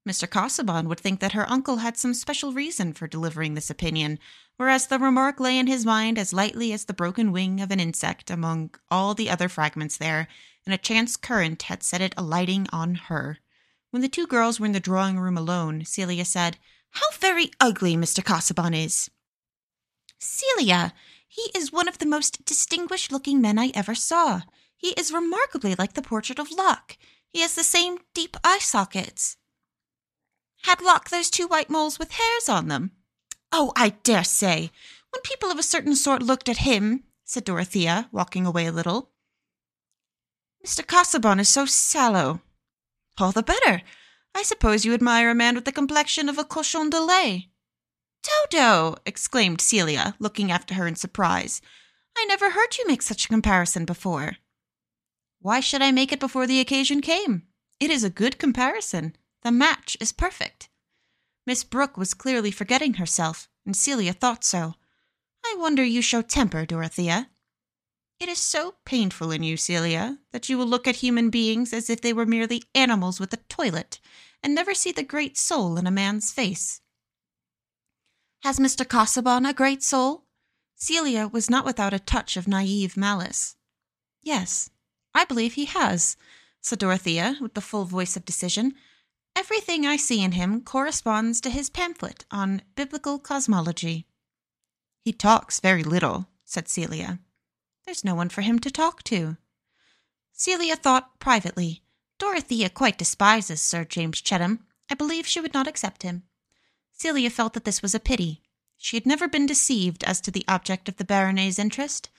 Mr. 0.09 0.29
Casaubon 0.29 0.89
would 0.89 0.99
think 0.99 1.21
that 1.21 1.33
her 1.33 1.49
uncle 1.51 1.79
had 1.79 1.97
some 1.99 2.15
special 2.15 2.53
reason 2.53 2.93
for 2.93 3.07
delivering 3.07 3.55
this 3.55 3.69
opinion, 3.69 4.19
whereas 4.57 4.87
the 4.87 4.99
remark 4.99 5.39
lay 5.39 5.59
in 5.59 5.67
his 5.67 5.85
mind 5.85 6.19
as 6.19 6.33
lightly 6.33 6.73
as 6.73 6.87
the 6.87 6.95
broken 6.95 7.33
wing 7.33 7.61
of 7.61 7.71
an 7.71 7.81
insect 7.81 8.31
among 8.31 8.75
all 8.91 9.15
the 9.15 9.29
other 9.29 9.49
fragments 9.49 9.99
there, 9.99 10.27
and 10.65 10.75
a 10.75 10.79
chance 10.79 11.17
current 11.17 11.63
had 11.65 11.83
set 11.83 12.01
it 12.01 12.15
alighting 12.17 12.67
on 12.73 12.95
her. 12.95 13.39
When 13.91 14.01
the 14.01 14.09
two 14.09 14.27
girls 14.27 14.59
were 14.59 14.67
in 14.67 14.73
the 14.73 14.81
drawing 14.81 15.19
room 15.19 15.37
alone, 15.37 15.85
Celia 15.85 16.25
said, 16.25 16.57
How 16.93 17.07
very 17.19 17.51
ugly 17.61 17.95
Mr. 17.95 18.25
Casaubon 18.25 18.73
is! 18.73 19.11
Celia, 20.19 20.95
he 21.29 21.51
is 21.55 21.73
one 21.73 21.89
of 21.89 21.99
the 21.99 22.07
most 22.07 22.45
distinguished 22.45 23.13
looking 23.13 23.41
men 23.41 23.59
I 23.59 23.71
ever 23.75 23.95
saw. 23.95 24.43
He 24.77 24.89
is 24.91 25.13
remarkably 25.13 25.75
like 25.75 25.93
the 25.93 26.03
portrait 26.03 26.39
of 26.39 26.51
Locke. 26.51 26.97
He 27.33 27.41
has 27.41 27.55
the 27.55 27.65
same 27.65 27.99
deep 28.15 28.37
eye 28.43 28.59
sockets. 28.59 29.37
Had 30.63 30.83
Locke 30.83 31.11
those 31.11 31.31
two 31.31 31.47
white 31.47 31.71
moles 31.71 31.99
with 31.99 32.13
hairs 32.13 32.49
on 32.49 32.69
them? 32.69 32.93
Oh, 33.53 33.73
I 33.77 33.91
dare 34.03 34.25
say. 34.25 34.71
When 35.11 35.23
people 35.23 35.51
of 35.51 35.59
a 35.59 35.63
certain 35.63 35.97
sort 35.97 36.23
looked 36.23 36.49
at 36.49 36.59
him, 36.59 37.05
said 37.25 37.45
Dorothea, 37.45 38.09
walking 38.13 38.47
away 38.47 38.67
a 38.67 38.73
little. 38.73 39.11
Mr. 40.65 40.87
Casaubon 40.87 41.41
is 41.41 41.49
so 41.49 41.65
sallow. 41.65 42.43
All 43.19 43.33
the 43.33 43.43
better. 43.43 43.83
I 44.35 44.43
suppose 44.43 44.85
you 44.85 44.95
admire 44.95 45.31
a 45.31 45.35
man 45.35 45.55
with 45.55 45.65
the 45.65 45.73
complexion 45.73 46.29
of 46.29 46.39
a 46.39 46.45
cochon 46.45 46.91
de 46.91 47.01
lait. 47.01 47.49
Dodo! 48.23 48.97
exclaimed 49.07 49.61
Celia, 49.61 50.15
looking 50.19 50.53
after 50.53 50.75
her 50.75 50.87
in 50.87 50.95
surprise. 50.95 51.63
I 52.17 52.25
never 52.27 52.51
heard 52.51 52.77
you 52.77 52.87
make 52.87 53.03
such 53.03 53.25
a 53.25 53.29
comparison 53.29 53.85
before. 53.85 54.37
Why 55.41 55.61
should 55.61 55.81
I 55.81 55.91
make 55.91 56.13
it 56.13 56.21
before 56.21 56.47
the 56.47 56.61
occasion 56.61 57.01
came? 57.01 57.45
It 57.79 57.91
is 57.91 58.05
a 58.05 58.11
good 58.11 58.39
comparison. 58.39 59.17
The 59.43 59.51
match 59.51 59.97
is 59.99 60.13
perfect. 60.13 60.69
Miss 61.47 61.65
Brooke 61.65 61.97
was 61.97 62.13
clearly 62.13 62.51
forgetting 62.51 62.95
herself, 62.95 63.49
and 63.65 63.75
Celia 63.75 64.13
thought 64.13 64.45
so. 64.45 64.75
I 65.45 65.57
wonder 65.59 65.83
you 65.83 66.03
show 66.03 66.21
temper, 66.21 66.67
Dorothea. 66.67 67.31
It 68.21 68.29
is 68.29 68.39
so 68.39 68.75
painful 68.85 69.31
in 69.31 69.43
you, 69.43 69.57
Celia, 69.57 70.19
that 70.31 70.51
you 70.51 70.59
will 70.59 70.67
look 70.67 70.87
at 70.87 70.97
human 70.97 71.31
beings 71.31 71.73
as 71.73 71.89
if 71.89 72.03
they 72.03 72.13
were 72.13 72.27
merely 72.27 72.63
animals 72.75 73.19
with 73.19 73.33
a 73.33 73.39
toilet, 73.49 73.99
and 74.43 74.55
never 74.55 74.75
see 74.75 74.93
the 74.93 75.03
great 75.03 75.39
soul 75.39 75.79
in 75.79 75.87
a 75.87 75.91
man's 75.91 76.31
face. 76.31 76.83
Has 78.43 78.59
Mr. 78.59 78.87
Casaubon 78.87 79.47
a 79.47 79.55
great 79.55 79.83
soul? 79.83 80.27
Celia 80.77 81.29
was 81.29 81.49
not 81.49 81.65
without 81.65 81.95
a 81.95 81.99
touch 81.99 82.37
of 82.37 82.47
naive 82.47 82.95
malice. 82.95 83.57
Yes, 84.23 84.69
I 85.15 85.25
believe 85.25 85.55
he 85.55 85.65
has, 85.67 86.17
said 86.61 86.79
Dorothea, 86.79 87.37
with 87.41 87.55
the 87.55 87.61
full 87.61 87.85
voice 87.85 88.17
of 88.17 88.25
decision. 88.25 88.75
Everything 89.37 89.87
I 89.87 89.97
see 89.97 90.23
in 90.23 90.33
him 90.33 90.63
corresponds 90.63 91.41
to 91.41 91.51
his 91.51 91.71
pamphlet 91.71 92.25
on 92.31 92.63
biblical 92.75 93.19
cosmology. 93.19 94.07
He 95.01 95.13
talks 95.13 95.61
very 95.61 95.83
little, 95.83 96.29
said 96.45 96.69
Celia. 96.69 97.21
There's 97.85 98.05
no 98.05 98.15
one 98.15 98.29
for 98.29 98.43
him 98.43 98.59
to 98.61 98.71
talk 98.71 99.03
to. 99.05 99.37
Celia 100.33 100.77
thought 100.77 101.19
privately. 101.19 101.83
Dorothea 102.19 102.69
quite 102.69 102.99
despises 102.99 103.61
Sir 103.61 103.85
James 103.85 104.21
Chettam. 104.21 104.61
I 104.91 104.95
believe 104.95 105.27
she 105.27 105.41
would 105.41 105.55
not 105.55 105.67
accept 105.67 106.03
him. 106.03 106.25
Celia 106.93 107.31
felt 107.31 107.55
that 107.55 107.65
this 107.65 107.83
was 107.83 107.95
a 107.95 108.01
pity. 108.01 108.43
She 108.77 108.97
had 108.97 109.07
never 109.07 109.29
been 109.29 109.47
deceived 109.47 110.05
as 110.05 110.21
to 110.23 110.31
the 110.31 110.45
object 110.49 110.89
of 110.89 110.97
the 110.97 111.05
Baronet's 111.05 111.59
interest. 111.59 112.11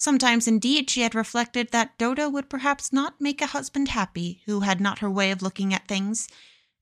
Sometimes, 0.00 0.48
indeed, 0.48 0.88
she 0.88 1.02
had 1.02 1.14
reflected 1.14 1.72
that 1.72 1.98
Dodo 1.98 2.30
would 2.30 2.48
perhaps 2.48 2.90
not 2.90 3.20
make 3.20 3.42
a 3.42 3.48
husband 3.48 3.88
happy 3.88 4.40
who 4.46 4.60
had 4.60 4.80
not 4.80 5.00
her 5.00 5.10
way 5.10 5.30
of 5.30 5.42
looking 5.42 5.74
at 5.74 5.86
things, 5.86 6.26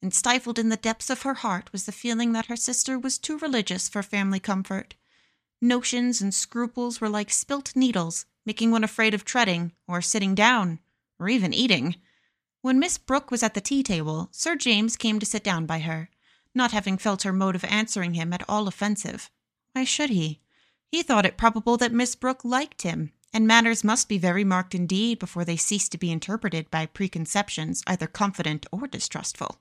and 0.00 0.14
stifled 0.14 0.56
in 0.56 0.68
the 0.68 0.76
depths 0.76 1.10
of 1.10 1.22
her 1.22 1.34
heart 1.34 1.68
was 1.72 1.84
the 1.84 1.90
feeling 1.90 2.30
that 2.30 2.46
her 2.46 2.54
sister 2.54 2.96
was 2.96 3.18
too 3.18 3.36
religious 3.38 3.88
for 3.88 4.04
family 4.04 4.38
comfort. 4.38 4.94
Notions 5.60 6.20
and 6.20 6.32
scruples 6.32 7.00
were 7.00 7.08
like 7.08 7.30
spilt 7.30 7.74
needles, 7.74 8.24
making 8.46 8.70
one 8.70 8.84
afraid 8.84 9.14
of 9.14 9.24
treading, 9.24 9.72
or 9.88 10.00
sitting 10.00 10.36
down, 10.36 10.78
or 11.18 11.28
even 11.28 11.52
eating. 11.52 11.96
When 12.62 12.78
Miss 12.78 12.98
Brooke 12.98 13.32
was 13.32 13.42
at 13.42 13.54
the 13.54 13.60
tea 13.60 13.82
table, 13.82 14.28
Sir 14.30 14.54
James 14.54 14.96
came 14.96 15.18
to 15.18 15.26
sit 15.26 15.42
down 15.42 15.66
by 15.66 15.80
her, 15.80 16.08
not 16.54 16.70
having 16.70 16.96
felt 16.96 17.24
her 17.24 17.32
mode 17.32 17.56
of 17.56 17.64
answering 17.64 18.14
him 18.14 18.32
at 18.32 18.48
all 18.48 18.68
offensive. 18.68 19.28
Why 19.72 19.82
should 19.82 20.10
he? 20.10 20.40
He 20.90 21.02
thought 21.02 21.26
it 21.26 21.36
probable 21.36 21.76
that 21.76 21.92
Miss 21.92 22.14
Brooke 22.14 22.44
liked 22.44 22.82
him, 22.82 23.12
and 23.32 23.46
matters 23.46 23.84
must 23.84 24.08
be 24.08 24.18
very 24.18 24.44
marked 24.44 24.74
indeed 24.74 25.18
before 25.18 25.44
they 25.44 25.56
cease 25.56 25.88
to 25.88 25.98
be 25.98 26.10
interpreted 26.10 26.70
by 26.70 26.86
preconceptions 26.86 27.82
either 27.86 28.06
confident 28.06 28.66
or 28.72 28.86
distrustful. 28.86 29.58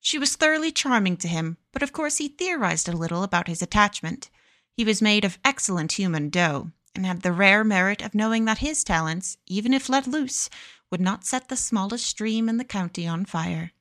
She 0.00 0.18
was 0.18 0.36
thoroughly 0.36 0.72
charming 0.72 1.16
to 1.18 1.28
him, 1.28 1.56
but 1.72 1.82
of 1.82 1.92
course 1.92 2.18
he 2.18 2.28
theorized 2.28 2.88
a 2.88 2.96
little 2.96 3.22
about 3.22 3.48
his 3.48 3.62
attachment. 3.62 4.30
He 4.76 4.84
was 4.84 5.02
made 5.02 5.24
of 5.24 5.38
excellent 5.44 5.92
human 5.92 6.28
dough, 6.28 6.70
and 6.94 7.04
had 7.04 7.22
the 7.22 7.32
rare 7.32 7.64
merit 7.64 8.02
of 8.02 8.14
knowing 8.14 8.44
that 8.44 8.58
his 8.58 8.84
talents, 8.84 9.36
even 9.46 9.74
if 9.74 9.88
let 9.88 10.06
loose, 10.06 10.48
would 10.90 11.00
not 11.00 11.26
set 11.26 11.48
the 11.48 11.56
smallest 11.56 12.06
stream 12.06 12.48
in 12.48 12.56
the 12.56 12.64
county 12.64 13.06
on 13.06 13.24
fire. 13.24 13.72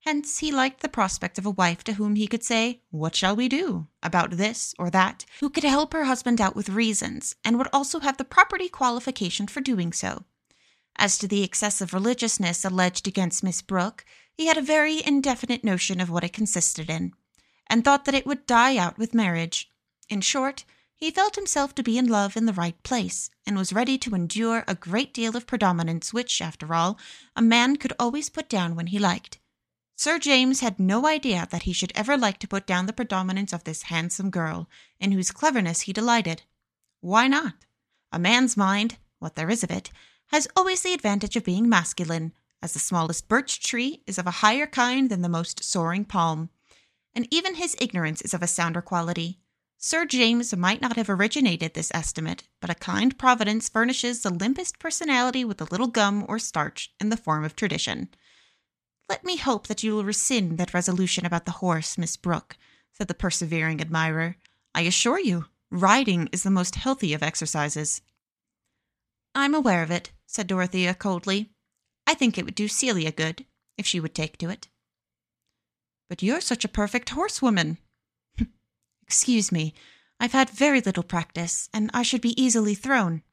Hence 0.00 0.38
he 0.38 0.50
liked 0.50 0.80
the 0.80 0.88
prospect 0.88 1.38
of 1.38 1.44
a 1.44 1.50
wife 1.50 1.84
to 1.84 1.92
whom 1.92 2.16
he 2.16 2.26
could 2.26 2.42
say, 2.42 2.80
What 2.90 3.14
shall 3.14 3.36
we 3.36 3.48
do? 3.48 3.86
about 4.02 4.32
this 4.32 4.74
or 4.78 4.88
that, 4.90 5.26
who 5.40 5.50
could 5.50 5.64
help 5.64 5.92
her 5.92 6.04
husband 6.04 6.40
out 6.40 6.56
with 6.56 6.70
reasons, 6.70 7.36
and 7.44 7.58
would 7.58 7.68
also 7.72 8.00
have 8.00 8.16
the 8.16 8.24
property 8.24 8.68
qualification 8.68 9.46
for 9.46 9.60
doing 9.60 9.92
so. 9.92 10.24
As 10.96 11.18
to 11.18 11.28
the 11.28 11.42
excessive 11.42 11.92
religiousness 11.92 12.64
alleged 12.64 13.06
against 13.06 13.42
Miss 13.42 13.60
Brooke, 13.60 14.06
he 14.32 14.46
had 14.46 14.56
a 14.56 14.62
very 14.62 15.04
indefinite 15.04 15.64
notion 15.64 16.00
of 16.00 16.08
what 16.08 16.24
it 16.24 16.32
consisted 16.32 16.88
in, 16.88 17.12
and 17.66 17.84
thought 17.84 18.06
that 18.06 18.14
it 18.14 18.26
would 18.26 18.46
die 18.46 18.78
out 18.78 18.96
with 18.96 19.12
marriage. 19.12 19.70
In 20.08 20.22
short, 20.22 20.64
he 20.94 21.10
felt 21.10 21.36
himself 21.36 21.74
to 21.74 21.82
be 21.82 21.98
in 21.98 22.06
love 22.06 22.38
in 22.38 22.46
the 22.46 22.54
right 22.54 22.82
place, 22.82 23.28
and 23.46 23.56
was 23.56 23.72
ready 23.72 23.98
to 23.98 24.14
endure 24.14 24.64
a 24.66 24.74
great 24.74 25.12
deal 25.12 25.36
of 25.36 25.46
predominance 25.46 26.14
which, 26.14 26.40
after 26.40 26.74
all, 26.74 26.98
a 27.36 27.42
man 27.42 27.76
could 27.76 27.92
always 27.98 28.30
put 28.30 28.48
down 28.48 28.74
when 28.74 28.86
he 28.86 28.98
liked. 28.98 29.38
Sir 30.02 30.18
James 30.18 30.60
had 30.60 30.80
no 30.80 31.06
idea 31.06 31.46
that 31.50 31.64
he 31.64 31.74
should 31.74 31.92
ever 31.94 32.16
like 32.16 32.38
to 32.38 32.48
put 32.48 32.66
down 32.66 32.86
the 32.86 32.92
predominance 32.94 33.52
of 33.52 33.64
this 33.64 33.82
handsome 33.82 34.30
girl, 34.30 34.66
in 34.98 35.12
whose 35.12 35.30
cleverness 35.30 35.82
he 35.82 35.92
delighted. 35.92 36.40
Why 37.02 37.28
not? 37.28 37.66
A 38.10 38.18
man's 38.18 38.56
mind, 38.56 38.96
what 39.18 39.36
there 39.36 39.50
is 39.50 39.62
of 39.62 39.70
it, 39.70 39.90
has 40.28 40.48
always 40.56 40.80
the 40.80 40.94
advantage 40.94 41.36
of 41.36 41.44
being 41.44 41.68
masculine, 41.68 42.32
as 42.62 42.72
the 42.72 42.78
smallest 42.78 43.28
birch 43.28 43.60
tree 43.60 44.02
is 44.06 44.16
of 44.16 44.26
a 44.26 44.40
higher 44.40 44.66
kind 44.66 45.10
than 45.10 45.20
the 45.20 45.28
most 45.28 45.62
soaring 45.62 46.06
palm, 46.06 46.48
and 47.14 47.28
even 47.30 47.56
his 47.56 47.76
ignorance 47.78 48.22
is 48.22 48.32
of 48.32 48.42
a 48.42 48.46
sounder 48.46 48.80
quality. 48.80 49.38
Sir 49.76 50.06
James 50.06 50.56
might 50.56 50.80
not 50.80 50.96
have 50.96 51.10
originated 51.10 51.74
this 51.74 51.92
estimate, 51.92 52.44
but 52.62 52.70
a 52.70 52.74
kind 52.74 53.18
providence 53.18 53.68
furnishes 53.68 54.22
the 54.22 54.30
limpest 54.30 54.78
personality 54.78 55.44
with 55.44 55.60
a 55.60 55.68
little 55.70 55.88
gum 55.88 56.24
or 56.26 56.38
starch 56.38 56.90
in 56.98 57.10
the 57.10 57.18
form 57.18 57.44
of 57.44 57.54
tradition. 57.54 58.08
Let 59.10 59.24
me 59.24 59.38
hope 59.38 59.66
that 59.66 59.82
you 59.82 59.92
will 59.92 60.04
rescind 60.04 60.56
that 60.58 60.72
resolution 60.72 61.26
about 61.26 61.44
the 61.44 61.58
horse, 61.58 61.98
Miss 61.98 62.16
Brooke, 62.16 62.56
said 62.92 63.08
the 63.08 63.12
persevering 63.14 63.80
admirer. 63.80 64.36
I 64.72 64.82
assure 64.82 65.18
you, 65.18 65.46
riding 65.68 66.28
is 66.30 66.44
the 66.44 66.50
most 66.50 66.76
healthy 66.76 67.12
of 67.12 67.20
exercises. 67.20 68.02
I'm 69.34 69.52
aware 69.52 69.82
of 69.82 69.90
it, 69.90 70.12
said 70.26 70.46
Dorothea 70.46 70.94
coldly. 70.94 71.50
I 72.06 72.14
think 72.14 72.38
it 72.38 72.44
would 72.44 72.54
do 72.54 72.68
Celia 72.68 73.10
good, 73.10 73.46
if 73.76 73.84
she 73.84 73.98
would 73.98 74.14
take 74.14 74.38
to 74.38 74.48
it. 74.48 74.68
But 76.08 76.22
you're 76.22 76.40
such 76.40 76.64
a 76.64 76.68
perfect 76.68 77.08
horsewoman. 77.08 77.78
Excuse 79.02 79.50
me, 79.50 79.74
I've 80.20 80.32
had 80.32 80.50
very 80.50 80.80
little 80.80 81.02
practice, 81.02 81.68
and 81.74 81.90
I 81.92 82.02
should 82.04 82.20
be 82.20 82.40
easily 82.40 82.76
thrown. 82.76 83.24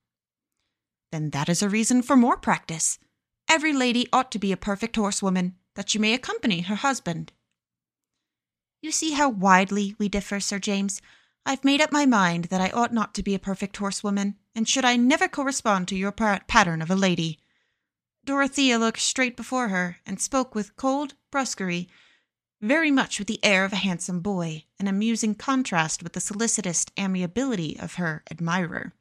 Then 1.11 1.29
that 1.29 1.49
is 1.49 1.61
a 1.61 1.69
reason 1.69 2.01
for 2.01 2.15
more 2.15 2.35
practice. 2.35 2.97
Every 3.47 3.73
lady 3.73 4.07
ought 4.11 4.31
to 4.31 4.39
be 4.39 4.51
a 4.51 4.57
perfect 4.57 4.95
horsewoman, 4.95 5.55
that 5.77 5.93
you 5.93 5.99
may 5.99 6.13
accompany 6.13 6.61
her 6.61 6.75
husband. 6.75 7.31
You 8.81 8.91
see 8.91 9.11
how 9.11 9.29
widely 9.29 9.95
we 9.99 10.09
differ, 10.09 10.39
Sir 10.39 10.57
James. 10.57 11.03
I've 11.45 11.63
made 11.63 11.81
up 11.81 11.91
my 11.91 12.07
mind 12.07 12.45
that 12.45 12.59
I 12.59 12.71
ought 12.71 12.91
not 12.91 13.13
to 13.13 13.23
be 13.23 13.35
a 13.35 13.39
perfect 13.39 13.77
horsewoman, 13.77 14.35
and 14.55 14.67
should 14.67 14.83
I 14.83 14.97
never 14.97 15.27
correspond 15.27 15.87
to 15.87 15.95
your 15.95 16.11
pattern 16.11 16.81
of 16.81 16.89
a 16.89 16.95
lady. 16.95 17.37
Dorothea 18.25 18.79
looked 18.79 18.99
straight 18.99 19.37
before 19.37 19.69
her, 19.69 19.97
and 20.03 20.19
spoke 20.19 20.55
with 20.55 20.75
cold 20.75 21.13
brusquerie, 21.31 21.87
very 22.59 22.89
much 22.89 23.19
with 23.19 23.27
the 23.27 23.43
air 23.45 23.63
of 23.63 23.71
a 23.71 23.77
handsome 23.77 24.19
boy, 24.19 24.65
an 24.79 24.87
amusing 24.87 25.35
contrast 25.35 26.01
with 26.01 26.13
the 26.13 26.19
solicitous 26.19 26.87
amiability 26.99 27.79
of 27.79 27.95
her 27.95 28.23
admirer. 28.31 28.93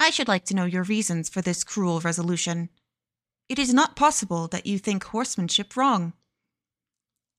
I 0.00 0.10
should 0.10 0.26
like 0.26 0.44
to 0.46 0.56
know 0.56 0.64
your 0.64 0.82
reasons 0.82 1.28
for 1.28 1.40
this 1.40 1.62
cruel 1.62 2.00
resolution. 2.00 2.68
It 3.48 3.58
is 3.58 3.74
not 3.74 3.96
possible 3.96 4.48
that 4.48 4.66
you 4.66 4.78
think 4.78 5.04
horsemanship 5.04 5.76
wrong. 5.76 6.14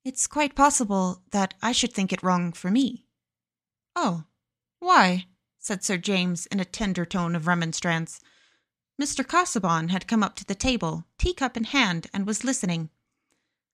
It's 0.04 0.28
quite 0.28 0.56
possible 0.56 1.24
that 1.32 1.56
I 1.62 1.72
should 1.72 1.94
think 1.94 2.14
it 2.14 2.22
wrong 2.22 2.52
for 2.52 2.70
me. 2.70 3.06
Oh, 3.96 4.26
why? 4.80 5.26
said 5.58 5.84
Sir 5.84 5.98
James 5.98 6.46
in 6.48 6.60
a 6.60 6.66
tender 6.66 7.06
tone 7.06 7.36
of 7.36 7.48
remonstrance. 7.48 8.20
Mr. 9.02 9.28
Casaubon 9.28 9.90
had 9.90 10.08
come 10.08 10.22
up 10.22 10.36
to 10.36 10.46
the 10.46 10.54
table, 10.54 11.06
teacup 11.18 11.58
in 11.58 11.64
hand, 11.64 12.08
and 12.14 12.28
was 12.28 12.44
listening. 12.44 12.92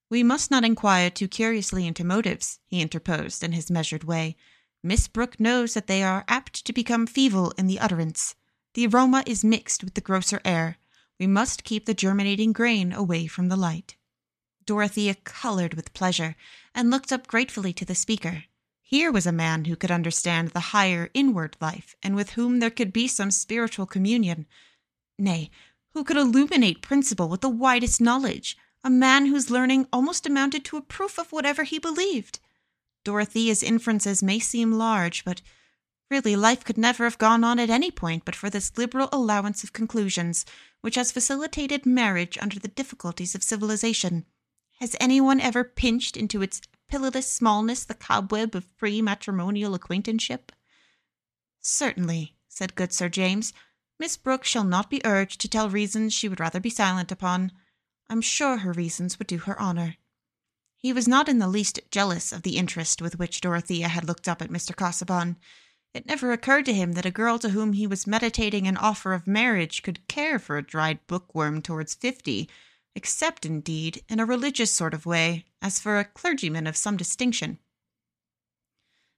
We 0.10 0.24
must 0.24 0.50
not 0.50 0.64
inquire 0.64 1.10
too 1.10 1.28
curiously 1.28 1.86
into 1.86 2.06
motives, 2.06 2.60
he 2.66 2.82
interposed 2.82 3.44
in 3.44 3.52
his 3.52 3.70
measured 3.70 4.06
way. 4.06 4.38
Miss 4.82 5.08
Brooke 5.08 5.40
knows 5.40 5.74
that 5.74 5.88
they 5.88 6.02
are 6.02 6.26
apt 6.28 6.66
to 6.66 6.74
become 6.74 7.06
feeble 7.06 7.52
in 7.52 7.68
the 7.68 7.80
utterance. 7.80 8.36
The 8.74 8.88
aroma 8.88 9.24
is 9.28 9.44
mixed 9.44 9.84
with 9.84 9.96
the 9.96 10.02
grosser 10.02 10.42
air, 10.46 10.78
we 11.22 11.28
must 11.28 11.64
keep 11.64 11.86
the 11.86 11.94
germinating 11.94 12.52
grain 12.52 12.92
away 12.92 13.28
from 13.28 13.48
the 13.48 13.56
light. 13.56 13.96
Dorothea 14.66 15.14
colored 15.24 15.76
with 15.76 15.94
pleasure 15.94 16.36
and 16.74 16.90
looked 16.90 17.12
up 17.14 17.28
gratefully 17.28 17.72
to 17.74 17.86
the 17.86 17.94
speaker. 17.94 18.46
Here 18.82 19.12
was 19.12 19.28
a 19.28 19.32
man 19.32 19.66
who 19.66 19.76
could 19.76 19.92
understand 19.92 20.48
the 20.48 20.72
higher 20.74 21.12
inward 21.14 21.58
life 21.62 21.96
and 22.02 22.16
with 22.16 22.32
whom 22.32 22.58
there 22.58 22.72
could 22.72 22.92
be 22.92 23.08
some 23.08 23.30
spiritual 23.30 23.86
communion. 23.86 24.48
Nay, 25.20 25.52
who 25.94 26.04
could 26.04 26.18
illuminate 26.18 26.82
principle 26.82 27.30
with 27.30 27.42
the 27.42 27.50
widest 27.50 28.02
knowledge, 28.02 28.58
a 28.84 28.90
man 28.90 29.28
whose 29.28 29.52
learning 29.52 29.86
almost 29.94 30.26
amounted 30.26 30.66
to 30.66 30.78
a 30.78 30.82
proof 30.82 31.20
of 31.20 31.32
whatever 31.32 31.66
he 31.66 31.78
believed. 31.78 32.40
Dorothea's 33.04 33.62
inferences 33.62 34.24
may 34.24 34.40
seem 34.40 34.72
large, 34.72 35.24
but 35.24 35.44
Really, 36.12 36.36
life 36.36 36.66
could 36.66 36.78
never 36.78 37.06
have 37.06 37.18
gone 37.18 37.46
on 37.46 37.58
at 37.58 37.70
any 37.70 37.90
point 37.90 38.26
but 38.26 38.36
for 38.36 38.50
this 38.50 38.78
liberal 38.78 39.08
allowance 39.14 39.64
of 39.64 39.72
conclusions, 39.72 40.46
which 40.82 40.96
has 40.96 41.10
facilitated 41.10 41.86
marriage 41.86 42.38
under 42.42 42.60
the 42.60 42.68
difficulties 42.68 43.34
of 43.34 43.42
civilization. 43.42 44.26
Has 44.82 44.94
anyone 45.00 45.40
ever 45.40 45.64
pinched 45.64 46.18
into 46.18 46.42
its 46.42 46.60
pitiless 46.90 47.32
smallness 47.32 47.86
the 47.86 47.94
cobweb 47.94 48.56
of 48.56 48.78
pre 48.78 49.02
matrimonial 49.02 49.74
acquaintanceship? 49.74 50.52
Certainly, 51.62 52.36
said 52.50 52.76
good 52.76 52.92
Sir 52.92 53.08
James. 53.08 53.54
Miss 53.98 54.18
Brooke 54.18 54.44
shall 54.44 54.66
not 54.66 54.90
be 54.90 55.06
urged 55.06 55.40
to 55.40 55.48
tell 55.48 55.70
reasons 55.70 56.14
she 56.14 56.28
would 56.28 56.42
rather 56.42 56.60
be 56.60 56.70
silent 56.70 57.14
upon. 57.14 57.54
I'm 58.10 58.22
sure 58.22 58.58
her 58.58 58.74
reasons 58.74 59.18
would 59.18 59.28
do 59.28 59.38
her 59.38 59.58
honor. 59.58 59.96
He 60.76 60.92
was 60.92 61.08
not 61.08 61.30
in 61.30 61.40
the 61.40 61.48
least 61.48 61.80
jealous 61.90 62.34
of 62.34 62.42
the 62.42 62.58
interest 62.58 63.02
with 63.02 63.18
which 63.18 63.40
Dorothea 63.40 63.88
had 63.88 64.04
looked 64.04 64.28
up 64.28 64.42
at 64.42 64.50
Mr. 64.50 64.76
Casaubon. 64.76 65.38
It 65.94 66.06
never 66.06 66.32
occurred 66.32 66.66
to 66.66 66.74
him 66.74 66.94
that 66.94 67.06
a 67.06 67.12
girl 67.12 67.38
to 67.40 67.50
whom 67.50 67.74
he 67.74 67.86
was 67.86 68.08
meditating 68.08 68.66
an 68.66 68.78
offer 68.78 69.14
of 69.14 69.28
marriage 69.28 69.84
could 69.84 70.08
care 70.08 70.40
for 70.40 70.58
a 70.58 70.64
dried 70.64 71.06
bookworm 71.06 71.62
towards 71.62 71.96
fifty, 71.96 72.50
except, 72.96 73.46
indeed, 73.46 74.04
in 74.08 74.20
a 74.20 74.26
religious 74.26 74.72
sort 74.72 74.94
of 74.94 75.06
way, 75.06 75.46
as 75.62 75.80
for 75.80 76.00
a 76.00 76.06
clergyman 76.06 76.66
of 76.66 76.78
some 76.78 76.96
distinction. 76.96 77.60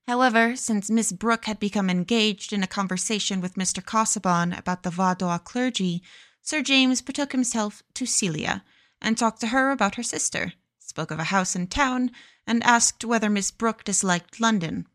However, 0.08 0.56
since 0.56 0.90
Miss 0.90 1.12
Brooke 1.12 1.46
had 1.46 1.60
become 1.60 1.90
engaged 1.90 2.52
in 2.52 2.64
a 2.64 2.68
conversation 2.68 3.40
with 3.40 3.56
Mr. 3.56 3.86
Casaubon 3.86 4.54
about 4.54 4.84
the 4.84 4.90
Vaudois 4.90 5.38
clergy, 5.38 6.02
Sir 6.42 6.62
James 6.62 7.02
betook 7.02 7.32
himself 7.32 7.84
to 7.94 8.06
Celia, 8.06 8.66
and 9.00 9.18
talked 9.18 9.40
to 9.42 9.48
her 9.48 9.72
about 9.72 9.96
her 9.96 10.04
sister, 10.04 10.54
spoke 10.80 11.12
of 11.12 11.20
a 11.20 11.26
house 11.26 11.56
in 11.56 11.68
town, 11.68 12.12
and 12.46 12.64
asked 12.64 13.06
whether 13.06 13.30
Miss 13.30 13.52
Brooke 13.52 13.84
disliked 13.84 14.42
London. 14.42 14.88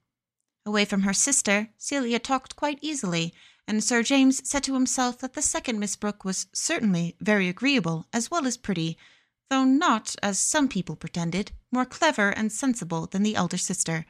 Away 0.68 0.84
from 0.84 1.00
her 1.00 1.14
sister, 1.14 1.70
Celia 1.78 2.18
talked 2.18 2.54
quite 2.54 2.78
easily, 2.82 3.32
and 3.66 3.82
Sir 3.82 4.02
James 4.02 4.46
said 4.46 4.62
to 4.64 4.74
himself 4.74 5.16
that 5.20 5.32
the 5.32 5.40
second 5.40 5.78
Miss 5.78 5.96
Brooke 5.96 6.26
was 6.26 6.46
certainly 6.52 7.16
very 7.20 7.48
agreeable 7.48 8.06
as 8.12 8.30
well 8.30 8.46
as 8.46 8.58
pretty, 8.58 8.98
though 9.48 9.64
not, 9.64 10.14
as 10.22 10.38
some 10.38 10.68
people 10.68 10.94
pretended, 10.94 11.52
more 11.72 11.86
clever 11.86 12.28
and 12.28 12.52
sensible 12.52 13.06
than 13.06 13.22
the 13.22 13.34
elder 13.34 13.56
sister. 13.56 14.04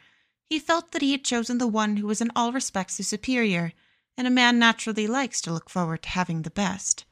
He 0.46 0.59
felt 0.59 0.90
that 0.90 1.00
he 1.00 1.12
had 1.12 1.24
chosen 1.24 1.59
the 1.59 1.68
one 1.68 1.98
who 1.98 2.09
was 2.09 2.20
in 2.20 2.32
all 2.34 2.52
respects 2.52 2.96
his 2.96 3.06
superior, 3.06 3.72
and 4.16 4.26
a 4.26 4.30
man 4.30 4.59
naturally 4.59 5.06
likes 5.06 5.40
to 5.42 5.52
look 5.52 5.70
forward 5.70 6.02
to 6.02 6.09
having 6.09 6.42
the 6.42 6.50
best. 6.50 7.04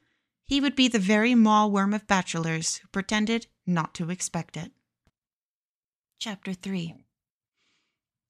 He 0.44 0.60
would 0.60 0.74
be 0.74 0.88
the 0.88 0.98
very 0.98 1.36
maw 1.36 1.68
worm 1.68 1.94
of 1.94 2.08
bachelors 2.08 2.78
who 2.78 2.88
pretended 2.88 3.46
not 3.64 3.94
to 3.94 4.10
expect 4.10 4.56
it. 4.56 4.72
Chapter 6.18 6.52
3 6.52 7.05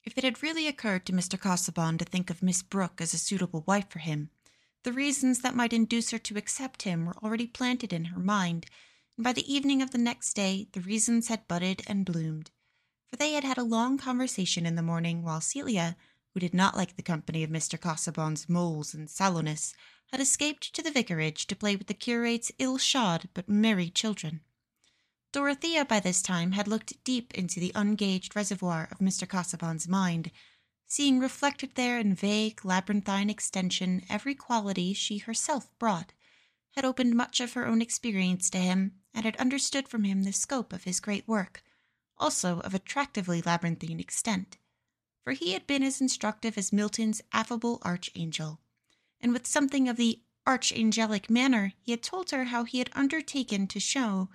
if 0.07 0.17
it 0.17 0.25
had 0.25 0.43
really 0.43 0.69
occurred 0.69 1.05
to 1.05 1.13
Mr. 1.13 1.39
Casaubon 1.39 1.99
to 1.99 2.05
think 2.05 2.31
of 2.31 2.43
Miss 2.43 2.63
Brooke 2.63 3.01
as 3.01 3.13
a 3.13 3.19
suitable 3.19 3.65
wife 3.67 3.91
for 3.91 3.99
him, 3.99 4.31
the 4.85 4.93
reasons 4.93 5.41
that 5.41 5.57
might 5.57 5.73
induce 5.73 6.13
her 6.13 6.19
to 6.19 6.39
accept 6.39 6.83
him 6.83 7.07
were 7.07 7.17
already 7.25 7.49
planted 7.49 7.93
in 7.93 8.07
her 8.07 8.21
mind, 8.21 8.67
and 9.17 9.25
by 9.25 9.33
the 9.33 9.53
evening 9.53 9.83
of 9.83 9.91
the 9.91 9.99
next 9.99 10.35
day 10.35 10.69
the 10.73 10.81
reasons 10.81 11.27
had 11.27 11.49
budded 11.49 11.83
and 11.89 12.07
bloomed. 12.07 12.53
For 13.09 13.17
they 13.17 13.33
had 13.33 13.43
had 13.43 13.59
a 13.59 13.65
long 13.65 13.99
conversation 13.99 14.65
in 14.65 14.77
the 14.77 14.83
morning, 14.83 15.23
while 15.25 15.41
Celia, 15.41 15.97
who 16.33 16.41
did 16.41 16.55
not 16.55 16.77
like 16.77 16.95
the 16.95 17.03
company 17.03 17.43
of 17.43 17.51
Mr. 17.51 17.81
Casaubon's 17.81 18.49
moles 18.49 18.95
and 18.95 19.11
sallowness, 19.11 19.75
had 20.13 20.21
escaped 20.21 20.73
to 20.75 20.83
the 20.83 20.93
vicarage 20.93 21.49
to 21.49 21.57
play 21.57 21.75
with 21.75 21.89
the 21.89 21.95
curate's 21.95 22.53
ill-shod 22.61 23.29
but 23.35 23.49
merry 23.49 23.91
children. 23.91 24.41
Dorothea 25.33 25.85
by 25.85 26.01
this 26.01 26.23
time 26.23 26.53
had 26.53 26.69
looked 26.69 27.03
deep 27.05 27.35
into 27.35 27.59
the 27.59 27.73
ungauged 27.75 28.37
reservoir 28.37 28.89
of 28.91 28.99
Mr. 28.99 29.29
Casaubon's 29.29 29.89
mind, 29.89 30.31
seeing 30.87 31.19
reflected 31.19 31.75
there 31.75 31.99
in 31.99 32.15
vague 32.15 32.65
labyrinthine 32.65 33.29
extension 33.29 34.05
every 34.09 34.35
quality 34.35 34.93
she 34.93 35.19
herself 35.19 35.77
brought, 35.79 36.13
had 36.77 36.85
opened 36.85 37.15
much 37.17 37.41
of 37.41 37.55
her 37.55 37.67
own 37.67 37.83
experience 37.83 38.49
to 38.51 38.59
him, 38.59 39.01
and 39.13 39.25
had 39.25 39.37
understood 39.37 39.89
from 39.89 40.05
him 40.05 40.23
the 40.23 40.33
scope 40.33 40.73
of 40.73 40.85
his 40.85 41.01
great 41.01 41.27
work, 41.27 41.63
also 42.19 42.61
of 42.61 42.73
attractively 42.73 43.43
labyrinthine 43.43 43.99
extent. 43.99 44.59
For 45.25 45.33
he 45.33 45.55
had 45.55 45.67
been 45.67 45.83
as 45.83 46.01
instructive 46.01 46.57
as 46.57 46.73
Milton's 46.73 47.21
affable 47.33 47.83
archangel, 47.83 48.61
and 49.21 49.33
with 49.33 49.47
something 49.47 49.89
of 49.89 49.97
the 49.97 50.23
archangelic 50.47 51.29
manner, 51.29 51.73
he 51.81 51.91
had 51.91 52.03
told 52.03 52.31
her 52.31 52.45
how 52.45 52.63
he 52.63 52.79
had 52.79 52.91
undertaken 52.93 53.67
to 53.67 53.81
show 53.81 54.29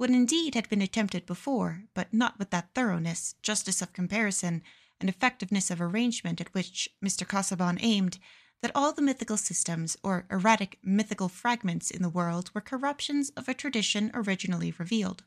what 0.00 0.08
indeed 0.08 0.54
had 0.54 0.66
been 0.70 0.80
attempted 0.80 1.26
before, 1.26 1.84
but 1.92 2.10
not 2.10 2.38
with 2.38 2.48
that 2.48 2.70
thoroughness, 2.74 3.34
justice 3.42 3.82
of 3.82 3.92
comparison, 3.92 4.62
and 4.98 5.10
effectiveness 5.10 5.70
of 5.70 5.78
arrangement 5.78 6.40
at 6.40 6.54
which 6.54 6.88
Mr. 7.04 7.28
Casaubon 7.28 7.76
aimed, 7.82 8.18
that 8.62 8.70
all 8.74 8.94
the 8.94 9.02
mythical 9.02 9.36
systems 9.36 9.98
or 10.02 10.24
erratic 10.30 10.78
mythical 10.82 11.28
fragments 11.28 11.90
in 11.90 12.00
the 12.00 12.08
world 12.08 12.50
were 12.54 12.62
corruptions 12.62 13.28
of 13.36 13.46
a 13.46 13.52
tradition 13.52 14.10
originally 14.14 14.72
revealed. 14.78 15.22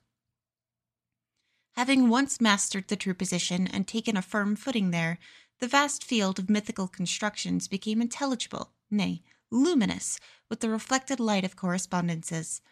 Having 1.75 2.09
once 2.09 2.41
mastered 2.41 2.87
the 2.87 2.95
true 2.95 3.13
position 3.13 3.67
and 3.67 3.87
taken 3.87 4.17
a 4.17 4.23
firm 4.23 4.55
footing 4.55 4.89
there, 4.89 5.19
the 5.59 5.67
vast 5.67 6.03
field 6.03 6.39
of 6.39 6.49
mythical 6.49 6.87
constructions 6.87 7.67
became 7.67 8.01
intelligible, 8.01 8.71
nay, 8.89 9.21
luminous, 9.51 10.19
with 10.49 10.61
the 10.61 10.69
reflected 10.71 11.19
light 11.19 11.43
of 11.43 11.55
correspondences. 11.55 12.63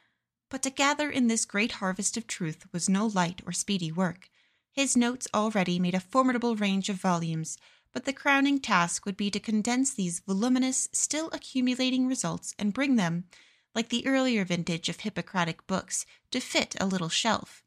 But 0.51 0.63
to 0.63 0.69
gather 0.69 1.09
in 1.09 1.27
this 1.27 1.45
great 1.45 1.71
harvest 1.71 2.17
of 2.17 2.27
truth 2.27 2.65
was 2.73 2.89
no 2.89 3.07
light 3.07 3.41
or 3.45 3.53
speedy 3.53 3.89
work. 3.89 4.29
His 4.73 4.97
notes 4.97 5.27
already 5.33 5.79
made 5.79 5.95
a 5.95 6.01
formidable 6.01 6.57
range 6.57 6.89
of 6.89 6.97
volumes, 6.97 7.57
but 7.93 8.03
the 8.03 8.11
crowning 8.11 8.59
task 8.59 9.05
would 9.05 9.15
be 9.15 9.31
to 9.31 9.39
condense 9.39 9.93
these 9.93 10.19
voluminous, 10.19 10.89
still 10.91 11.29
accumulating 11.31 12.05
results 12.05 12.53
and 12.59 12.73
bring 12.73 12.97
them, 12.97 13.29
like 13.73 13.87
the 13.87 14.05
earlier 14.05 14.43
vintage 14.43 14.89
of 14.89 14.99
Hippocratic 14.99 15.65
books, 15.67 16.05
to 16.31 16.41
fit 16.41 16.75
a 16.81 16.85
little 16.85 17.09
shelf. 17.09 17.63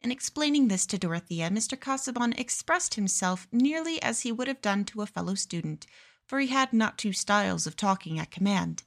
In 0.00 0.10
explaining 0.10 0.68
this 0.68 0.86
to 0.86 0.98
Dorothea, 0.98 1.50
Mr. 1.50 1.78
Casaubon 1.78 2.32
expressed 2.34 2.94
himself 2.94 3.46
nearly 3.52 4.02
as 4.02 4.22
he 4.22 4.32
would 4.32 4.48
have 4.48 4.62
done 4.62 4.86
to 4.86 5.02
a 5.02 5.06
fellow 5.06 5.34
student, 5.34 5.86
for 6.26 6.40
he 6.40 6.46
had 6.46 6.72
not 6.72 6.96
two 6.96 7.12
styles 7.12 7.66
of 7.66 7.76
talking 7.76 8.18
at 8.18 8.30
command. 8.30 8.82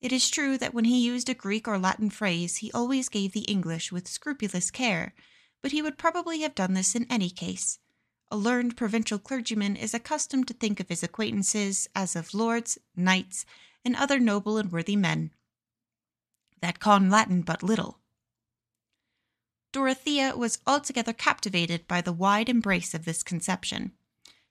It 0.00 0.12
is 0.12 0.30
true 0.30 0.56
that 0.58 0.72
when 0.72 0.86
he 0.86 1.04
used 1.04 1.28
a 1.28 1.34
Greek 1.34 1.68
or 1.68 1.78
Latin 1.78 2.10
phrase, 2.10 2.58
he 2.58 2.72
always 2.72 3.08
gave 3.08 3.32
the 3.32 3.40
English 3.40 3.92
with 3.92 4.08
scrupulous 4.08 4.70
care, 4.70 5.14
but 5.62 5.72
he 5.72 5.82
would 5.82 5.98
probably 5.98 6.40
have 6.40 6.54
done 6.54 6.74
this 6.74 6.94
in 6.94 7.06
any 7.10 7.30
case. 7.30 7.78
A 8.30 8.36
learned 8.36 8.76
provincial 8.76 9.18
clergyman 9.18 9.76
is 9.76 9.92
accustomed 9.92 10.48
to 10.48 10.54
think 10.54 10.80
of 10.80 10.88
his 10.88 11.02
acquaintances 11.02 11.88
as 11.94 12.16
of 12.16 12.32
lords, 12.32 12.78
knights, 12.96 13.44
and 13.84 13.94
other 13.96 14.18
noble 14.18 14.56
and 14.56 14.72
worthy 14.72 14.96
men 14.96 15.32
that 16.60 16.80
con 16.80 17.10
Latin 17.10 17.42
but 17.42 17.62
little. 17.62 17.98
Dorothea 19.72 20.36
was 20.36 20.58
altogether 20.66 21.12
captivated 21.12 21.86
by 21.86 22.00
the 22.00 22.12
wide 22.12 22.48
embrace 22.48 22.92
of 22.94 23.04
this 23.04 23.22
conception. 23.22 23.92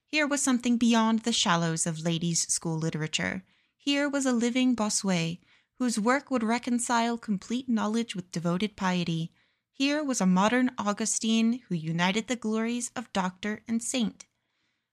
Here 0.06 0.26
was 0.26 0.42
something 0.42 0.76
beyond 0.76 1.20
the 1.20 1.32
shallows 1.32 1.86
of 1.86 2.00
ladies' 2.00 2.52
school 2.52 2.78
literature. 2.78 3.44
Here 3.82 4.10
was 4.10 4.26
a 4.26 4.32
living 4.32 4.74
Bossuet, 4.74 5.38
whose 5.78 5.98
work 5.98 6.30
would 6.30 6.42
reconcile 6.42 7.16
complete 7.16 7.66
knowledge 7.66 8.14
with 8.14 8.30
devoted 8.30 8.76
piety, 8.76 9.32
here 9.72 10.04
was 10.04 10.20
a 10.20 10.26
modern 10.26 10.70
Augustine 10.76 11.62
who 11.66 11.74
united 11.74 12.28
the 12.28 12.36
glories 12.36 12.90
of 12.94 13.10
doctor 13.14 13.62
and 13.66 13.82
saint. 13.82 14.26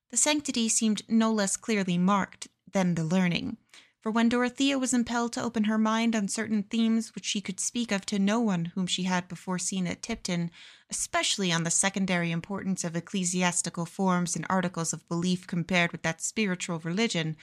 The 0.10 0.16
sanctity 0.16 0.70
seemed 0.70 1.02
no 1.10 1.34
less 1.34 1.58
clearly 1.58 1.98
marked 1.98 2.48
than 2.72 2.96
the 2.96 3.04
learning, 3.04 3.58
for 4.00 4.10
when 4.10 4.30
Dorothea 4.30 4.80
was 4.80 4.94
impelled 4.94 5.34
to 5.34 5.44
open 5.44 5.66
her 5.66 5.78
mind 5.78 6.16
on 6.16 6.30
certain 6.30 6.64
themes 6.64 7.14
which 7.14 7.26
she 7.26 7.42
could 7.42 7.60
speak 7.60 7.92
of 7.92 8.06
to 8.06 8.18
no 8.18 8.40
one 8.40 8.72
whom 8.74 8.88
she 8.88 9.04
had 9.04 9.28
before 9.28 9.60
seen 9.60 9.86
at 9.86 10.02
Tipton, 10.02 10.50
especially 10.90 11.52
on 11.52 11.64
the 11.64 11.70
secondary 11.70 12.32
importance 12.32 12.86
of 12.86 12.96
ecclesiastical 12.96 13.86
forms 13.86 14.38
and 14.38 14.46
articles 14.50 14.94
of 14.94 15.10
belief 15.10 15.46
compared 15.46 15.92
with 15.92 16.04
that 16.04 16.22
spiritual 16.22 16.80
religion, 16.80 17.36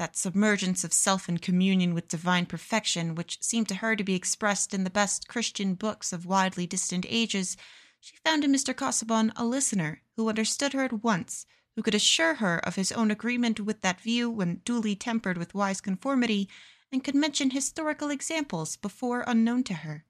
that 0.00 0.16
submergence 0.16 0.82
of 0.82 0.94
self 0.94 1.28
in 1.28 1.36
communion 1.36 1.92
with 1.92 2.08
divine 2.08 2.46
perfection, 2.46 3.14
which 3.14 3.36
seemed 3.42 3.68
to 3.68 3.74
her 3.76 3.94
to 3.94 4.02
be 4.02 4.14
expressed 4.14 4.72
in 4.72 4.82
the 4.82 4.88
best 4.88 5.28
Christian 5.28 5.74
books 5.74 6.10
of 6.10 6.24
widely 6.24 6.66
distant 6.66 7.04
ages, 7.06 7.54
she 8.00 8.16
found 8.24 8.42
in 8.42 8.50
Mr. 8.50 8.74
Casaubon 8.74 9.30
a 9.36 9.44
listener 9.44 10.00
who 10.16 10.30
understood 10.30 10.72
her 10.72 10.84
at 10.84 11.04
once, 11.04 11.44
who 11.76 11.82
could 11.82 11.94
assure 11.94 12.36
her 12.36 12.58
of 12.60 12.76
his 12.76 12.90
own 12.90 13.10
agreement 13.10 13.60
with 13.60 13.82
that 13.82 14.00
view 14.00 14.30
when 14.30 14.62
duly 14.64 14.96
tempered 14.96 15.36
with 15.36 15.54
wise 15.54 15.82
conformity, 15.82 16.48
and 16.90 17.04
could 17.04 17.14
mention 17.14 17.50
historical 17.50 18.08
examples 18.08 18.76
before 18.76 19.22
unknown 19.26 19.62
to 19.64 19.74
her. 19.74 20.06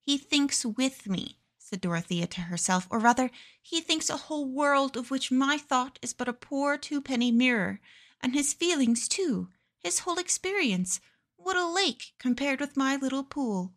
He 0.00 0.16
thinks 0.16 0.64
with 0.64 1.06
me, 1.06 1.38
said 1.58 1.82
Dorothea 1.82 2.28
to 2.28 2.40
herself, 2.40 2.88
or 2.90 2.98
rather, 2.98 3.30
he 3.60 3.82
thinks 3.82 4.08
a 4.08 4.16
whole 4.16 4.46
world 4.50 4.96
of 4.96 5.10
which 5.10 5.30
my 5.30 5.58
thought 5.58 5.98
is 6.00 6.14
but 6.14 6.28
a 6.28 6.32
poor 6.32 6.78
two-penny 6.78 7.30
mirror, 7.30 7.78
and 8.22 8.34
his 8.34 8.52
feelings, 8.52 9.08
too, 9.08 9.48
his 9.82 10.00
whole 10.00 10.18
experience. 10.18 11.00
What 11.36 11.56
a 11.56 11.66
lake 11.66 12.12
compared 12.18 12.60
with 12.60 12.76
my 12.76 12.96
little 12.96 13.24
pool. 13.24 13.72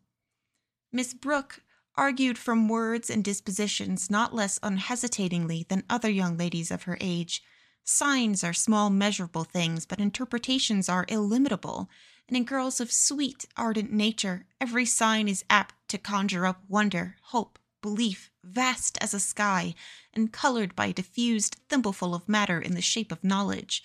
Miss 0.91 1.13
Brooke 1.13 1.61
argued 1.95 2.37
from 2.37 2.67
words 2.67 3.09
and 3.09 3.23
dispositions 3.23 4.09
not 4.09 4.35
less 4.35 4.59
unhesitatingly 4.61 5.65
than 5.67 5.83
other 5.89 6.09
young 6.09 6.37
ladies 6.37 6.71
of 6.71 6.83
her 6.83 6.97
age. 7.01 7.41
Signs 7.83 8.43
are 8.43 8.53
small, 8.53 8.89
measurable 8.89 9.43
things, 9.43 9.85
but 9.85 9.99
interpretations 9.99 10.89
are 10.89 11.05
illimitable, 11.07 11.89
and 12.27 12.35
in 12.35 12.43
girls 12.43 12.81
of 12.81 12.91
sweet, 12.91 13.45
ardent 13.55 13.91
nature, 13.91 14.45
every 14.59 14.85
sign 14.85 15.27
is 15.27 15.45
apt 15.49 15.75
to 15.89 15.97
conjure 15.97 16.45
up 16.45 16.63
wonder, 16.67 17.15
hope, 17.25 17.59
belief, 17.81 18.31
vast 18.43 18.97
as 19.01 19.13
a 19.13 19.19
sky, 19.19 19.75
and 20.13 20.33
colored 20.33 20.75
by 20.75 20.87
a 20.87 20.93
diffused 20.93 21.57
thimbleful 21.69 22.15
of 22.15 22.27
matter 22.27 22.59
in 22.59 22.73
the 22.73 22.81
shape 22.81 23.11
of 23.11 23.23
knowledge. 23.23 23.83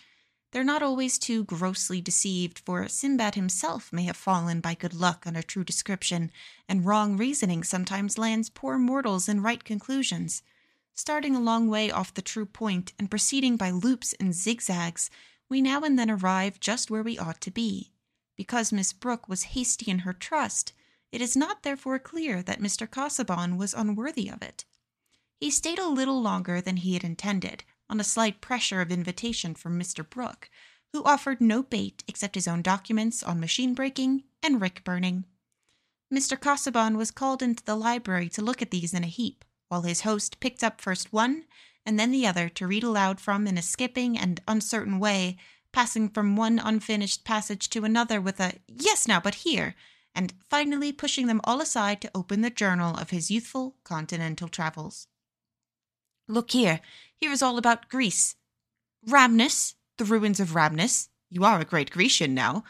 They're 0.53 0.65
not 0.65 0.83
always 0.83 1.17
too 1.17 1.45
grossly 1.45 2.01
deceived, 2.01 2.59
for 2.59 2.89
Sinbad 2.89 3.37
himself 3.37 3.93
may 3.93 4.03
have 4.05 4.17
fallen 4.17 4.61
by 4.61 4.75
good 4.75 4.95
luck 4.95 5.25
on 5.25 5.37
a 5.37 5.45
true 5.45 5.63
description, 5.63 6.33
and 6.69 6.85
wrong 6.85 7.17
reasoning 7.17 7.63
sometimes 7.63 8.19
lands 8.19 8.51
poor 8.51 8.77
mortals 8.77 9.29
in 9.29 9.43
right 9.43 9.63
conclusions. 9.63 10.43
Starting 10.93 11.37
a 11.37 11.41
long 11.41 11.69
way 11.69 11.91
off 11.91 12.13
the 12.13 12.21
true 12.21 12.47
point 12.47 12.93
and 12.99 13.11
proceeding 13.11 13.57
by 13.57 13.71
loops 13.71 14.13
and 14.15 14.35
zigzags, 14.35 15.09
we 15.49 15.61
now 15.61 15.83
and 15.83 15.99
then 15.99 16.11
arrive 16.11 16.59
just 16.59 16.91
where 16.91 17.03
we 17.03 17.17
ought 17.17 17.41
to 17.41 17.51
be. 17.51 17.93
Because 18.37 18.73
Miss 18.73 18.93
Brooke 18.93 19.29
was 19.29 19.55
hasty 19.55 19.91
in 19.91 20.01
her 20.01 20.13
trust, 20.13 20.73
it 21.13 21.21
is 21.21 21.37
not 21.37 21.63
therefore 21.63 21.99
clear 21.99 22.43
that 22.43 22.61
Mr. 22.61 22.91
Casaubon 22.91 23.57
was 23.57 23.73
unworthy 23.73 24.29
of 24.29 24.43
it. 24.43 24.65
He 25.39 25.51
stayed 25.51 25.79
a 25.79 25.89
little 25.89 26.21
longer 26.21 26.61
than 26.61 26.79
he 26.79 26.95
had 26.95 27.05
intended, 27.05 27.65
on 27.91 28.01
a 28.01 28.05
slight 28.05 28.41
pressure 28.41 28.81
of 28.81 28.91
invitation 28.91 29.55
from 29.55 29.79
Mr. 29.79 30.09
Brooke, 30.09 30.49
who 30.93 31.05
offered 31.05 31.41
no 31.41 31.63
bait 31.63 32.03
except 32.09 32.35
his 32.35 32.49
own 32.49 32.63
documents 32.63 33.23
on 33.23 33.41
machine 33.41 33.75
breaking 33.75 34.25
and 34.43 34.61
rick 34.61 34.83
burning. 34.85 35.25
Mr. 36.13 36.41
Casaubon 36.41 36.97
was 36.97 37.11
called 37.11 37.43
into 37.43 37.65
the 37.65 37.77
library 37.77 38.29
to 38.31 38.43
look 38.43 38.63
at 38.63 38.71
these 38.71 38.95
in 38.95 39.05
a 39.05 39.09
heap, 39.09 39.45
while 39.69 39.83
his 39.83 40.01
host 40.01 40.41
picked 40.41 40.65
up 40.65 40.81
first 40.81 41.13
one 41.13 41.45
and 41.87 41.99
then 41.99 42.11
the 42.11 42.27
other 42.27 42.49
to 42.49 42.67
read 42.67 42.85
aloud 42.85 43.21
from 43.21 43.47
in 43.47 43.59
a 43.59 43.63
skipping 43.63 44.19
and 44.19 44.41
uncertain 44.47 44.99
way, 44.99 45.37
passing 45.73 46.09
from 46.09 46.37
one 46.37 46.59
unfinished 46.59 47.25
passage 47.25 47.71
to 47.71 47.85
another 47.85 48.21
with 48.21 48.41
a 48.41 48.55
yes, 48.69 49.09
now, 49.09 49.21
but 49.21 49.37
here, 49.37 49.75
and 50.15 50.35
finally 50.49 50.93
pushing 50.93 51.27
them 51.27 51.41
all 51.45 51.61
aside 51.61 52.01
to 52.01 52.11
open 52.15 52.41
the 52.41 52.51
journal 52.51 52.97
of 52.97 53.11
his 53.11 53.31
youthful 53.31 53.77
continental 53.85 54.49
travels. 54.49 55.07
Look 56.31 56.53
here, 56.53 56.81
here 57.17 57.33
is 57.33 57.43
all 57.43 57.59
about 57.59 57.89
Greece. 57.89 58.37
Rhamnus, 59.05 59.75
the 59.99 60.05
ruins 60.05 60.39
of 60.39 60.55
Rhamnus. 60.55 61.09
You 61.29 61.45
are 61.45 61.59
a 61.59 61.65
great 61.65 61.91
Grecian 61.91 62.35
now. 62.35 62.63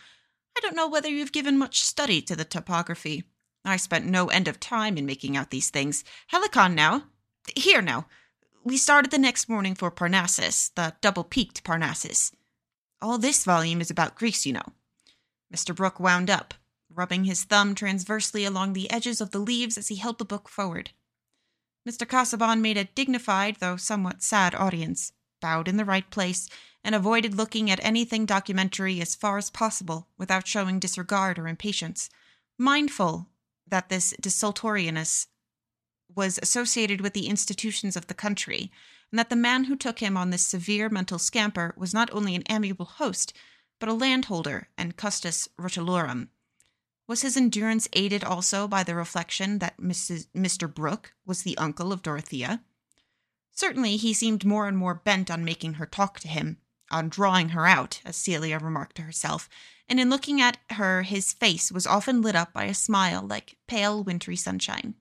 I 0.56 0.60
don't 0.60 0.74
know 0.74 0.88
whether 0.88 1.10
you've 1.10 1.30
given 1.30 1.58
much 1.58 1.82
study 1.82 2.22
to 2.22 2.34
the 2.34 2.46
topography. 2.46 3.24
I 3.62 3.76
spent 3.76 4.06
no 4.06 4.28
end 4.28 4.48
of 4.48 4.60
time 4.60 4.96
in 4.96 5.04
making 5.04 5.36
out 5.36 5.50
these 5.50 5.68
things. 5.68 6.04
Helicon 6.32 6.74
now. 6.74 7.04
Here 7.54 7.82
now. 7.82 8.06
We 8.64 8.78
started 8.78 9.10
the 9.10 9.18
next 9.18 9.46
morning 9.46 9.74
for 9.74 9.90
Parnassus, 9.90 10.70
the 10.74 10.94
double 11.02 11.24
peaked 11.24 11.62
Parnassus. 11.62 12.32
All 13.02 13.18
this 13.18 13.44
volume 13.44 13.82
is 13.82 13.90
about 13.90 14.16
Greece, 14.16 14.46
you 14.46 14.54
know. 14.54 14.72
Mr. 15.54 15.76
Brooke 15.76 16.00
wound 16.00 16.30
up, 16.30 16.54
rubbing 16.88 17.24
his 17.24 17.44
thumb 17.44 17.74
transversely 17.74 18.46
along 18.46 18.72
the 18.72 18.90
edges 18.90 19.20
of 19.20 19.32
the 19.32 19.38
leaves 19.38 19.76
as 19.76 19.88
he 19.88 19.96
held 19.96 20.18
the 20.18 20.24
book 20.24 20.48
forward. 20.48 20.92
Mr. 21.88 22.06
Casaubon 22.06 22.60
made 22.60 22.76
a 22.76 22.84
dignified, 22.84 23.56
though 23.56 23.76
somewhat 23.76 24.22
sad 24.22 24.54
audience, 24.54 25.12
bowed 25.40 25.68
in 25.68 25.76
the 25.76 25.84
right 25.84 26.10
place, 26.10 26.48
and 26.84 26.94
avoided 26.94 27.34
looking 27.34 27.70
at 27.70 27.82
anything 27.82 28.26
documentary 28.26 29.00
as 29.00 29.14
far 29.14 29.38
as 29.38 29.50
possible 29.50 30.08
without 30.18 30.46
showing 30.46 30.78
disregard 30.78 31.38
or 31.38 31.48
impatience, 31.48 32.10
mindful 32.58 33.28
that 33.66 33.88
this 33.88 34.14
desultoriness 34.20 35.26
was 36.14 36.38
associated 36.42 37.00
with 37.00 37.14
the 37.14 37.28
institutions 37.28 37.96
of 37.96 38.06
the 38.08 38.14
country, 38.14 38.70
and 39.10 39.18
that 39.18 39.30
the 39.30 39.36
man 39.36 39.64
who 39.64 39.76
took 39.76 40.00
him 40.00 40.16
on 40.16 40.30
this 40.30 40.46
severe 40.46 40.88
mental 40.88 41.18
scamper 41.18 41.74
was 41.76 41.94
not 41.94 42.10
only 42.12 42.34
an 42.34 42.44
amiable 42.48 42.86
host, 42.86 43.32
but 43.78 43.88
a 43.88 43.94
landholder 43.94 44.68
and 44.76 44.96
custos 44.96 45.48
rotulorum, 45.58 46.28
was 47.10 47.22
his 47.22 47.36
endurance 47.36 47.88
aided 47.92 48.22
also 48.22 48.68
by 48.68 48.84
the 48.84 48.94
reflection 48.94 49.58
that 49.58 49.78
Mrs. 49.78 50.28
Mr. 50.28 50.72
Brooke 50.72 51.12
was 51.26 51.42
the 51.42 51.58
uncle 51.58 51.92
of 51.92 52.02
Dorothea? 52.02 52.62
Certainly 53.50 53.96
he 53.96 54.14
seemed 54.14 54.44
more 54.44 54.68
and 54.68 54.78
more 54.78 54.94
bent 54.94 55.28
on 55.28 55.44
making 55.44 55.74
her 55.74 55.86
talk 55.86 56.20
to 56.20 56.28
him, 56.28 56.58
on 56.88 57.08
drawing 57.08 57.48
her 57.48 57.66
out, 57.66 58.00
as 58.04 58.14
Celia 58.14 58.60
remarked 58.60 58.94
to 58.94 59.02
herself, 59.02 59.48
and 59.88 59.98
in 59.98 60.08
looking 60.08 60.40
at 60.40 60.58
her 60.70 61.02
his 61.02 61.32
face 61.32 61.72
was 61.72 61.84
often 61.84 62.22
lit 62.22 62.36
up 62.36 62.52
by 62.52 62.66
a 62.66 62.74
smile 62.74 63.26
like 63.26 63.56
pale 63.66 64.04
wintry 64.04 64.36
sunshine. 64.36 64.94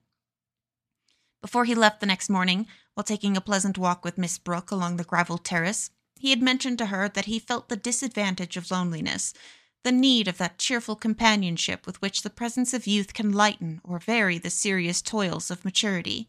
Before 1.40 1.64
he 1.64 1.76
left 1.76 2.00
the 2.00 2.06
next 2.06 2.28
morning, 2.28 2.66
while 2.94 3.04
taking 3.04 3.36
a 3.36 3.40
pleasant 3.40 3.78
walk 3.78 4.04
with 4.04 4.18
Miss 4.18 4.36
Brooke 4.36 4.72
along 4.72 4.96
the 4.96 5.04
gravelled 5.04 5.44
terrace, 5.44 5.90
he 6.18 6.30
had 6.30 6.42
mentioned 6.42 6.78
to 6.78 6.86
her 6.86 7.08
that 7.08 7.26
he 7.26 7.38
felt 7.38 7.68
the 7.68 7.76
disadvantage 7.76 8.56
of 8.56 8.72
loneliness, 8.72 9.32
the 9.82 9.92
need 9.92 10.28
of 10.28 10.38
that 10.38 10.58
cheerful 10.58 10.96
companionship 10.96 11.86
with 11.86 12.00
which 12.02 12.22
the 12.22 12.30
presence 12.30 12.74
of 12.74 12.86
youth 12.86 13.14
can 13.14 13.32
lighten 13.32 13.80
or 13.82 13.98
vary 13.98 14.38
the 14.38 14.50
serious 14.50 15.00
toils 15.00 15.50
of 15.50 15.64
maturity, 15.64 16.28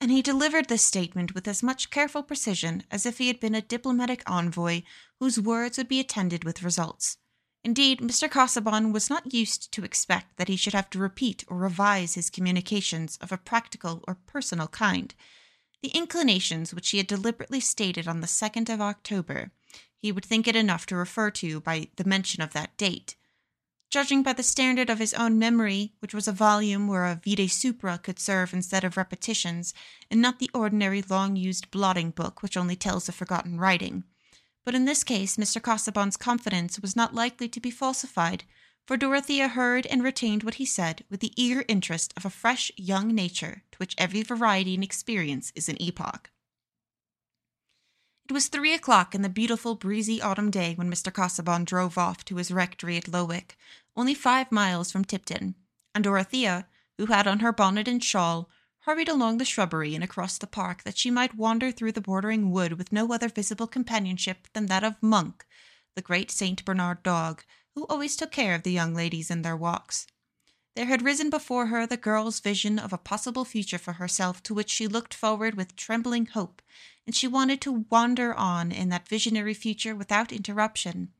and 0.00 0.10
he 0.10 0.22
delivered 0.22 0.68
this 0.68 0.84
statement 0.84 1.34
with 1.34 1.46
as 1.46 1.62
much 1.62 1.90
careful 1.90 2.22
precision 2.22 2.82
as 2.90 3.04
if 3.06 3.18
he 3.18 3.28
had 3.28 3.40
been 3.40 3.54
a 3.54 3.62
diplomatic 3.62 4.22
envoy 4.26 4.82
whose 5.20 5.40
words 5.40 5.78
would 5.78 5.88
be 5.88 6.00
attended 6.00 6.44
with 6.44 6.62
results. 6.62 7.18
Indeed, 7.64 8.00
Mr. 8.00 8.30
Casaubon 8.30 8.92
was 8.92 9.10
not 9.10 9.34
used 9.34 9.72
to 9.72 9.84
expect 9.84 10.36
that 10.36 10.48
he 10.48 10.56
should 10.56 10.74
have 10.74 10.88
to 10.90 10.98
repeat 10.98 11.44
or 11.48 11.56
revise 11.56 12.14
his 12.14 12.30
communications 12.30 13.18
of 13.20 13.32
a 13.32 13.36
practical 13.36 14.04
or 14.06 14.14
personal 14.26 14.68
kind. 14.68 15.14
The 15.82 15.90
inclinations 15.90 16.72
which 16.72 16.90
he 16.90 16.98
had 16.98 17.08
deliberately 17.08 17.60
stated 17.60 18.06
on 18.06 18.20
the 18.20 18.26
2nd 18.26 18.72
of 18.72 18.80
October, 18.80 19.50
he 19.98 20.12
would 20.12 20.24
think 20.24 20.48
it 20.48 20.56
enough 20.56 20.86
to 20.86 20.96
refer 20.96 21.30
to 21.30 21.60
by 21.60 21.88
the 21.96 22.04
mention 22.04 22.42
of 22.42 22.52
that 22.52 22.76
date. 22.76 23.16
Judging 23.90 24.22
by 24.22 24.34
the 24.34 24.42
standard 24.42 24.90
of 24.90 24.98
his 24.98 25.14
own 25.14 25.38
memory, 25.38 25.94
which 26.00 26.12
was 26.12 26.28
a 26.28 26.32
volume 26.32 26.88
where 26.88 27.06
a 27.06 27.20
vide 27.24 27.50
supra 27.50 27.98
could 27.98 28.18
serve 28.18 28.52
instead 28.52 28.84
of 28.84 28.98
repetitions, 28.98 29.72
and 30.10 30.20
not 30.20 30.38
the 30.38 30.50
ordinary 30.52 31.02
long 31.02 31.36
used 31.36 31.70
blotting 31.70 32.10
book 32.10 32.42
which 32.42 32.56
only 32.56 32.76
tells 32.76 33.08
of 33.08 33.14
forgotten 33.14 33.58
writing. 33.58 34.04
But 34.64 34.74
in 34.74 34.84
this 34.84 35.02
case, 35.02 35.38
Mr. 35.38 35.62
Casaubon's 35.62 36.18
confidence 36.18 36.78
was 36.78 36.94
not 36.94 37.14
likely 37.14 37.48
to 37.48 37.60
be 37.60 37.70
falsified, 37.70 38.44
for 38.86 38.98
Dorothea 38.98 39.48
heard 39.48 39.86
and 39.86 40.04
retained 40.04 40.42
what 40.42 40.54
he 40.54 40.66
said 40.66 41.04
with 41.08 41.20
the 41.20 41.32
eager 41.42 41.64
interest 41.68 42.12
of 42.16 42.26
a 42.26 42.30
fresh 42.30 42.70
young 42.76 43.14
nature 43.14 43.62
to 43.72 43.78
which 43.78 43.94
every 43.96 44.22
variety 44.22 44.74
and 44.74 44.84
experience 44.84 45.50
is 45.54 45.70
an 45.70 45.80
epoch. 45.80 46.30
It 48.28 48.34
was 48.34 48.48
three 48.48 48.74
o'clock 48.74 49.14
in 49.14 49.22
the 49.22 49.30
beautiful 49.30 49.74
breezy 49.74 50.20
autumn 50.20 50.50
day 50.50 50.74
when 50.74 50.90
Mr. 50.90 51.10
Casaubon 51.10 51.64
drove 51.64 51.96
off 51.96 52.26
to 52.26 52.36
his 52.36 52.50
rectory 52.50 52.98
at 52.98 53.08
Lowick, 53.08 53.56
only 53.96 54.12
five 54.12 54.52
miles 54.52 54.92
from 54.92 55.06
Tipton, 55.06 55.54
and 55.94 56.04
Dorothea, 56.04 56.68
who 56.98 57.06
had 57.06 57.26
on 57.26 57.38
her 57.38 57.52
bonnet 57.54 57.88
and 57.88 58.04
shawl, 58.04 58.50
hurried 58.80 59.08
along 59.08 59.38
the 59.38 59.46
shrubbery 59.46 59.94
and 59.94 60.04
across 60.04 60.36
the 60.36 60.46
park 60.46 60.82
that 60.82 60.98
she 60.98 61.10
might 61.10 61.36
wander 61.36 61.72
through 61.72 61.92
the 61.92 62.02
bordering 62.02 62.50
wood 62.50 62.74
with 62.74 62.92
no 62.92 63.10
other 63.14 63.30
visible 63.30 63.66
companionship 63.66 64.46
than 64.52 64.66
that 64.66 64.84
of 64.84 65.02
Monk, 65.02 65.46
the 65.94 66.02
great 66.02 66.30
St. 66.30 66.62
Bernard 66.66 67.02
dog, 67.02 67.44
who 67.74 67.86
always 67.86 68.14
took 68.14 68.30
care 68.30 68.54
of 68.54 68.62
the 68.62 68.72
young 68.72 68.94
ladies 68.94 69.30
in 69.30 69.40
their 69.40 69.56
walks. 69.56 70.06
There 70.78 70.86
had 70.86 71.02
risen 71.02 71.28
before 71.28 71.66
her 71.66 71.88
the 71.88 71.96
girl's 71.96 72.38
vision 72.38 72.78
of 72.78 72.92
a 72.92 72.98
possible 72.98 73.44
future 73.44 73.78
for 73.78 73.94
herself 73.94 74.44
to 74.44 74.54
which 74.54 74.70
she 74.70 74.86
looked 74.86 75.12
forward 75.12 75.56
with 75.56 75.74
trembling 75.74 76.26
hope, 76.26 76.62
and 77.04 77.16
she 77.16 77.26
wanted 77.26 77.60
to 77.62 77.84
wander 77.90 78.32
on 78.32 78.70
in 78.70 78.88
that 78.90 79.08
visionary 79.08 79.54
future 79.54 79.96
without 79.96 80.30
interruption. 80.30 81.12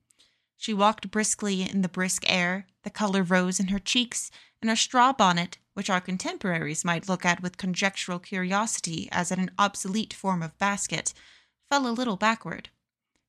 She 0.57 0.73
walked 0.73 1.11
briskly 1.11 1.63
in 1.63 1.83
the 1.83 1.89
brisk 1.89 2.23
air, 2.31 2.69
the 2.85 2.91
color 2.91 3.25
rose 3.25 3.59
in 3.59 3.67
her 3.67 3.81
cheeks, 3.81 4.31
and 4.63 4.71
her 4.71 4.77
straw 4.77 5.13
bonnet, 5.13 5.59
which 5.75 5.91
our 5.91 6.01
contemporaries 6.01 6.85
might 6.85 7.09
look 7.09 7.25
at 7.25 7.43
with 7.43 7.57
conjectural 7.57 8.21
curiosity 8.21 9.09
as 9.11 9.33
at 9.33 9.41
an 9.41 9.51
obsolete 9.59 10.15
form 10.15 10.41
of 10.41 10.57
basket, 10.59 11.13
fell 11.69 11.89
a 11.89 11.91
little 11.91 12.17
backward. 12.17 12.71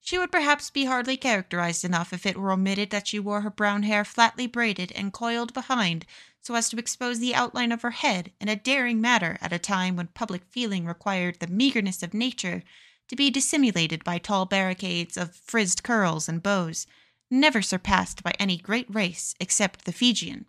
She 0.02 0.18
would 0.18 0.32
perhaps 0.32 0.70
be 0.70 0.86
hardly 0.86 1.18
characterized 1.18 1.84
enough 1.84 2.14
if 2.14 2.26
it 2.26 2.38
were 2.38 2.52
omitted 2.52 2.89
that 2.89 3.08
she 3.08 3.20
wore 3.20 3.41
her 3.41 3.50
brown 3.50 3.84
hair 3.84 4.04
flatly 4.06 4.47
braided 4.47 4.91
and 4.93 5.14
coiled 5.14 5.54
behind 5.54 6.06
so 6.41 6.56
as 6.56 6.70
to 6.70 6.78
expose 6.78 7.20
the 7.20 7.36
outline 7.36 7.72
of 7.72 7.82
her 7.82 7.91
head 7.91 8.32
in 8.39 8.47
a 8.47 8.56
daring 8.56 9.02
manner 9.02 9.38
at 9.41 9.54
a 9.54 9.60
time 9.60 9.95
when 9.95 10.08
public 10.08 10.45
feeling 10.45 10.86
required 10.86 11.39
the 11.39 11.47
meagerness 11.47 12.02
of 12.02 12.14
nature 12.14 12.64
to 13.08 13.16
be 13.16 13.30
dissimulated 13.30 14.04
by 14.04 14.18
tall 14.18 14.45
barricades 14.45 15.18
of 15.18 15.36
frizzed 15.36 15.84
curls 15.84 16.30
and 16.30 16.41
bows, 16.41 16.88
never 17.30 17.62
surpassed 17.62 18.24
by 18.24 18.34
any 18.39 18.58
great 18.58 18.93
race 18.93 19.36
except 19.39 19.86
the 19.86 19.91
Fijian. 19.91 20.45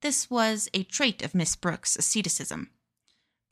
This 0.00 0.30
was 0.30 0.68
a 0.74 0.84
trait 0.84 1.22
of 1.22 1.34
Miss 1.34 1.56
Brooke's 1.56 1.96
asceticism 1.96 2.70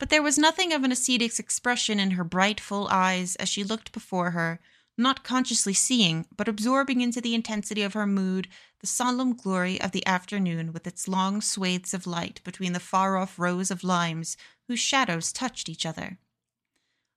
but 0.03 0.09
there 0.09 0.21
was 0.21 0.37
nothing 0.37 0.73
of 0.73 0.83
an 0.83 0.91
ascetic's 0.91 1.39
expression 1.39 1.97
in 1.97 2.11
her 2.11 2.25
bright, 2.25 2.59
full 2.59 2.89
eyes 2.89 3.37
as 3.37 3.47
she 3.47 3.63
looked 3.63 3.93
before 3.93 4.31
her, 4.31 4.59
not 4.97 5.23
consciously 5.23 5.73
seeing, 5.73 6.25
but 6.35 6.49
absorbing 6.49 6.99
into 6.99 7.21
the 7.21 7.33
intensity 7.33 7.83
of 7.83 7.93
her 7.93 8.05
mood 8.05 8.49
the 8.81 8.85
solemn 8.85 9.33
glory 9.33 9.79
of 9.79 9.91
the 9.91 10.05
afternoon 10.05 10.73
with 10.73 10.85
its 10.85 11.07
long 11.07 11.39
swathes 11.39 11.93
of 11.93 12.05
light 12.05 12.41
between 12.43 12.73
the 12.73 12.81
far 12.81 13.15
off 13.15 13.39
rows 13.39 13.71
of 13.71 13.81
limes 13.81 14.35
whose 14.67 14.81
shadows 14.81 15.31
touched 15.31 15.69
each 15.69 15.85
other. 15.85 16.17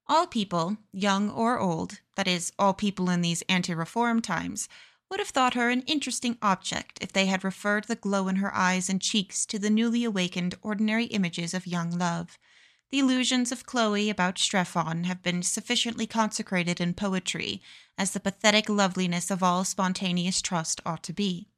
All 0.07 0.29
people, 0.29 0.77
young 0.93 1.29
or 1.29 1.59
old, 1.59 1.99
that 2.15 2.29
is, 2.29 2.53
all 2.57 2.73
people 2.73 3.11
in 3.11 3.21
these 3.21 3.43
anti 3.49 3.75
reform 3.75 4.23
times, 4.23 4.69
would 5.11 5.19
have 5.19 5.31
thought 5.31 5.55
her 5.55 5.71
an 5.71 5.83
interesting 5.89 6.39
object 6.41 7.01
if 7.01 7.13
they 7.13 7.27
had 7.27 7.43
referred 7.43 7.89
the 7.89 7.97
glow 7.97 8.29
in 8.29 8.37
her 8.37 8.55
eyes 8.55 8.89
and 8.89 9.03
cheeks 9.03 9.45
to 9.47 9.59
the 9.59 9.71
newly 9.71 10.05
awakened 10.05 10.55
ordinary 10.63 11.07
images 11.07 11.53
of 11.53 11.67
young 11.67 11.91
love 11.91 12.39
the 12.91 12.99
illusions 12.99 13.51
of 13.51 13.67
Chloe 13.67 14.09
about 14.09 14.39
Strephon 14.39 15.05
have 15.05 15.23
been 15.23 15.43
sufficiently 15.43 16.07
consecrated 16.07 16.81
in 16.81 16.95
poetry, 16.95 17.61
as 17.99 18.13
the 18.13 18.21
pathetic 18.21 18.69
loveliness 18.69 19.31
of 19.31 19.43
all 19.43 19.65
spontaneous 19.65 20.41
trust 20.41 20.81
ought 20.87 21.03
to 21.03 21.13
be. 21.13 21.49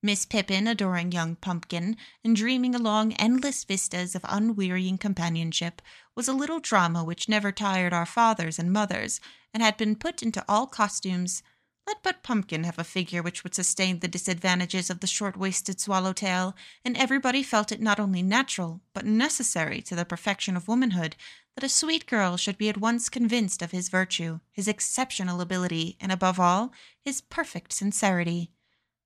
Miss 0.00 0.24
Pippin 0.24 0.68
adoring 0.68 1.10
young 1.10 1.34
Pumpkin 1.34 1.96
and 2.22 2.36
dreaming 2.36 2.74
along 2.74 3.14
endless 3.14 3.64
vistas 3.64 4.14
of 4.14 4.24
unwearying 4.28 4.96
companionship 4.96 5.82
was 6.14 6.28
a 6.28 6.32
little 6.32 6.60
drama 6.60 7.02
which 7.02 7.28
never 7.28 7.50
tired 7.50 7.92
our 7.92 8.06
fathers 8.06 8.60
and 8.60 8.72
mothers, 8.72 9.20
and 9.52 9.60
had 9.60 9.76
been 9.76 9.96
put 9.96 10.22
into 10.22 10.44
all 10.48 10.68
costumes 10.68 11.42
let 11.88 12.02
but 12.02 12.22
Pumpkin 12.22 12.64
have 12.64 12.78
a 12.78 12.84
figure 12.84 13.22
which 13.22 13.42
would 13.42 13.54
sustain 13.54 14.00
the 14.00 14.08
disadvantages 14.08 14.90
of 14.90 15.00
the 15.00 15.06
short 15.06 15.38
waisted 15.38 15.80
swallowtail, 15.80 16.54
and 16.84 16.94
everybody 16.98 17.42
felt 17.42 17.72
it 17.72 17.80
not 17.80 17.98
only 17.98 18.22
natural, 18.22 18.82
but 18.92 19.06
necessary 19.06 19.80
to 19.80 19.96
the 19.96 20.04
perfection 20.04 20.54
of 20.54 20.68
womanhood, 20.68 21.16
that 21.54 21.64
a 21.64 21.68
sweet 21.68 22.04
girl 22.04 22.36
should 22.36 22.58
be 22.58 22.68
at 22.68 22.76
once 22.76 23.08
convinced 23.08 23.62
of 23.62 23.70
his 23.70 23.88
virtue, 23.88 24.38
his 24.52 24.68
exceptional 24.68 25.40
ability, 25.40 25.96
and 25.98 26.12
above 26.12 26.38
all, 26.38 26.74
his 27.02 27.22
perfect 27.22 27.72
sincerity. 27.72 28.50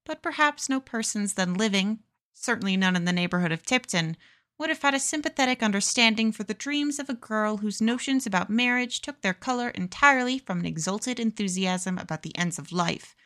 But 0.04 0.20
perhaps 0.20 0.68
no 0.68 0.80
persons 0.80 1.34
then 1.34 1.54
living, 1.54 2.00
certainly 2.34 2.76
none 2.76 2.96
in 2.96 3.04
the 3.04 3.12
neighborhood 3.12 3.52
of 3.52 3.62
Tipton, 3.62 4.16
would 4.62 4.70
have 4.70 4.82
had 4.82 4.94
a 4.94 5.00
sympathetic 5.00 5.60
understanding 5.60 6.30
for 6.30 6.44
the 6.44 6.54
dreams 6.54 7.00
of 7.00 7.08
a 7.08 7.14
girl 7.14 7.56
whose 7.56 7.80
notions 7.80 8.28
about 8.28 8.48
marriage 8.48 9.00
took 9.00 9.20
their 9.20 9.34
color 9.34 9.70
entirely 9.70 10.38
from 10.38 10.60
an 10.60 10.66
exalted 10.66 11.18
enthusiasm 11.18 11.98
about 11.98 12.22
the 12.22 12.36
ends 12.38 12.60
of 12.60 12.70
life, 12.70 13.16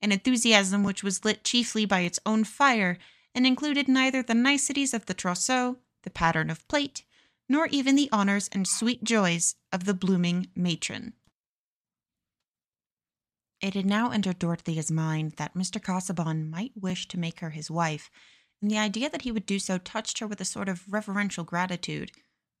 an 0.00 0.10
enthusiasm 0.10 0.82
which 0.82 1.02
was 1.02 1.22
lit 1.22 1.44
chiefly 1.44 1.84
by 1.84 2.00
its 2.00 2.18
own 2.24 2.44
fire 2.44 2.96
and 3.34 3.46
included 3.46 3.88
neither 3.88 4.22
the 4.22 4.32
niceties 4.32 4.94
of 4.94 5.04
the 5.04 5.12
trousseau, 5.12 5.76
the 6.02 6.08
pattern 6.08 6.48
of 6.48 6.66
plate, 6.66 7.04
nor 7.46 7.66
even 7.66 7.94
the 7.94 8.08
honors 8.10 8.48
and 8.50 8.66
sweet 8.66 9.04
joys 9.04 9.56
of 9.70 9.84
the 9.84 9.92
blooming 9.92 10.46
matron. 10.56 11.12
It 13.60 13.74
had 13.74 13.84
now 13.84 14.12
entered 14.12 14.38
Dorothea's 14.38 14.90
mind 14.90 15.32
that 15.32 15.52
Mr. 15.52 15.78
Casaubon 15.78 16.48
might 16.48 16.72
wish 16.74 17.06
to 17.08 17.18
make 17.18 17.40
her 17.40 17.50
his 17.50 17.70
wife 17.70 18.10
and 18.60 18.70
the 18.70 18.78
idea 18.78 19.08
that 19.08 19.22
he 19.22 19.32
would 19.32 19.46
do 19.46 19.58
so 19.58 19.78
touched 19.78 20.18
her 20.18 20.26
with 20.26 20.40
a 20.40 20.44
sort 20.44 20.68
of 20.68 20.92
reverential 20.92 21.44
gratitude. 21.44 22.12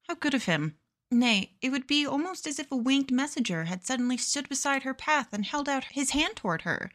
How 0.08 0.14
good 0.14 0.34
of 0.34 0.44
him! 0.44 0.76
Nay, 1.10 1.56
it 1.60 1.70
would 1.70 1.86
be 1.86 2.06
almost 2.06 2.46
as 2.46 2.58
if 2.58 2.70
a 2.70 2.76
winged 2.76 3.10
messenger 3.10 3.64
had 3.64 3.84
suddenly 3.84 4.16
stood 4.16 4.48
beside 4.48 4.84
her 4.84 4.94
path 4.94 5.32
and 5.32 5.44
held 5.44 5.68
out 5.68 5.84
his 5.84 6.10
hand 6.10 6.36
toward 6.36 6.62
her. 6.62 6.90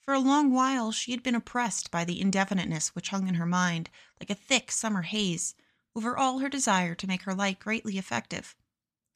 For 0.00 0.14
a 0.14 0.20
long 0.20 0.52
while 0.52 0.92
she 0.92 1.12
had 1.12 1.22
been 1.22 1.34
oppressed 1.34 1.90
by 1.90 2.04
the 2.04 2.20
indefiniteness 2.20 2.94
which 2.94 3.08
hung 3.08 3.28
in 3.28 3.36
her 3.36 3.46
mind, 3.46 3.90
like 4.20 4.30
a 4.30 4.34
thick 4.34 4.70
summer 4.70 5.02
haze, 5.02 5.54
over 5.94 6.16
all 6.16 6.40
her 6.40 6.48
desire 6.48 6.94
to 6.94 7.06
make 7.06 7.22
her 7.22 7.34
light 7.34 7.58
greatly 7.58 7.98
effective. 7.98 8.54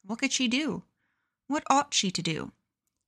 What 0.03 0.19
could 0.19 0.33
she 0.33 0.47
do? 0.47 0.83
What 1.47 1.63
ought 1.69 1.93
she 1.93 2.09
to 2.11 2.21
do? 2.21 2.53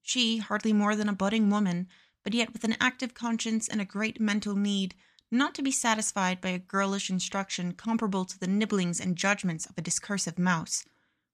She, 0.01 0.37
hardly 0.37 0.73
more 0.73 0.95
than 0.95 1.09
a 1.09 1.13
budding 1.13 1.49
woman, 1.49 1.87
but 2.23 2.33
yet 2.33 2.53
with 2.53 2.63
an 2.63 2.77
active 2.79 3.13
conscience 3.13 3.67
and 3.67 3.81
a 3.81 3.85
great 3.85 4.19
mental 4.19 4.55
need, 4.55 4.95
not 5.33 5.55
to 5.55 5.63
be 5.63 5.71
satisfied 5.71 6.39
by 6.39 6.49
a 6.49 6.59
girlish 6.59 7.09
instruction 7.09 7.73
comparable 7.73 8.23
to 8.23 8.39
the 8.39 8.47
nibblings 8.47 8.99
and 8.99 9.15
judgments 9.15 9.65
of 9.65 9.77
a 9.77 9.81
discursive 9.81 10.37
mouse. 10.37 10.85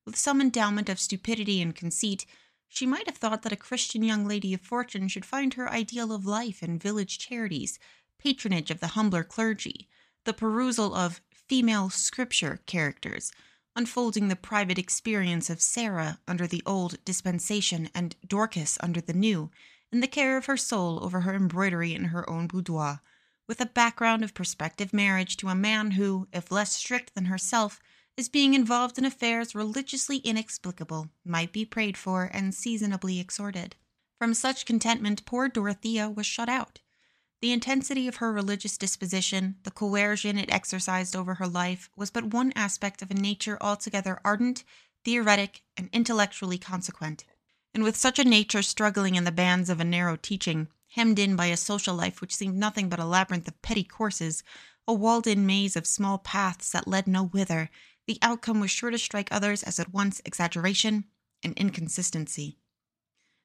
With 0.05 0.15
some 0.15 0.39
endowment 0.39 0.87
of 0.87 0.99
stupidity 0.99 1.61
and 1.61 1.75
conceit, 1.75 2.25
she 2.69 2.85
might 2.85 3.07
have 3.07 3.17
thought 3.17 3.41
that 3.41 3.51
a 3.51 3.57
Christian 3.57 4.01
young 4.01 4.25
lady 4.25 4.53
of 4.53 4.61
fortune 4.61 5.07
should 5.07 5.25
find 5.25 5.55
her 5.55 5.69
ideal 5.69 6.13
of 6.13 6.25
life 6.25 6.63
in 6.63 6.79
village 6.79 7.19
charities, 7.19 7.77
patronage 8.17 8.71
of 8.71 8.79
the 8.79 8.87
humbler 8.87 9.23
clergy, 9.23 9.87
the 10.23 10.33
perusal 10.33 10.95
of 10.95 11.21
female 11.31 11.89
scripture 11.89 12.61
characters, 12.65 13.31
unfolding 13.75 14.27
the 14.27 14.35
private 14.35 14.77
experience 14.77 15.49
of 15.49 15.61
Sarah 15.61 16.19
under 16.27 16.47
the 16.47 16.63
old 16.65 17.03
dispensation 17.03 17.89
and 17.93 18.15
Dorcas 18.25 18.77
under 18.81 19.01
the 19.01 19.13
new, 19.13 19.51
in 19.91 19.99
the 19.99 20.07
care 20.07 20.37
of 20.37 20.45
her 20.45 20.57
soul 20.57 21.03
over 21.03 21.21
her 21.21 21.33
embroidery 21.33 21.93
in 21.93 22.05
her 22.05 22.29
own 22.29 22.47
boudoir, 22.47 23.01
with 23.49 23.59
a 23.59 23.65
background 23.65 24.23
of 24.23 24.35
prospective 24.35 24.93
marriage 24.93 25.35
to 25.35 25.47
a 25.47 25.55
man 25.55 25.91
who, 25.91 26.27
if 26.31 26.51
less 26.51 26.75
strict 26.75 27.15
than 27.15 27.25
herself, 27.25 27.81
is 28.15 28.29
being 28.29 28.53
involved 28.53 28.99
in 28.99 29.05
affairs 29.05 29.55
religiously 29.55 30.17
inexplicable, 30.17 31.09
might 31.25 31.51
be 31.51 31.65
prayed 31.65 31.97
for 31.97 32.29
and 32.31 32.53
seasonably 32.53 33.19
exhorted. 33.19 33.75
From 34.19 34.35
such 34.35 34.67
contentment, 34.67 35.25
poor 35.25 35.49
Dorothea 35.49 36.11
was 36.11 36.27
shut 36.27 36.47
out. 36.47 36.81
The 37.41 37.51
intensity 37.51 38.07
of 38.07 38.17
her 38.17 38.31
religious 38.31 38.77
disposition, 38.77 39.55
the 39.63 39.71
coercion 39.71 40.37
it 40.37 40.53
exercised 40.53 41.15
over 41.15 41.35
her 41.35 41.47
life, 41.47 41.89
was 41.95 42.11
but 42.11 42.25
one 42.25 42.53
aspect 42.55 43.01
of 43.01 43.09
a 43.09 43.15
nature 43.15 43.57
altogether 43.59 44.19
ardent, 44.23 44.63
theoretic, 45.03 45.63
and 45.75 45.89
intellectually 45.91 46.59
consequent. 46.59 47.23
And 47.73 47.83
with 47.83 47.95
such 47.95 48.19
a 48.19 48.23
nature 48.23 48.61
struggling 48.61 49.15
in 49.15 49.23
the 49.23 49.31
bands 49.31 49.71
of 49.71 49.79
a 49.79 49.85
narrow 49.85 50.17
teaching, 50.21 50.67
hemmed 50.89 51.19
in 51.19 51.35
by 51.35 51.47
a 51.47 51.57
social 51.57 51.95
life 51.95 52.21
which 52.21 52.35
seemed 52.35 52.55
nothing 52.55 52.89
but 52.89 52.99
a 52.99 53.05
labyrinth 53.05 53.47
of 53.47 53.61
petty 53.61 53.83
courses, 53.83 54.43
a 54.87 54.93
walled 54.93 55.27
in 55.27 55.45
maze 55.45 55.75
of 55.75 55.85
small 55.85 56.17
paths 56.17 56.71
that 56.71 56.87
led 56.87 57.07
no 57.07 57.25
whither, 57.25 57.69
the 58.07 58.17
outcome 58.21 58.59
was 58.59 58.71
sure 58.71 58.89
to 58.89 58.97
strike 58.97 59.29
others 59.31 59.61
as 59.63 59.79
at 59.79 59.93
once 59.93 60.19
exaggeration 60.25 61.05
and 61.43 61.53
inconsistency. 61.57 62.57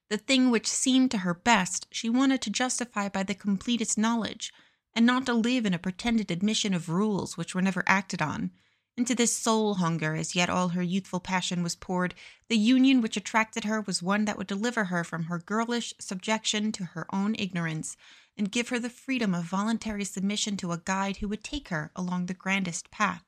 The 0.09 0.19
thing 0.19 0.51
which 0.51 0.67
seemed 0.67 1.11
to 1.11 1.19
her 1.19 1.35
best 1.35 1.87
she 1.91 2.09
wanted 2.09 2.41
to 2.43 2.51
justify 2.51 3.09
by 3.09 3.23
the 3.23 3.35
completest 3.35 3.99
knowledge, 3.99 4.53
and 4.95 5.05
not 5.05 5.27
to 5.27 5.35
live 5.35 5.67
in 5.67 5.75
a 5.75 5.79
pretended 5.79 6.31
admission 6.31 6.73
of 6.73 6.89
rules 6.89 7.37
which 7.37 7.55
were 7.55 7.63
never 7.63 7.85
acted 7.87 8.23
on. 8.23 8.53
Into 8.97 9.15
this 9.15 9.37
soul 9.37 9.75
hunger, 9.75 10.15
as 10.15 10.37
yet 10.37 10.49
all 10.49 10.69
her 10.69 10.83
youthful 10.83 11.19
passion 11.19 11.65
was 11.65 11.75
poured, 11.75 12.15
the 12.49 12.57
union 12.57 13.01
which 13.01 13.17
attracted 13.17 13.65
her 13.65 13.81
was 13.81 14.03
one 14.03 14.25
that 14.25 14.39
would 14.39 14.47
deliver 14.47 14.85
her 14.85 15.03
from 15.03 15.25
her 15.25 15.39
girlish 15.41 15.93
subjection 15.99 16.71
to 16.73 16.85
her 16.85 17.13
own 17.13 17.35
ignorance, 17.37 17.97
and 18.37 18.53
give 18.53 18.69
her 18.69 18.79
the 18.79 18.89
freedom 18.89 19.35
of 19.35 19.45
voluntary 19.45 20.05
submission 20.05 20.57
to 20.59 20.71
a 20.71 20.79
guide 20.79 21.17
who 21.17 21.29
would 21.29 21.43
take 21.43 21.69
her 21.69 21.91
along 21.97 22.27
the 22.27 22.35
grandest 22.35 22.91
path. 22.93 23.25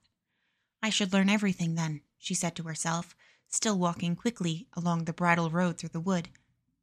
I 0.82 0.90
should 0.90 1.12
learn 1.12 1.28
everything 1.28 1.74
then, 1.74 2.02
she 2.16 2.34
said 2.34 2.54
to 2.56 2.62
herself, 2.62 3.16
still 3.48 3.76
walking 3.76 4.14
quickly 4.14 4.68
along 4.74 5.04
the 5.04 5.12
bridle 5.12 5.50
road 5.50 5.78
through 5.78 5.88
the 5.88 6.00
wood. 6.00 6.28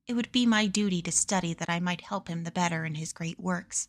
It 0.08 0.14
would 0.14 0.32
be 0.34 0.46
my 0.46 0.68
duty 0.68 1.02
to 1.04 1.12
study 1.12 1.54
that 1.54 1.70
I 1.70 1.80
might 1.80 2.02
help 2.02 2.28
him 2.28 2.44
the 2.44 2.52
better 2.52 2.84
in 2.84 2.96
his 2.96 3.14
great 3.14 3.40
works. 3.40 3.88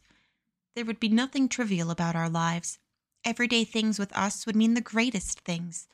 There 0.75 0.85
would 0.85 1.01
be 1.01 1.09
nothing 1.09 1.49
trivial 1.49 1.91
about 1.91 2.15
our 2.15 2.29
lives. 2.29 2.79
Everyday 3.25 3.65
things 3.65 3.99
with 3.99 4.15
us 4.15 4.45
would 4.45 4.55
mean 4.55 4.75
the 4.75 4.81
greatest 4.81 5.41
things. 5.41 5.89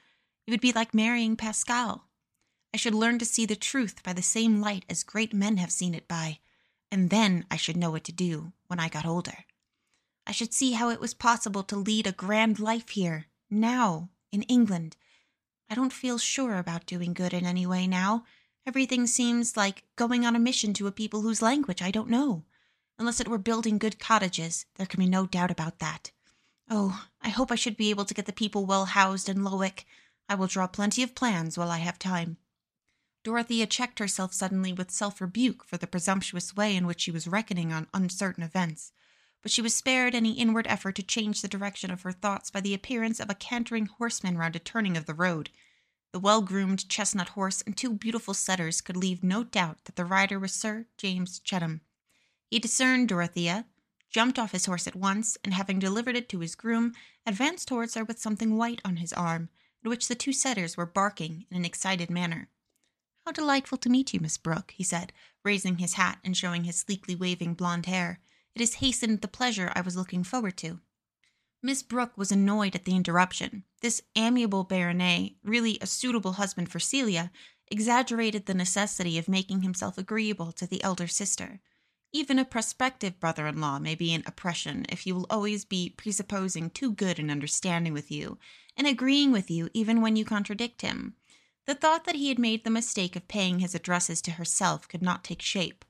It 0.46 0.50
would 0.50 0.60
be 0.60 0.72
like 0.72 0.92
marrying 0.92 1.36
Pascal. 1.36 2.08
I 2.74 2.76
should 2.76 2.94
learn 2.94 3.18
to 3.20 3.24
see 3.24 3.46
the 3.46 3.56
truth 3.56 4.02
by 4.02 4.12
the 4.12 4.22
same 4.22 4.60
light 4.60 4.84
as 4.88 5.04
great 5.04 5.32
men 5.32 5.56
have 5.58 5.70
seen 5.70 5.94
it 5.94 6.08
by, 6.08 6.40
and 6.90 7.10
then 7.10 7.46
I 7.50 7.56
should 7.56 7.76
know 7.76 7.90
what 7.90 8.04
to 8.04 8.12
do 8.12 8.52
when 8.66 8.80
I 8.80 8.88
got 8.88 9.06
older. 9.06 9.44
I 10.26 10.32
should 10.32 10.52
see 10.52 10.72
how 10.72 10.90
it 10.90 11.00
was 11.00 11.14
possible 11.14 11.62
to 11.64 11.76
lead 11.76 12.06
a 12.06 12.12
grand 12.12 12.58
life 12.58 12.90
here, 12.90 13.26
now, 13.48 14.10
in 14.32 14.42
England. 14.42 14.96
I 15.68 15.74
don't 15.74 15.92
feel 15.92 16.18
sure 16.18 16.58
about 16.58 16.86
doing 16.86 17.14
good 17.14 17.32
in 17.32 17.46
any 17.46 17.66
way 17.66 17.86
now. 17.86 18.24
Everything 18.66 19.06
seems 19.06 19.56
like 19.56 19.84
going 19.96 20.26
on 20.26 20.36
a 20.36 20.40
mission 20.40 20.72
to 20.74 20.86
a 20.88 20.92
people 20.92 21.22
whose 21.22 21.42
language 21.42 21.80
I 21.80 21.90
don't 21.90 22.10
know. 22.10 22.44
Unless 22.98 23.20
it 23.20 23.28
were 23.28 23.38
building 23.38 23.78
good 23.78 23.98
cottages, 23.98 24.66
there 24.76 24.86
can 24.86 25.00
be 25.00 25.08
no 25.08 25.26
doubt 25.26 25.50
about 25.50 25.78
that. 25.78 26.10
Oh, 26.72 27.04
I 27.20 27.30
hope 27.30 27.50
I 27.50 27.56
should 27.56 27.76
be 27.76 27.90
able 27.90 28.04
to 28.04 28.14
get 28.14 28.26
the 28.26 28.32
people 28.32 28.64
well 28.64 28.84
housed 28.84 29.28
in 29.28 29.42
Lowick. 29.42 29.84
I 30.28 30.36
will 30.36 30.46
draw 30.46 30.68
plenty 30.68 31.02
of 31.02 31.16
plans 31.16 31.58
while 31.58 31.70
I 31.70 31.78
have 31.78 31.98
time. 31.98 32.36
Dorothea 33.24 33.66
checked 33.66 33.98
herself 33.98 34.32
suddenly 34.32 34.72
with 34.72 34.92
self 34.92 35.20
rebuke 35.20 35.64
for 35.64 35.76
the 35.76 35.88
presumptuous 35.88 36.54
way 36.54 36.76
in 36.76 36.86
which 36.86 37.00
she 37.00 37.10
was 37.10 37.26
reckoning 37.26 37.72
on 37.72 37.88
uncertain 37.92 38.44
events, 38.44 38.92
but 39.42 39.50
she 39.50 39.60
was 39.60 39.74
spared 39.74 40.14
any 40.14 40.34
inward 40.34 40.68
effort 40.68 40.94
to 40.94 41.02
change 41.02 41.42
the 41.42 41.48
direction 41.48 41.90
of 41.90 42.02
her 42.02 42.12
thoughts 42.12 42.52
by 42.52 42.60
the 42.60 42.72
appearance 42.72 43.18
of 43.18 43.28
a 43.28 43.34
cantering 43.34 43.86
horseman 43.86 44.38
round 44.38 44.54
a 44.54 44.60
turning 44.60 44.96
of 44.96 45.06
the 45.06 45.12
road. 45.12 45.50
The 46.12 46.20
well 46.20 46.40
groomed 46.40 46.88
chestnut 46.88 47.30
horse 47.30 47.62
and 47.62 47.76
two 47.76 47.92
beautiful 47.92 48.32
setters 48.32 48.80
could 48.80 48.96
leave 48.96 49.24
no 49.24 49.42
doubt 49.42 49.84
that 49.86 49.96
the 49.96 50.04
rider 50.04 50.38
was 50.38 50.52
Sir 50.52 50.86
James 50.96 51.40
Chettam. 51.40 51.80
He 52.48 52.60
discerned 52.60 53.08
Dorothea, 53.08 53.66
jumped 54.10 54.38
off 54.38 54.52
his 54.52 54.66
horse 54.66 54.86
at 54.86 54.96
once, 54.96 55.38
and 55.44 55.54
having 55.54 55.78
delivered 55.78 56.16
it 56.16 56.28
to 56.28 56.40
his 56.40 56.54
groom, 56.54 56.92
advanced 57.24 57.68
towards 57.68 57.94
her 57.94 58.04
with 58.04 58.18
something 58.18 58.56
white 58.56 58.80
on 58.84 58.96
his 58.96 59.12
arm, 59.12 59.48
at 59.84 59.88
which 59.88 60.08
the 60.08 60.14
two 60.14 60.32
setters 60.32 60.76
were 60.76 60.86
barking 60.86 61.46
in 61.50 61.56
an 61.56 61.64
excited 61.64 62.10
manner. 62.10 62.48
How 63.24 63.32
delightful 63.32 63.78
to 63.78 63.88
meet 63.88 64.12
you, 64.12 64.20
Miss 64.20 64.38
Brooke, 64.38 64.72
he 64.76 64.82
said, 64.82 65.12
raising 65.44 65.78
his 65.78 65.94
hat 65.94 66.18
and 66.24 66.36
showing 66.36 66.64
his 66.64 66.76
sleekly 66.76 67.14
waving 67.14 67.54
blonde 67.54 67.86
hair. 67.86 68.20
It 68.54 68.60
has 68.60 68.74
hastened 68.74 69.20
the 69.20 69.28
pleasure 69.28 69.72
I 69.74 69.82
was 69.82 69.96
looking 69.96 70.24
forward 70.24 70.56
to. 70.58 70.80
Miss 71.62 71.82
Brooke 71.82 72.16
was 72.16 72.32
annoyed 72.32 72.74
at 72.74 72.86
the 72.86 72.96
interruption. 72.96 73.64
This 73.82 74.02
amiable 74.16 74.64
baronet, 74.64 75.32
really 75.44 75.78
a 75.80 75.86
suitable 75.86 76.32
husband 76.32 76.70
for 76.70 76.80
Celia, 76.80 77.30
exaggerated 77.70 78.46
the 78.46 78.54
necessity 78.54 79.18
of 79.18 79.28
making 79.28 79.62
himself 79.62 79.98
agreeable 79.98 80.52
to 80.52 80.66
the 80.66 80.82
elder 80.82 81.06
sister. 81.06 81.60
Even 82.12 82.38
a 82.38 82.44
prospective 82.44 83.20
brother 83.20 83.46
in 83.46 83.60
law 83.60 83.78
may 83.78 83.94
be 83.94 84.12
an 84.12 84.22
oppression 84.26 84.86
if 84.88 85.00
he 85.00 85.12
will 85.12 85.26
always 85.30 85.64
be 85.64 85.94
presupposing 85.96 86.70
too 86.70 86.92
good 86.92 87.18
an 87.18 87.30
understanding 87.30 87.92
with 87.92 88.10
you, 88.10 88.38
and 88.76 88.86
agreeing 88.86 89.32
with 89.32 89.50
you 89.50 89.68
even 89.72 90.00
when 90.00 90.16
you 90.16 90.24
contradict 90.24 90.82
him. 90.82 91.14
The 91.66 91.74
thought 91.74 92.04
that 92.04 92.16
he 92.16 92.28
had 92.28 92.38
made 92.38 92.64
the 92.64 92.70
mistake 92.70 93.16
of 93.16 93.28
paying 93.28 93.60
his 93.60 93.74
addresses 93.74 94.20
to 94.22 94.32
herself 94.32 94.88
could 94.88 95.02
not 95.02 95.22
take 95.22 95.42
shape. 95.42 95.84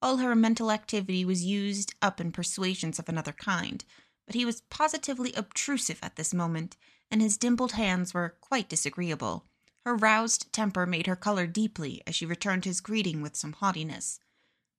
All 0.00 0.18
her 0.18 0.34
mental 0.34 0.70
activity 0.70 1.24
was 1.24 1.44
used 1.44 1.94
up 2.00 2.20
in 2.20 2.32
persuasions 2.32 2.98
of 2.98 3.08
another 3.08 3.32
kind 3.32 3.84
but 4.26 4.34
he 4.34 4.44
was 4.44 4.62
positively 4.62 5.32
obtrusive 5.34 6.00
at 6.02 6.16
this 6.16 6.34
moment, 6.34 6.76
and 7.10 7.22
his 7.22 7.36
dimpled 7.36 7.72
hands 7.72 8.12
were 8.12 8.36
quite 8.40 8.68
disagreeable. 8.68 9.46
Her 9.84 9.94
roused 9.94 10.52
temper 10.52 10.84
made 10.84 11.06
her 11.06 11.14
color 11.14 11.46
deeply 11.46 12.02
as 12.06 12.16
she 12.16 12.26
returned 12.26 12.64
his 12.64 12.80
greeting 12.80 13.22
with 13.22 13.36
some 13.36 13.52
haughtiness. 13.52 14.18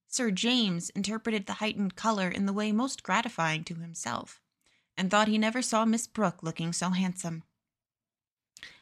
Sir 0.07 0.31
James 0.31 0.89
interpreted 0.91 1.45
the 1.45 1.53
heightened 1.53 1.95
color 1.95 2.29
in 2.29 2.45
the 2.45 2.53
way 2.53 2.71
most 2.71 3.03
gratifying 3.03 3.63
to 3.65 3.75
himself, 3.75 4.41
and 4.95 5.11
thought 5.11 5.27
he 5.27 5.37
never 5.37 5.61
saw 5.61 5.85
Miss 5.85 6.07
Brooke 6.07 6.41
looking 6.41 6.73
so 6.73 6.89
handsome. 6.89 7.43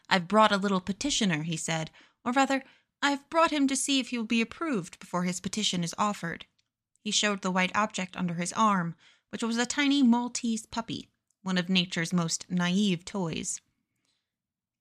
I've 0.08 0.28
brought 0.28 0.52
a 0.52 0.58
little 0.58 0.82
petitioner, 0.82 1.44
he 1.44 1.58
said, 1.58 1.90
or 2.24 2.32
rather, 2.32 2.64
I've 3.02 3.30
brought 3.30 3.52
him 3.52 3.68
to 3.68 3.76
see 3.76 4.00
if 4.00 4.10
he 4.10 4.18
will 4.18 4.26
be 4.26 4.42
approved 4.42 5.00
before 5.00 5.24
his 5.24 5.40
petition 5.40 5.84
is 5.84 5.96
offered. 5.98 6.46
He 7.02 7.12
showed 7.12 7.42
the 7.42 7.52
white 7.52 7.76
object 7.76 8.16
under 8.16 8.36
his 8.36 8.54
arm, 8.54 8.96
which 9.30 9.44
was 9.44 9.58
a 9.58 9.66
tiny 9.66 10.04
Maltese 10.04 10.66
puppy, 10.66 11.10
one 11.42 11.58
of 11.58 11.70
nature's 11.70 12.14
most 12.14 12.46
naive 12.50 13.04
toys. 13.04 13.62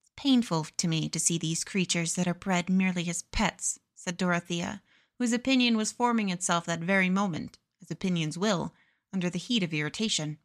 It's 0.00 0.12
painful 0.16 0.66
to 0.76 0.88
me 0.88 1.08
to 1.08 1.18
see 1.18 1.38
these 1.38 1.64
creatures 1.64 2.14
that 2.14 2.28
are 2.28 2.34
bred 2.34 2.68
merely 2.68 3.08
as 3.08 3.22
pets, 3.22 3.80
said 3.94 4.16
Dorothea, 4.16 4.82
whose 5.18 5.32
opinion 5.32 5.76
was 5.76 5.92
forming 5.92 6.28
itself 6.28 6.66
that 6.66 6.80
very 6.80 7.08
moment, 7.08 7.58
as 7.82 7.90
opinions 7.90 8.36
will, 8.36 8.74
under 9.12 9.30
the 9.30 9.38
heat 9.38 9.62
of 9.62 9.72
irritation. 9.72 10.38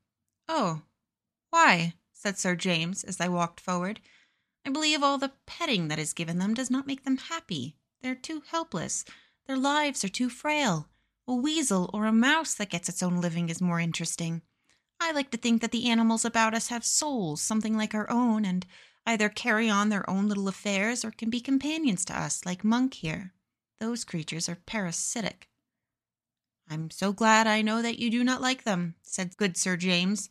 Oh, 0.47 0.83
why? 1.49 1.95
said 2.13 2.37
Sir 2.37 2.55
James 2.55 3.03
as 3.03 3.19
I 3.19 3.27
walked 3.27 3.59
forward. 3.59 3.99
I 4.65 4.69
believe 4.69 5.01
all 5.01 5.17
the 5.17 5.31
petting 5.45 5.87
that 5.87 5.99
is 5.99 6.13
given 6.13 6.37
them 6.37 6.53
does 6.53 6.69
not 6.69 6.85
make 6.85 7.03
them 7.03 7.17
happy. 7.17 7.77
They're 8.01 8.15
too 8.15 8.43
helpless. 8.47 9.05
Their 9.47 9.57
lives 9.57 10.03
are 10.03 10.09
too 10.09 10.29
frail. 10.29 10.89
A 11.27 11.33
weasel 11.33 11.89
or 11.93 12.05
a 12.05 12.11
mouse 12.11 12.53
that 12.55 12.69
gets 12.69 12.89
its 12.89 13.01
own 13.01 13.21
living 13.21 13.49
is 13.49 13.61
more 13.61 13.79
interesting. 13.79 14.41
I 14.99 15.11
like 15.11 15.31
to 15.31 15.37
think 15.37 15.61
that 15.61 15.71
the 15.71 15.89
animals 15.89 16.25
about 16.25 16.53
us 16.53 16.67
have 16.67 16.85
souls, 16.85 17.41
something 17.41 17.77
like 17.77 17.95
our 17.95 18.09
own, 18.09 18.45
and 18.45 18.65
either 19.05 19.29
carry 19.29 19.69
on 19.69 19.89
their 19.89 20.07
own 20.09 20.27
little 20.27 20.47
affairs 20.47 21.05
or 21.05 21.11
can 21.11 21.29
be 21.29 21.39
companions 21.39 22.03
to 22.05 22.19
us, 22.19 22.45
like 22.45 22.63
Monk 22.63 22.95
here. 22.95 23.33
Those 23.79 24.03
creatures 24.03 24.49
are 24.49 24.57
parasitic. 24.65 25.47
I'm 26.69 26.91
so 26.91 27.13
glad 27.13 27.47
I 27.47 27.61
know 27.61 27.81
that 27.81 27.97
you 27.97 28.11
do 28.11 28.23
not 28.23 28.41
like 28.41 28.63
them, 28.63 28.95
said 29.01 29.37
good 29.37 29.57
Sir 29.57 29.77
James. 29.77 30.29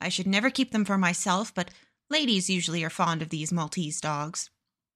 I 0.00 0.08
should 0.08 0.26
never 0.26 0.50
keep 0.50 0.72
them 0.72 0.84
for 0.84 0.98
myself, 0.98 1.54
but 1.54 1.70
ladies 2.10 2.50
usually 2.50 2.84
are 2.84 2.90
fond 2.90 3.22
of 3.22 3.30
these 3.30 3.52
Maltese 3.52 4.00
dogs. 4.00 4.50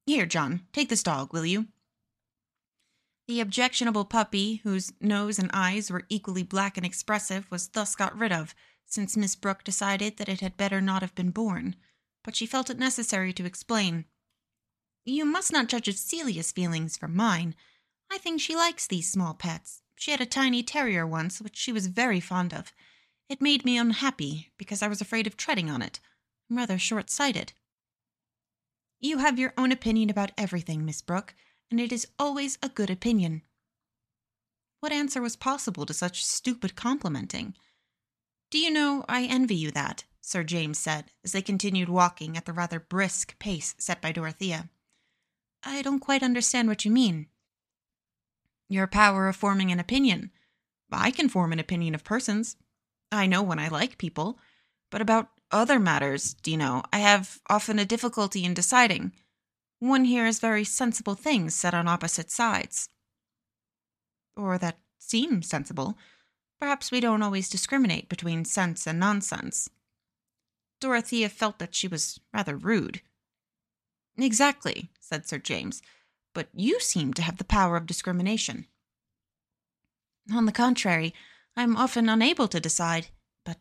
Here, 0.05 0.25
John, 0.25 0.61
take 0.71 0.89
this 0.89 1.03
dog, 1.03 1.33
will 1.33 1.45
you? 1.45 1.67
The 3.27 3.41
objectionable 3.41 4.05
puppy, 4.05 4.61
whose 4.63 4.93
nose 5.01 5.37
and 5.37 5.49
eyes 5.53 5.91
were 5.91 6.05
equally 6.07 6.43
black 6.43 6.77
and 6.77 6.85
expressive, 6.85 7.49
was 7.51 7.67
thus 7.67 7.95
got 7.95 8.17
rid 8.17 8.31
of, 8.31 8.55
since 8.85 9.17
Miss 9.17 9.35
Brooke 9.35 9.65
decided 9.65 10.15
that 10.15 10.29
it 10.29 10.39
had 10.39 10.55
better 10.55 10.79
not 10.79 11.01
have 11.01 11.13
been 11.15 11.31
born. 11.31 11.75
But 12.23 12.37
she 12.37 12.45
felt 12.45 12.69
it 12.69 12.79
necessary 12.79 13.33
to 13.33 13.45
explain. 13.45 14.05
You 15.03 15.25
must 15.25 15.51
not 15.51 15.67
judge 15.67 15.89
of 15.89 15.97
Celia's 15.97 16.53
feelings 16.53 16.97
from 16.97 17.15
mine. 17.15 17.55
I 18.11 18.17
think 18.17 18.41
she 18.41 18.55
likes 18.55 18.87
these 18.87 19.11
small 19.11 19.33
pets. 19.33 19.81
She 19.95 20.11
had 20.11 20.21
a 20.21 20.25
tiny 20.25 20.63
terrier 20.63 21.05
once, 21.05 21.41
which 21.41 21.55
she 21.55 21.71
was 21.71 21.87
very 21.87 22.19
fond 22.19 22.53
of. 22.53 22.71
It 23.29 23.41
made 23.41 23.65
me 23.65 23.77
unhappy, 23.77 24.51
because 24.57 24.81
I 24.81 24.87
was 24.87 25.01
afraid 25.01 25.27
of 25.27 25.35
treading 25.35 25.69
on 25.69 25.81
it. 25.81 25.99
I'm 26.49 26.57
rather 26.57 26.77
short 26.77 27.09
sighted. 27.09 27.53
You 28.99 29.17
have 29.17 29.37
your 29.37 29.53
own 29.57 29.71
opinion 29.71 30.09
about 30.09 30.31
everything, 30.37 30.85
Miss 30.85 31.01
Brooke, 31.01 31.35
and 31.69 31.79
it 31.79 31.91
is 31.91 32.07
always 32.17 32.57
a 32.63 32.69
good 32.69 32.89
opinion. 32.89 33.41
What 34.79 34.91
answer 34.91 35.21
was 35.21 35.35
possible 35.35 35.85
to 35.85 35.93
such 35.93 36.25
stupid 36.25 36.75
complimenting? 36.75 37.55
Do 38.49 38.59
you 38.59 38.71
know, 38.71 39.03
I 39.09 39.25
envy 39.25 39.55
you 39.55 39.71
that, 39.71 40.05
Sir 40.21 40.43
James 40.43 40.77
said, 40.77 41.11
as 41.23 41.31
they 41.31 41.41
continued 41.41 41.89
walking 41.89 42.37
at 42.37 42.45
the 42.45 42.53
rather 42.53 42.79
brisk 42.79 43.37
pace 43.39 43.75
set 43.77 44.01
by 44.01 44.11
Dorothea. 44.11 44.69
I 45.63 45.81
don't 45.81 45.99
quite 45.99 46.23
understand 46.23 46.67
what 46.67 46.85
you 46.85 46.91
mean. 46.91 47.27
Your 48.69 48.87
power 48.87 49.27
of 49.27 49.35
forming 49.35 49.71
an 49.71 49.79
opinion. 49.79 50.31
I 50.91 51.11
can 51.11 51.29
form 51.29 51.51
an 51.51 51.59
opinion 51.59 51.95
of 51.95 52.03
persons. 52.03 52.55
I 53.11 53.25
know 53.25 53.41
when 53.41 53.59
I 53.59 53.67
like 53.67 53.97
people, 53.97 54.39
but 54.89 55.01
about 55.01 55.29
other 55.51 55.79
matters, 55.79 56.35
know, 56.57 56.83
I 56.91 56.99
have 56.99 57.39
often 57.49 57.79
a 57.79 57.85
difficulty 57.85 58.43
in 58.43 58.53
deciding. 58.53 59.13
One 59.79 60.05
hears 60.05 60.39
very 60.39 60.63
sensible 60.63 61.15
things 61.15 61.53
said 61.53 61.73
on 61.73 61.87
opposite 61.87 62.31
sides. 62.31 62.89
Or 64.35 64.57
that 64.57 64.79
seem 64.99 65.41
sensible. 65.41 65.97
Perhaps 66.59 66.91
we 66.91 66.99
don't 66.99 67.21
always 67.21 67.49
discriminate 67.49 68.09
between 68.09 68.43
sense 68.43 68.87
and 68.87 68.99
nonsense. 68.99 69.69
Dorothea 70.79 71.29
felt 71.29 71.59
that 71.59 71.75
she 71.75 71.87
was 71.87 72.19
rather 72.33 72.55
rude. 72.57 73.01
Exactly, 74.17 74.89
said 74.99 75.27
Sir 75.27 75.37
James, 75.37 75.81
but 76.37 76.49
you 76.53 76.79
seem 76.79 77.15
to 77.15 77.23
have 77.23 77.37
the 77.37 77.43
power 77.43 77.75
of 77.75 77.87
discrimination. 77.87 78.67
On 80.31 80.45
the 80.45 80.51
contrary, 80.51 81.11
I 81.55 81.63
am 81.63 81.75
often 81.75 82.07
unable 82.07 82.47
to 82.49 82.59
decide, 82.59 83.07
but 83.43 83.57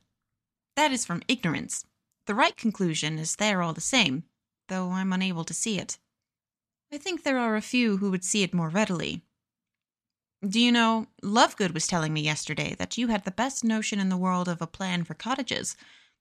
that 0.76 0.92
is 0.92 1.06
from 1.06 1.22
ignorance. 1.26 1.86
The 2.26 2.34
right 2.34 2.54
conclusion 2.54 3.18
is 3.18 3.36
there 3.36 3.62
all 3.62 3.72
the 3.72 3.80
same, 3.80 4.24
though 4.68 4.90
I'm 4.90 5.14
unable 5.14 5.42
to 5.44 5.54
see 5.54 5.78
it. 5.78 5.96
I 6.92 6.98
think 6.98 7.22
there 7.22 7.38
are 7.38 7.56
a 7.56 7.62
few 7.62 7.96
who 7.96 8.10
would 8.10 8.24
see 8.24 8.42
it 8.42 8.52
more 8.52 8.68
readily. 8.68 9.22
Do 10.46 10.60
you 10.60 10.70
know, 10.70 11.06
Lovegood 11.22 11.72
was 11.72 11.86
telling 11.86 12.12
me 12.12 12.20
yesterday 12.20 12.76
that 12.78 12.98
you 12.98 13.06
had 13.06 13.24
the 13.24 13.30
best 13.30 13.64
notion 13.64 13.98
in 13.98 14.10
the 14.10 14.18
world 14.18 14.50
of 14.50 14.60
a 14.60 14.66
plan 14.66 15.02
for 15.04 15.14
cottages. 15.14 15.78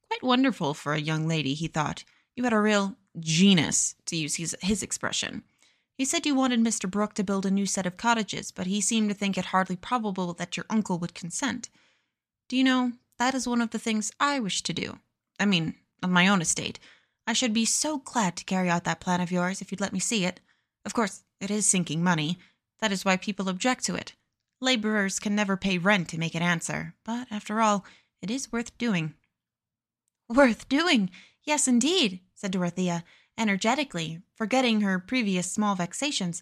Quite 0.08 0.24
wonderful 0.24 0.74
for 0.74 0.94
a 0.94 1.02
young 1.02 1.28
lady, 1.28 1.54
he 1.54 1.68
thought. 1.68 2.06
You 2.34 2.46
had 2.46 2.54
a 2.54 2.62
real 2.62 2.96
genius, 3.20 3.96
to 4.06 4.16
use 4.16 4.36
his, 4.36 4.56
his 4.62 4.82
expression. 4.82 5.44
He 5.98 6.06
said 6.06 6.26
you 6.26 6.36
wanted 6.36 6.60
Mr. 6.60 6.90
Brooke 6.90 7.14
to 7.16 7.24
build 7.24 7.46
a 7.46 7.52
new 7.52 7.66
set 7.66 7.86
of 7.86 7.98
cottages, 7.98 8.52
but 8.52 8.68
he 8.68 8.82
seemed 8.82 9.10
to 9.10 9.16
think 9.16 9.38
it 9.38 9.46
hardly 9.46 9.78
probable 9.78 10.34
that 10.34 10.58
your 10.58 10.66
uncle 10.70 11.00
would 11.00 11.14
consent. 11.14 11.70
Do 12.50 12.58
you 12.58 12.64
know, 12.64 12.94
that 13.18 13.34
is 13.34 13.48
one 13.48 13.62
of 13.62 13.72
the 13.72 13.80
things 13.80 14.12
I 14.20 14.40
wish 14.40 14.62
to 14.64 14.74
do. 14.74 15.00
I 15.40 15.46
mean, 15.46 15.76
on 16.04 16.12
my 16.12 16.28
own 16.28 16.42
estate. 16.42 16.80
I 17.26 17.34
should 17.34 17.54
be 17.54 17.66
so 17.66 17.98
glad 17.98 18.36
to 18.38 18.44
carry 18.44 18.70
out 18.70 18.84
that 18.84 19.00
plan 19.00 19.22
of 19.22 19.32
yours 19.32 19.62
if 19.62 19.72
you'd 19.72 19.82
let 19.82 19.94
me 19.94 20.00
see 20.00 20.26
it. 20.26 20.40
Of 20.86 20.94
course, 20.94 21.24
it 21.40 21.50
is 21.50 21.66
sinking 21.66 22.04
money. 22.04 22.38
That 22.80 22.92
is 22.92 23.04
why 23.04 23.18
people 23.18 23.50
object 23.50 23.86
to 23.86 23.96
it. 23.96 24.14
Laborers 24.62 25.20
can 25.20 25.36
never 25.36 25.58
pay 25.58 25.78
rent 25.78 26.10
to 26.10 26.20
make 26.20 26.36
it 26.36 26.42
answer, 26.42 26.94
but 27.04 27.28
after 27.32 27.62
all, 27.62 27.86
it 28.22 28.30
is 28.30 28.52
worth 28.52 28.78
doing. 28.78 29.16
Worth 30.30 30.70
doing? 30.70 31.10
Yes, 31.44 31.68
indeed, 31.68 32.20
said 32.34 32.52
Dorothea, 32.52 33.04
energetically, 33.38 34.22
forgetting 34.36 34.82
her 34.82 35.00
previous 35.00 35.52
small 35.52 35.76
vexations. 35.76 36.42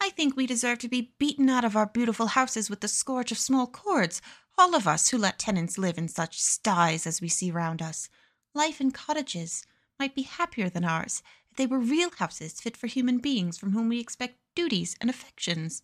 I 0.00 0.10
think 0.10 0.36
we 0.36 0.46
deserve 0.46 0.78
to 0.80 0.88
be 0.88 1.12
beaten 1.18 1.48
out 1.50 1.64
of 1.64 1.76
our 1.76 1.86
beautiful 1.86 2.28
houses 2.28 2.70
with 2.70 2.80
the 2.80 2.88
scourge 2.88 3.30
of 3.30 3.38
small 3.38 3.66
cords, 3.66 4.22
all 4.56 4.74
of 4.74 4.86
us 4.86 5.08
who 5.08 5.18
let 5.18 5.38
tenants 5.38 5.78
live 5.78 5.98
in 5.98 6.08
such 6.08 6.40
sties 6.40 7.06
as 7.06 7.20
we 7.20 7.28
see 7.28 7.50
round 7.50 7.82
us. 7.82 8.08
Life 8.54 8.80
in 8.80 8.90
cottages 8.90 9.64
might 9.98 10.14
be 10.14 10.22
happier 10.22 10.68
than 10.68 10.84
ours 10.84 11.22
if 11.50 11.56
they 11.56 11.66
were 11.66 11.78
real 11.78 12.10
houses 12.18 12.60
fit 12.60 12.76
for 12.76 12.86
human 12.86 13.18
beings 13.18 13.58
from 13.58 13.72
whom 13.72 13.88
we 13.88 14.00
expect 14.00 14.38
duties 14.54 14.96
and 15.00 15.10
affections. 15.10 15.82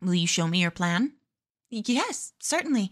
Will 0.00 0.14
you 0.14 0.26
show 0.26 0.46
me 0.46 0.60
your 0.60 0.70
plan? 0.70 1.14
Yes, 1.70 2.32
certainly. 2.38 2.90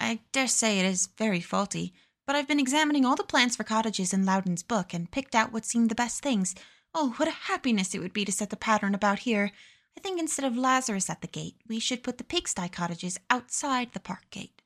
I 0.00 0.20
dare 0.32 0.48
say 0.48 0.78
it 0.78 0.86
is 0.86 1.08
very 1.16 1.40
faulty, 1.40 1.94
but 2.28 2.36
I've 2.36 2.46
been 2.46 2.60
examining 2.60 3.06
all 3.06 3.16
the 3.16 3.24
plans 3.24 3.56
for 3.56 3.64
cottages 3.64 4.12
in 4.12 4.26
Loudon's 4.26 4.62
book 4.62 4.92
and 4.92 5.10
picked 5.10 5.34
out 5.34 5.50
what 5.50 5.64
seemed 5.64 5.88
the 5.88 5.94
best 5.94 6.22
things. 6.22 6.54
Oh, 6.94 7.14
what 7.16 7.26
a 7.26 7.30
happiness 7.30 7.94
it 7.94 8.00
would 8.00 8.12
be 8.12 8.26
to 8.26 8.30
set 8.30 8.50
the 8.50 8.56
pattern 8.56 8.94
about 8.94 9.20
here. 9.20 9.50
I 9.96 10.00
think 10.00 10.20
instead 10.20 10.44
of 10.44 10.54
Lazarus 10.54 11.08
at 11.08 11.22
the 11.22 11.26
gate, 11.26 11.54
we 11.66 11.78
should 11.78 12.02
put 12.02 12.18
the 12.18 12.24
pigsty 12.24 12.68
cottages 12.68 13.18
outside 13.30 13.94
the 13.94 13.98
park 13.98 14.28
gate. 14.30 14.60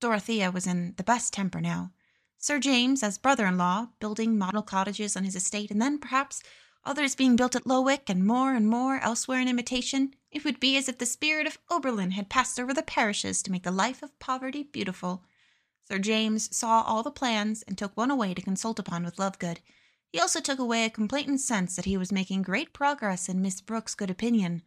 Dorothea 0.00 0.52
was 0.52 0.68
in 0.68 0.94
the 0.96 1.02
best 1.02 1.32
temper 1.32 1.60
now. 1.60 1.90
Sir 2.38 2.60
James, 2.60 3.02
as 3.02 3.18
brother 3.18 3.46
in 3.46 3.58
law, 3.58 3.88
building 3.98 4.38
model 4.38 4.62
cottages 4.62 5.16
on 5.16 5.24
his 5.24 5.34
estate, 5.34 5.72
and 5.72 5.82
then, 5.82 5.98
perhaps, 5.98 6.44
others 6.84 7.16
being 7.16 7.34
built 7.34 7.56
at 7.56 7.66
Lowick 7.66 8.08
and 8.08 8.24
more 8.24 8.54
and 8.54 8.68
more 8.68 9.00
elsewhere 9.00 9.40
in 9.40 9.48
imitation, 9.48 10.14
it 10.30 10.44
would 10.44 10.60
be 10.60 10.76
as 10.76 10.88
if 10.88 10.98
the 10.98 11.06
spirit 11.06 11.48
of 11.48 11.58
Oberlin 11.68 12.12
had 12.12 12.28
passed 12.28 12.60
over 12.60 12.72
the 12.72 12.84
parishes 12.84 13.42
to 13.42 13.50
make 13.50 13.64
the 13.64 13.72
life 13.72 14.00
of 14.00 14.16
poverty 14.20 14.62
beautiful. 14.62 15.24
Sir 15.90 15.98
James 15.98 16.54
saw 16.54 16.82
all 16.82 17.02
the 17.02 17.10
plans 17.10 17.62
and 17.62 17.78
took 17.78 17.96
one 17.96 18.10
away 18.10 18.34
to 18.34 18.42
consult 18.42 18.78
upon 18.78 19.04
with 19.04 19.16
Lovegood. 19.16 19.60
He 20.12 20.20
also 20.20 20.38
took 20.38 20.58
away 20.58 20.84
a 20.84 20.90
complacent 20.90 21.40
sense 21.40 21.76
that 21.76 21.86
he 21.86 21.96
was 21.96 22.12
making 22.12 22.42
great 22.42 22.74
progress 22.74 23.26
in 23.26 23.40
Miss 23.40 23.62
Brooke's 23.62 23.94
good 23.94 24.10
opinion. 24.10 24.60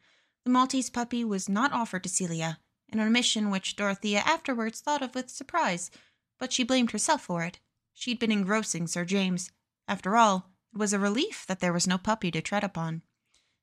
The 0.46 0.50
Maltese 0.50 0.90
puppy 0.90 1.24
was 1.24 1.48
not 1.48 1.74
offered 1.74 2.02
to 2.06 2.10
Celia, 2.10 2.58
an 2.90 3.00
omission 3.00 3.52
which 3.52 3.76
Dorothea 3.76 4.22
afterwards 4.26 4.80
thought 4.80 5.04
of 5.04 5.14
with 5.14 5.30
surprise, 5.30 5.92
but 6.40 6.52
she 6.52 6.64
blamed 6.64 6.90
herself 6.90 7.22
for 7.22 7.44
it. 7.44 7.60
She'd 7.94 8.18
been 8.18 8.32
engrossing 8.32 8.88
Sir 8.88 9.06
James. 9.06 9.52
After 9.88 10.18
all, 10.18 10.50
it 10.74 10.80
was 10.80 10.92
a 10.92 10.98
relief 10.98 11.46
that 11.46 11.60
there 11.60 11.74
was 11.74 11.86
no 11.86 12.00
puppy 12.00 12.32
to 12.32 12.42
tread 12.42 12.64
upon. 12.64 13.04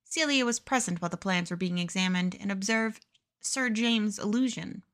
Celia 0.04 0.46
was 0.46 0.60
present 0.60 1.02
while 1.02 1.08
the 1.08 1.16
plans 1.16 1.50
were 1.50 1.56
being 1.56 1.78
examined 1.78 2.36
and 2.38 2.52
observed 2.52 3.04
Sir 3.40 3.68
James' 3.68 4.20
illusion. 4.20 4.84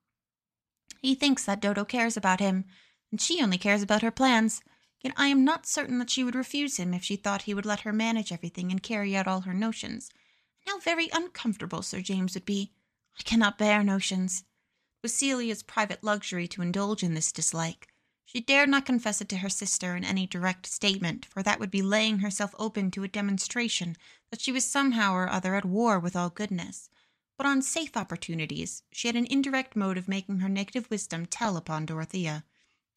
He 1.05 1.15
thinks 1.15 1.45
that 1.45 1.61
Dodo 1.61 1.85
cares 1.85 2.17
about 2.17 2.41
him, 2.41 2.65
and 3.11 3.21
she 3.21 3.43
only 3.43 3.59
cares 3.59 3.83
about 3.83 4.01
her 4.01 4.11
plans. 4.11 4.63
Yet 5.03 5.13
I 5.19 5.27
am 5.27 5.45
not 5.45 5.67
certain 5.67 5.99
that 5.99 6.09
she 6.09 6.25
would 6.25 6.35
refuse 6.35 6.79
him 6.79 6.95
if 6.95 7.05
she 7.05 7.15
thought 7.15 7.43
he 7.43 7.53
would 7.53 7.67
let 7.67 7.81
her 7.81 7.93
manage 7.93 8.33
everything 8.33 8.71
and 8.71 8.83
carry 8.83 9.15
out 9.15 9.29
all 9.29 9.43
her 9.43 9.53
notions. 9.53 10.09
And 10.65 10.73
how 10.73 10.81
very 10.81 11.11
uncomfortable 11.13 11.83
Sir 11.83 12.01
James 12.01 12.33
would 12.33 12.47
be. 12.47 12.73
I 13.19 13.23
cannot 13.23 13.59
bear 13.59 13.85
notions 13.85 14.45
It 14.95 15.03
was 15.03 15.15
Celia's 15.15 15.63
private 15.63 16.03
luxury 16.03 16.49
to 16.49 16.63
indulge 16.63 17.03
in 17.03 17.13
this 17.13 17.33
dislike. 17.33 17.89
She 18.25 18.41
dared 18.41 18.71
not 18.71 18.87
confess 18.87 19.21
it 19.21 19.29
to 19.29 19.37
her 19.37 19.51
sister 19.51 19.95
in 19.95 20.07
any 20.07 20.27
direct 20.27 20.65
statement, 20.65 21.27
for 21.27 21.43
that 21.43 21.61
would 21.61 21.71
be 21.71 21.83
laying 21.83 22.21
herself 22.21 22.55
open 22.59 22.91
to 22.93 23.05
a 23.05 23.09
demonstration 23.09 23.99
that 24.31 24.41
she 24.41 24.53
was 24.53 24.65
somehow 24.65 25.13
or 25.13 25.29
other 25.29 25.55
at 25.55 25.67
war 25.67 26.01
with 26.01 26.17
all 26.17 26.31
goodness. 26.31 26.89
But 27.37 27.47
on 27.47 27.62
safe 27.62 27.97
opportunities, 27.97 28.82
she 28.93 29.09
had 29.09 29.16
an 29.16 29.26
indirect 29.26 29.74
mode 29.74 29.99
of 29.99 30.09
making 30.09 30.39
her 30.39 30.49
negative 30.49 30.89
wisdom 30.91 31.26
tell 31.26 31.57
upon 31.57 31.87
Dorothea, 31.87 32.45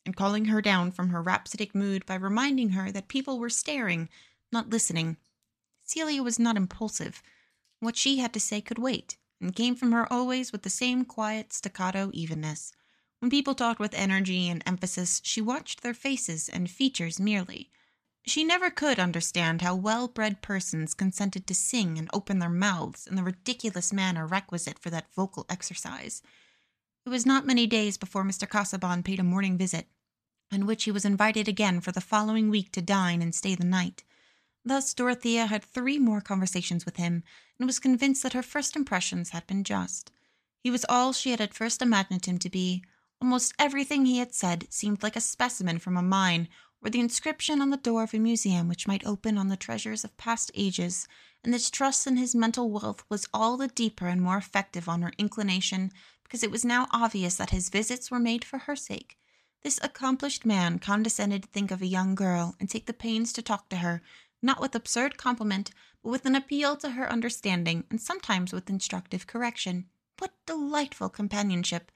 and 0.05 0.15
calling 0.15 0.45
her 0.45 0.61
down 0.61 0.91
from 0.91 1.09
her 1.09 1.21
rhapsodic 1.21 1.73
mood 1.73 2.05
by 2.05 2.15
reminding 2.15 2.69
her 2.69 2.91
that 2.91 3.07
people 3.07 3.39
were 3.39 3.49
staring, 3.49 4.09
not 4.51 4.69
listening. 4.69 5.17
Celia 5.83 6.21
was 6.21 6.38
not 6.38 6.55
impulsive. 6.55 7.23
What 7.79 7.97
she 7.97 8.19
had 8.19 8.33
to 8.33 8.39
say 8.39 8.61
could 8.61 8.77
wait 8.77 9.17
and 9.41 9.55
came 9.55 9.75
from 9.75 9.91
her 9.91 10.11
always 10.11 10.51
with 10.51 10.63
the 10.63 10.69
same 10.69 11.05
quiet 11.05 11.51
staccato 11.53 12.11
evenness. 12.13 12.73
When 13.19 13.31
people 13.31 13.55
talked 13.55 13.79
with 13.79 13.93
energy 13.93 14.49
and 14.49 14.63
emphasis, 14.65 15.21
she 15.23 15.41
watched 15.41 15.81
their 15.81 15.93
faces 15.93 16.49
and 16.49 16.69
features 16.69 17.19
merely. 17.19 17.71
She 18.28 18.43
never 18.43 18.69
could 18.69 18.99
understand 18.99 19.61
how 19.61 19.73
well 19.73 20.09
bred 20.09 20.41
persons 20.41 20.93
consented 20.93 21.47
to 21.47 21.55
sing 21.55 21.97
and 21.97 22.09
open 22.11 22.39
their 22.39 22.49
mouths 22.49 23.07
in 23.07 23.15
the 23.15 23.23
ridiculous 23.23 23.93
manner 23.93 24.28
requisite 24.28 24.78
for 24.78 24.89
that 24.89 25.13
vocal 25.13 25.45
exercise. 25.49 26.21
It 27.05 27.09
was 27.09 27.25
not 27.25 27.45
many 27.45 27.65
days 27.67 27.97
before 27.97 28.25
Mr. 28.25 28.45
Casaubon 28.47 29.01
paid 29.01 29.21
a 29.21 29.23
morning 29.23 29.57
visit, 29.57 29.88
on 30.51 30.65
which 30.65 30.84
he 30.84 30.91
was 30.91 31.05
invited 31.05 31.47
again 31.47 31.80
for 31.80 31.93
the 31.93 32.01
following 32.01 32.49
week 32.49 32.73
to 32.73 32.82
dine 32.82 33.21
and 33.21 33.34
stay 33.34 33.55
the 33.55 33.63
night. 33.63 34.03
Thus 34.65 34.93
Dorothea 34.93 35.45
had 35.45 35.63
three 35.63 35.97
more 35.97 36.19
conversations 36.19 36.84
with 36.84 36.97
him, 36.97 37.23
and 37.57 37.65
was 37.65 37.80
convinced 37.80 38.23
that 38.23 38.34
her 38.34 38.43
first 38.43 38.75
impressions 38.75 39.30
had 39.30 39.47
been 39.47 39.63
just. 39.63 40.11
He 40.61 40.69
was 40.69 40.86
all 40.89 41.13
she 41.13 41.32
had 41.32 41.39
at 41.39 41.53
first 41.53 41.82
imagined 41.82 42.25
him 42.25 42.39
to 42.39 42.49
be. 42.49 42.84
Almost 43.21 43.53
everything 43.57 44.05
he 44.05 44.17
had 44.17 44.36
said 44.36 44.67
seemed 44.69 45.01
like 45.01 45.15
a 45.15 45.21
specimen 45.21 45.80
from 45.80 45.95
a 45.95 46.01
mine, 46.01 46.49
or 46.88 46.89
the 46.89 47.01
inscription 47.01 47.61
on 47.61 47.69
the 47.69 47.75
door 47.75 48.03
of 48.03 48.13
a 48.13 48.17
museum 48.17 48.69
which 48.69 48.88
might 48.88 49.05
open 49.05 49.38
on 49.38 49.49
the 49.49 49.57
treasures 49.57 50.05
of 50.05 50.15
past 50.15 50.49
ages, 50.55 51.05
and 51.43 51.53
this 51.53 51.69
trust 51.69 52.07
in 52.07 52.15
his 52.15 52.33
mental 52.33 52.71
wealth 52.71 53.03
was 53.09 53.27
all 53.33 53.57
the 53.57 53.67
deeper 53.67 54.07
and 54.07 54.21
more 54.21 54.38
effective 54.38 54.88
on 54.88 55.01
her 55.01 55.11
inclination 55.17 55.91
because 56.23 56.43
it 56.43 56.49
was 56.49 56.63
now 56.63 56.88
obvious 56.93 57.35
that 57.35 57.49
his 57.49 57.67
visits 57.67 58.09
were 58.09 58.19
made 58.19 58.45
for 58.45 58.59
her 58.59 58.75
sake. 58.77 59.17
This 59.63 59.81
accomplished 59.83 60.45
man 60.45 60.79
condescended 60.79 61.43
to 61.43 61.49
think 61.49 61.71
of 61.71 61.81
a 61.81 61.88
young 61.88 62.15
girl 62.15 62.55
and 62.57 62.69
take 62.69 62.85
the 62.85 62.93
pains 62.93 63.33
to 63.33 63.41
talk 63.41 63.67
to 63.67 63.77
her 63.77 64.01
not 64.41 64.61
with 64.61 64.73
absurd 64.73 65.17
compliment, 65.17 65.71
but 66.01 66.09
with 66.09 66.25
an 66.25 66.35
appeal 66.35 66.77
to 66.77 66.91
her 66.91 67.11
understanding, 67.11 67.83
and 67.89 67.99
sometimes 67.99 68.53
with 68.53 68.69
instructive 68.69 69.27
correction. 69.27 69.88
What 70.19 70.31
delightful 70.45 71.09
companionship! 71.09 71.91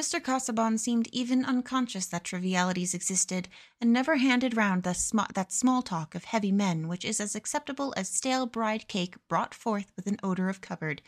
Mr. 0.00 0.18
Casaubon 0.18 0.78
seemed 0.78 1.08
even 1.12 1.44
unconscious 1.44 2.06
that 2.06 2.24
trivialities 2.24 2.94
existed, 2.94 3.50
and 3.82 3.92
never 3.92 4.16
handed 4.16 4.56
round 4.56 4.86
sm- 4.96 5.18
that 5.34 5.52
small 5.52 5.82
talk 5.82 6.14
of 6.14 6.24
heavy 6.24 6.50
men 6.50 6.88
which 6.88 7.04
is 7.04 7.20
as 7.20 7.34
acceptable 7.34 7.92
as 7.98 8.08
stale 8.08 8.46
bride 8.46 8.88
cake 8.88 9.16
brought 9.28 9.52
forth 9.52 9.92
with 9.96 10.06
an 10.06 10.16
odor 10.22 10.48
of 10.48 10.62
cupboard. 10.62 11.02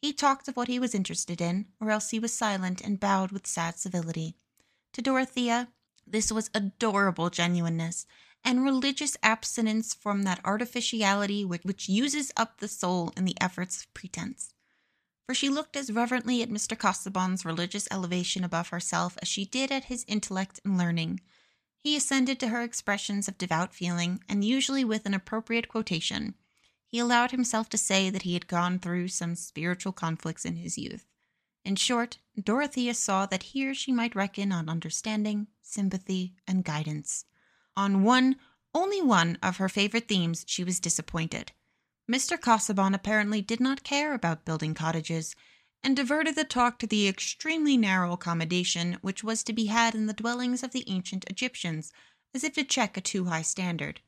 He 0.00 0.14
talked 0.14 0.48
of 0.48 0.56
what 0.56 0.68
he 0.68 0.78
was 0.78 0.94
interested 0.94 1.42
in, 1.42 1.66
or 1.78 1.90
else 1.90 2.08
he 2.08 2.18
was 2.18 2.32
silent 2.32 2.80
and 2.80 2.98
bowed 2.98 3.32
with 3.32 3.46
sad 3.46 3.78
civility. 3.78 4.34
To 4.94 5.02
Dorothea, 5.02 5.68
this 6.06 6.32
was 6.32 6.48
adorable 6.54 7.28
genuineness, 7.28 8.06
and 8.42 8.64
religious 8.64 9.14
abstinence 9.22 9.92
from 9.92 10.22
that 10.22 10.40
artificiality 10.42 11.44
which, 11.44 11.64
which 11.64 11.86
uses 11.86 12.32
up 12.38 12.60
the 12.60 12.68
soul 12.68 13.12
in 13.14 13.26
the 13.26 13.36
efforts 13.42 13.82
of 13.82 13.92
pretense 13.92 14.54
for 15.26 15.34
she 15.34 15.48
looked 15.48 15.76
as 15.76 15.92
reverently 15.92 16.42
at 16.42 16.50
Mr. 16.50 16.76
Casaubon's 16.76 17.44
religious 17.44 17.88
elevation 17.90 18.44
above 18.44 18.68
herself 18.68 19.16
as 19.22 19.28
she 19.28 19.44
did 19.44 19.70
at 19.70 19.84
his 19.84 20.04
intellect 20.08 20.60
and 20.64 20.76
learning. 20.76 21.20
He 21.78 21.96
assented 21.96 22.38
to 22.40 22.48
her 22.48 22.62
expressions 22.62 23.28
of 23.28 23.38
devout 23.38 23.74
feeling, 23.74 24.22
and 24.28 24.44
usually 24.44 24.84
with 24.84 25.06
an 25.06 25.14
appropriate 25.14 25.68
quotation. 25.68 26.34
He 26.86 26.98
allowed 26.98 27.30
himself 27.30 27.68
to 27.70 27.78
say 27.78 28.10
that 28.10 28.22
he 28.22 28.34
had 28.34 28.46
gone 28.46 28.78
through 28.78 29.08
some 29.08 29.34
spiritual 29.34 29.92
conflicts 29.92 30.44
in 30.44 30.56
his 30.56 30.76
youth. 30.76 31.06
In 31.64 31.76
short, 31.76 32.18
Dorothea 32.40 32.94
saw 32.94 33.26
that 33.26 33.44
here 33.44 33.74
she 33.74 33.92
might 33.92 34.14
reckon 34.14 34.52
on 34.52 34.68
understanding, 34.68 35.46
sympathy, 35.60 36.34
and 36.46 36.64
guidance. 36.64 37.24
On 37.76 38.02
one, 38.02 38.36
only 38.74 39.00
one, 39.00 39.38
of 39.42 39.56
her 39.56 39.68
favorite 39.68 40.08
themes 40.08 40.44
she 40.46 40.64
was 40.64 40.80
disappointed. 40.80 41.52
Mr. 42.10 42.40
Casaubon 42.40 42.94
apparently 42.94 43.40
did 43.40 43.60
not 43.60 43.84
care 43.84 44.12
about 44.12 44.44
building 44.44 44.74
cottages, 44.74 45.36
and 45.82 45.96
diverted 45.96 46.34
the 46.34 46.44
talk 46.44 46.78
to 46.78 46.86
the 46.86 47.08
extremely 47.08 47.76
narrow 47.76 48.12
accommodation 48.12 48.98
which 49.02 49.22
was 49.22 49.42
to 49.42 49.52
be 49.52 49.66
had 49.66 49.94
in 49.94 50.06
the 50.06 50.12
dwellings 50.12 50.62
of 50.62 50.72
the 50.72 50.84
ancient 50.88 51.24
Egyptians, 51.28 51.92
as 52.34 52.44
if 52.44 52.54
to 52.54 52.64
check 52.64 52.96
a 52.96 53.00
too 53.00 53.26
high 53.26 53.42
standard. 53.42 54.00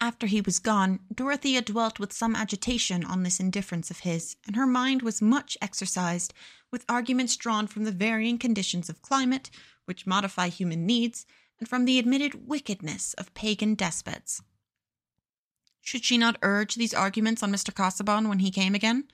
After 0.00 0.26
he 0.26 0.40
was 0.40 0.58
gone, 0.58 0.98
Dorothea 1.14 1.62
dwelt 1.62 2.00
with 2.00 2.12
some 2.12 2.34
agitation 2.34 3.04
on 3.04 3.22
this 3.22 3.38
indifference 3.38 3.88
of 3.88 4.00
his, 4.00 4.36
and 4.46 4.56
her 4.56 4.66
mind 4.66 5.02
was 5.02 5.22
much 5.22 5.56
exercised 5.62 6.34
with 6.72 6.84
arguments 6.88 7.36
drawn 7.36 7.68
from 7.68 7.84
the 7.84 7.92
varying 7.92 8.38
conditions 8.38 8.90
of 8.90 9.02
climate, 9.02 9.50
which 9.84 10.06
modify 10.06 10.48
human 10.48 10.86
needs, 10.86 11.24
and 11.60 11.68
from 11.68 11.84
the 11.84 12.00
admitted 12.00 12.48
wickedness 12.48 13.14
of 13.14 13.32
pagan 13.34 13.76
despots. 13.76 14.42
Should 15.84 16.04
she 16.04 16.16
not 16.16 16.38
urge 16.42 16.76
these 16.76 16.94
arguments 16.94 17.42
on 17.42 17.52
Mr. 17.52 17.74
Casaubon 17.74 18.28
when 18.28 18.38
he 18.38 18.52
came 18.52 18.74
again? 18.74 19.08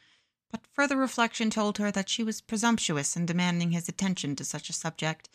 But 0.50 0.66
further 0.72 0.96
reflection 0.96 1.48
told 1.48 1.78
her 1.78 1.90
that 1.90 2.10
she 2.10 2.22
was 2.22 2.42
presumptuous 2.42 3.16
in 3.16 3.26
demanding 3.26 3.70
his 3.70 3.88
attention 3.88 4.36
to 4.36 4.44
such 4.44 4.68
a 4.68 4.74
subject. 4.74 5.30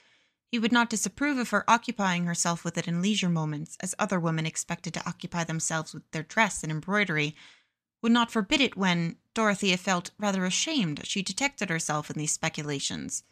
He 0.51 0.59
would 0.59 0.71
not 0.71 0.91
disapprove 0.91 1.39
of 1.39 1.49
her 1.49 1.67
occupying 1.67 2.25
herself 2.25 2.63
with 2.63 2.77
it 2.77 2.87
in 2.87 3.01
leisure 3.01 3.29
moments, 3.29 3.77
as 3.79 3.95
other 3.97 4.19
women 4.19 4.45
expected 4.45 4.93
to 4.93 5.07
occupy 5.07 5.43
themselves 5.43 5.91
with 5.93 6.09
their 6.11 6.21
dress 6.21 6.61
and 6.61 6.71
embroidery, 6.71 7.35
would 8.03 8.11
not 8.11 8.31
forbid 8.31 8.61
it 8.61 8.77
when, 8.77 9.17
Dorothea 9.33 9.77
felt 9.77 10.11
rather 10.19 10.45
ashamed 10.45 11.05
she 11.07 11.23
detected 11.23 11.69
herself 11.69 12.11
in 12.11 12.17
these 12.17 12.31
speculations. 12.31 13.23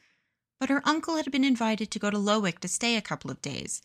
But 0.60 0.70
her 0.70 0.82
uncle 0.88 1.18
had 1.18 1.32
been 1.32 1.44
invited 1.44 1.92
to 1.92 2.00
go 2.00 2.10
to 2.10 2.18
Lowick 2.18 2.60
to 2.60 2.68
stay 2.68 2.96
a 2.96 3.02
couple 3.02 3.30
of 3.30 3.42
days, 3.42 3.84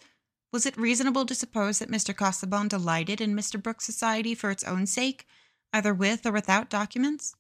was 0.53 0.67
it 0.67 0.77
reasonable 0.77 1.27
to 1.27 1.35
suppose 1.35 1.79
that 1.79 1.91
Mr. 1.91 2.17
Casaubon 2.17 2.69
delighted 2.69 3.21
in 3.21 3.35
Mr. 3.35 3.63
Brooke's 3.63 3.85
society 3.85 4.35
for 4.35 4.51
its 4.51 4.65
own 4.65 4.87
sake, 4.87 5.27
either 5.73 5.93
with 5.93 6.25
or 6.25 6.33
without 6.33 6.71
documents? 6.71 7.35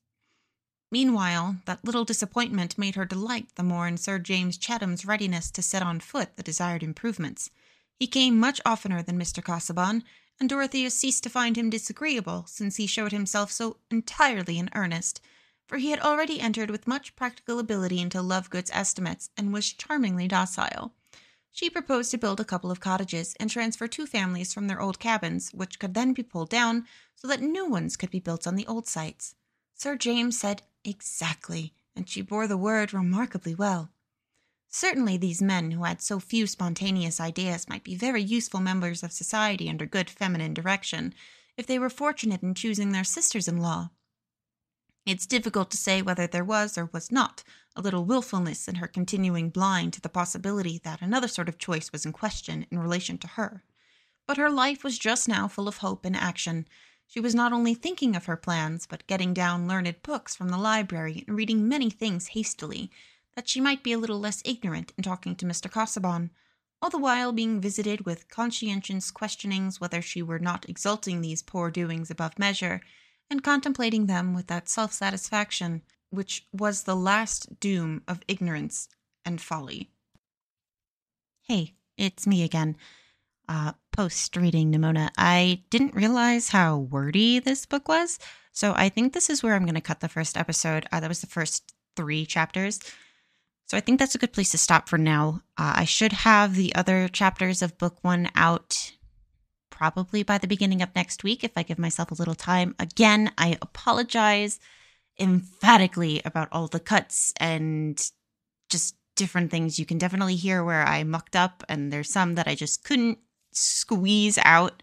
Meanwhile, 0.90 1.56
that 1.64 1.84
little 1.84 2.04
disappointment 2.04 2.78
made 2.78 2.94
her 2.94 3.04
delight 3.04 3.48
the 3.56 3.62
more 3.62 3.88
in 3.88 3.96
Sir 3.96 4.18
James 4.18 4.56
Chettam's 4.56 5.04
readiness 5.04 5.50
to 5.52 5.62
set 5.62 5.82
on 5.82 6.00
foot 6.00 6.36
the 6.36 6.42
desired 6.42 6.82
improvements. 6.82 7.50
He 7.98 8.06
came 8.06 8.38
much 8.38 8.60
oftener 8.64 9.02
than 9.02 9.18
Mr. 9.18 9.42
Casaubon, 9.42 10.04
and 10.38 10.48
Dorothea 10.48 10.90
ceased 10.90 11.22
to 11.24 11.30
find 11.30 11.56
him 11.56 11.70
disagreeable, 11.70 12.44
since 12.46 12.76
he 12.76 12.86
showed 12.86 13.12
himself 13.12 13.50
so 13.50 13.78
entirely 13.90 14.58
in 14.58 14.70
earnest, 14.74 15.20
for 15.66 15.78
he 15.78 15.90
had 15.90 16.00
already 16.00 16.40
entered 16.40 16.70
with 16.70 16.86
much 16.86 17.16
practical 17.16 17.58
ability 17.58 18.00
into 18.00 18.22
Lovegood's 18.22 18.70
estimates, 18.72 19.30
and 19.36 19.52
was 19.52 19.72
charmingly 19.72 20.28
docile. 20.28 20.92
She 21.56 21.70
proposed 21.70 22.10
to 22.10 22.18
build 22.18 22.38
a 22.38 22.44
couple 22.44 22.70
of 22.70 22.80
cottages 22.80 23.34
and 23.40 23.48
transfer 23.48 23.88
two 23.88 24.06
families 24.06 24.52
from 24.52 24.66
their 24.66 24.78
old 24.78 24.98
cabins, 24.98 25.54
which 25.54 25.78
could 25.78 25.94
then 25.94 26.12
be 26.12 26.22
pulled 26.22 26.50
down 26.50 26.86
so 27.14 27.26
that 27.28 27.40
new 27.40 27.64
ones 27.64 27.96
could 27.96 28.10
be 28.10 28.20
built 28.20 28.46
on 28.46 28.56
the 28.56 28.66
old 28.66 28.86
sites. 28.86 29.36
Sir 29.72 29.96
James 29.96 30.38
said 30.38 30.64
exactly, 30.84 31.72
and 31.96 32.10
she 32.10 32.20
bore 32.20 32.46
the 32.46 32.58
word 32.58 32.92
remarkably 32.92 33.54
well. 33.54 33.88
Certainly, 34.68 35.16
these 35.16 35.40
men 35.40 35.70
who 35.70 35.84
had 35.84 36.02
so 36.02 36.20
few 36.20 36.46
spontaneous 36.46 37.20
ideas 37.20 37.70
might 37.70 37.84
be 37.84 37.94
very 37.94 38.22
useful 38.22 38.60
members 38.60 39.02
of 39.02 39.10
society 39.10 39.70
under 39.70 39.86
good 39.86 40.10
feminine 40.10 40.52
direction, 40.52 41.14
if 41.56 41.66
they 41.66 41.78
were 41.78 41.88
fortunate 41.88 42.42
in 42.42 42.52
choosing 42.52 42.92
their 42.92 43.02
sisters 43.02 43.48
in 43.48 43.56
law. 43.56 43.88
It's 45.06 45.24
difficult 45.24 45.70
to 45.70 45.76
say 45.76 46.02
whether 46.02 46.26
there 46.26 46.42
was 46.44 46.76
or 46.76 46.90
was 46.92 47.12
not 47.12 47.44
a 47.76 47.80
little 47.80 48.04
wilfulness 48.04 48.66
in 48.66 48.74
her 48.76 48.88
continuing 48.88 49.50
blind 49.50 49.92
to 49.92 50.00
the 50.00 50.08
possibility 50.08 50.80
that 50.82 51.00
another 51.00 51.28
sort 51.28 51.48
of 51.48 51.58
choice 51.58 51.92
was 51.92 52.04
in 52.04 52.12
question 52.12 52.66
in 52.72 52.80
relation 52.80 53.16
to 53.18 53.28
her. 53.28 53.62
But 54.26 54.36
her 54.36 54.50
life 54.50 54.82
was 54.82 54.98
just 54.98 55.28
now 55.28 55.46
full 55.46 55.68
of 55.68 55.76
hope 55.76 56.04
and 56.04 56.16
action. 56.16 56.66
She 57.06 57.20
was 57.20 57.36
not 57.36 57.52
only 57.52 57.72
thinking 57.72 58.16
of 58.16 58.24
her 58.24 58.36
plans, 58.36 58.84
but 58.84 59.06
getting 59.06 59.32
down 59.32 59.68
learned 59.68 60.02
books 60.02 60.34
from 60.34 60.48
the 60.48 60.58
library 60.58 61.22
and 61.28 61.36
reading 61.36 61.68
many 61.68 61.88
things 61.88 62.28
hastily, 62.28 62.90
that 63.36 63.48
she 63.48 63.60
might 63.60 63.84
be 63.84 63.92
a 63.92 63.98
little 63.98 64.18
less 64.18 64.42
ignorant 64.44 64.92
in 64.98 65.04
talking 65.04 65.36
to 65.36 65.46
Mr. 65.46 65.70
Casaubon, 65.70 66.32
all 66.82 66.90
the 66.90 66.98
while 66.98 67.30
being 67.30 67.60
visited 67.60 68.04
with 68.04 68.28
conscientious 68.28 69.12
questionings 69.12 69.80
whether 69.80 70.02
she 70.02 70.20
were 70.20 70.40
not 70.40 70.68
exalting 70.68 71.20
these 71.20 71.42
poor 71.42 71.70
doings 71.70 72.10
above 72.10 72.40
measure 72.40 72.80
and 73.30 73.42
contemplating 73.42 74.06
them 74.06 74.34
with 74.34 74.46
that 74.46 74.68
self 74.68 74.92
satisfaction 74.92 75.82
which 76.10 76.46
was 76.52 76.82
the 76.82 76.96
last 76.96 77.60
doom 77.60 78.02
of 78.08 78.22
ignorance 78.28 78.88
and 79.24 79.40
folly. 79.40 79.90
Hey, 81.42 81.74
it's 81.96 82.26
me 82.26 82.42
again. 82.42 82.76
Uh, 83.48 83.72
post 83.92 84.36
reading 84.36 84.72
Nimona. 84.72 85.10
I 85.16 85.62
didn't 85.70 85.94
realize 85.94 86.48
how 86.48 86.78
wordy 86.78 87.38
this 87.38 87.64
book 87.64 87.88
was, 87.88 88.18
so 88.52 88.72
I 88.76 88.88
think 88.88 89.12
this 89.12 89.30
is 89.30 89.42
where 89.42 89.54
I'm 89.54 89.64
going 89.64 89.74
to 89.74 89.80
cut 89.80 90.00
the 90.00 90.08
first 90.08 90.36
episode. 90.36 90.86
Uh, 90.90 91.00
that 91.00 91.08
was 91.08 91.20
the 91.20 91.26
first 91.26 91.74
three 91.94 92.26
chapters. 92.26 92.80
So 93.66 93.76
I 93.76 93.80
think 93.80 93.98
that's 93.98 94.14
a 94.14 94.18
good 94.18 94.32
place 94.32 94.50
to 94.52 94.58
stop 94.58 94.88
for 94.88 94.98
now. 94.98 95.42
Uh, 95.56 95.74
I 95.76 95.84
should 95.84 96.12
have 96.12 96.54
the 96.54 96.74
other 96.74 97.08
chapters 97.08 97.62
of 97.62 97.78
book 97.78 97.98
one 98.02 98.30
out 98.34 98.92
probably 99.76 100.22
by 100.22 100.38
the 100.38 100.46
beginning 100.46 100.80
of 100.80 100.88
next 100.96 101.22
week 101.22 101.44
if 101.44 101.52
I 101.54 101.62
give 101.62 101.78
myself 101.78 102.10
a 102.10 102.14
little 102.14 102.34
time. 102.34 102.74
Again, 102.78 103.30
I 103.36 103.58
apologize 103.60 104.58
emphatically 105.20 106.22
about 106.24 106.48
all 106.50 106.66
the 106.66 106.80
cuts 106.80 107.34
and 107.38 108.00
just 108.70 108.96
different 109.16 109.50
things 109.50 109.78
you 109.78 109.84
can 109.84 109.98
definitely 109.98 110.36
hear 110.36 110.64
where 110.64 110.82
I 110.82 111.04
mucked 111.04 111.36
up, 111.36 111.62
and 111.68 111.92
there's 111.92 112.10
some 112.10 112.36
that 112.36 112.48
I 112.48 112.54
just 112.54 112.84
couldn't 112.84 113.18
squeeze 113.52 114.38
out 114.44 114.82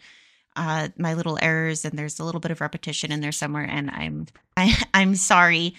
uh, 0.56 0.90
my 0.98 1.16
little 1.16 1.40
errors, 1.42 1.86
and 1.86 1.98
there's 1.98 2.20
a 2.20 2.24
little 2.24 2.42
bit 2.42 2.52
of 2.52 2.62
repetition 2.62 3.12
in 3.12 3.20
there 3.20 3.32
somewhere, 3.32 3.66
and 3.68 3.90
I'm 3.90 4.28
I, 4.58 4.78
I'm 4.94 5.16
sorry. 5.16 5.74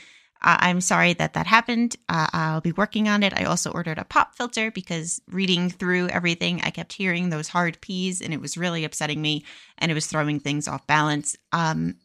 Uh, 0.45 0.59
I'm 0.61 0.82
sorry 0.82 1.14
that 1.14 1.32
that 1.32 1.47
happened. 1.47 1.97
Uh, 2.09 2.26
I'll 2.34 2.61
be 2.61 2.72
working 2.72 3.09
on 3.09 3.22
it. 3.22 3.32
I 3.34 3.45
also 3.45 3.70
ordered 3.70 3.97
a 3.97 4.05
pop 4.05 4.36
filter 4.36 4.70
because 4.70 5.22
reading 5.26 5.70
through 5.70 6.09
everything, 6.09 6.61
I 6.62 6.68
kept 6.68 6.92
hearing 6.92 7.30
those 7.30 7.49
hard 7.49 7.80
P's 7.80 8.20
and 8.20 8.34
it 8.34 8.40
was 8.42 8.59
really 8.59 8.84
upsetting 8.84 9.22
me 9.22 9.42
and 9.78 9.90
it 9.90 9.95
was 9.95 10.07
throwing 10.07 10.38
things 10.38 10.68
off 10.68 10.86
balance. 10.86 11.34
Um, 11.53 11.97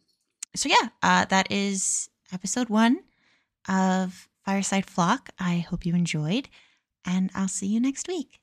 so, 0.56 0.70
yeah, 0.70 0.88
uh, 1.04 1.26
that 1.26 1.52
is 1.52 2.10
episode 2.32 2.70
one 2.70 3.02
of 3.68 4.30
Fireside 4.46 4.86
Flock. 4.86 5.30
I 5.38 5.60
hope 5.70 5.86
you 5.86 5.94
enjoyed 5.94 6.48
and 7.06 7.30
I'll 7.36 7.50
see 7.50 7.68
you 7.68 7.82
next 7.82 8.08
week. 8.08 8.40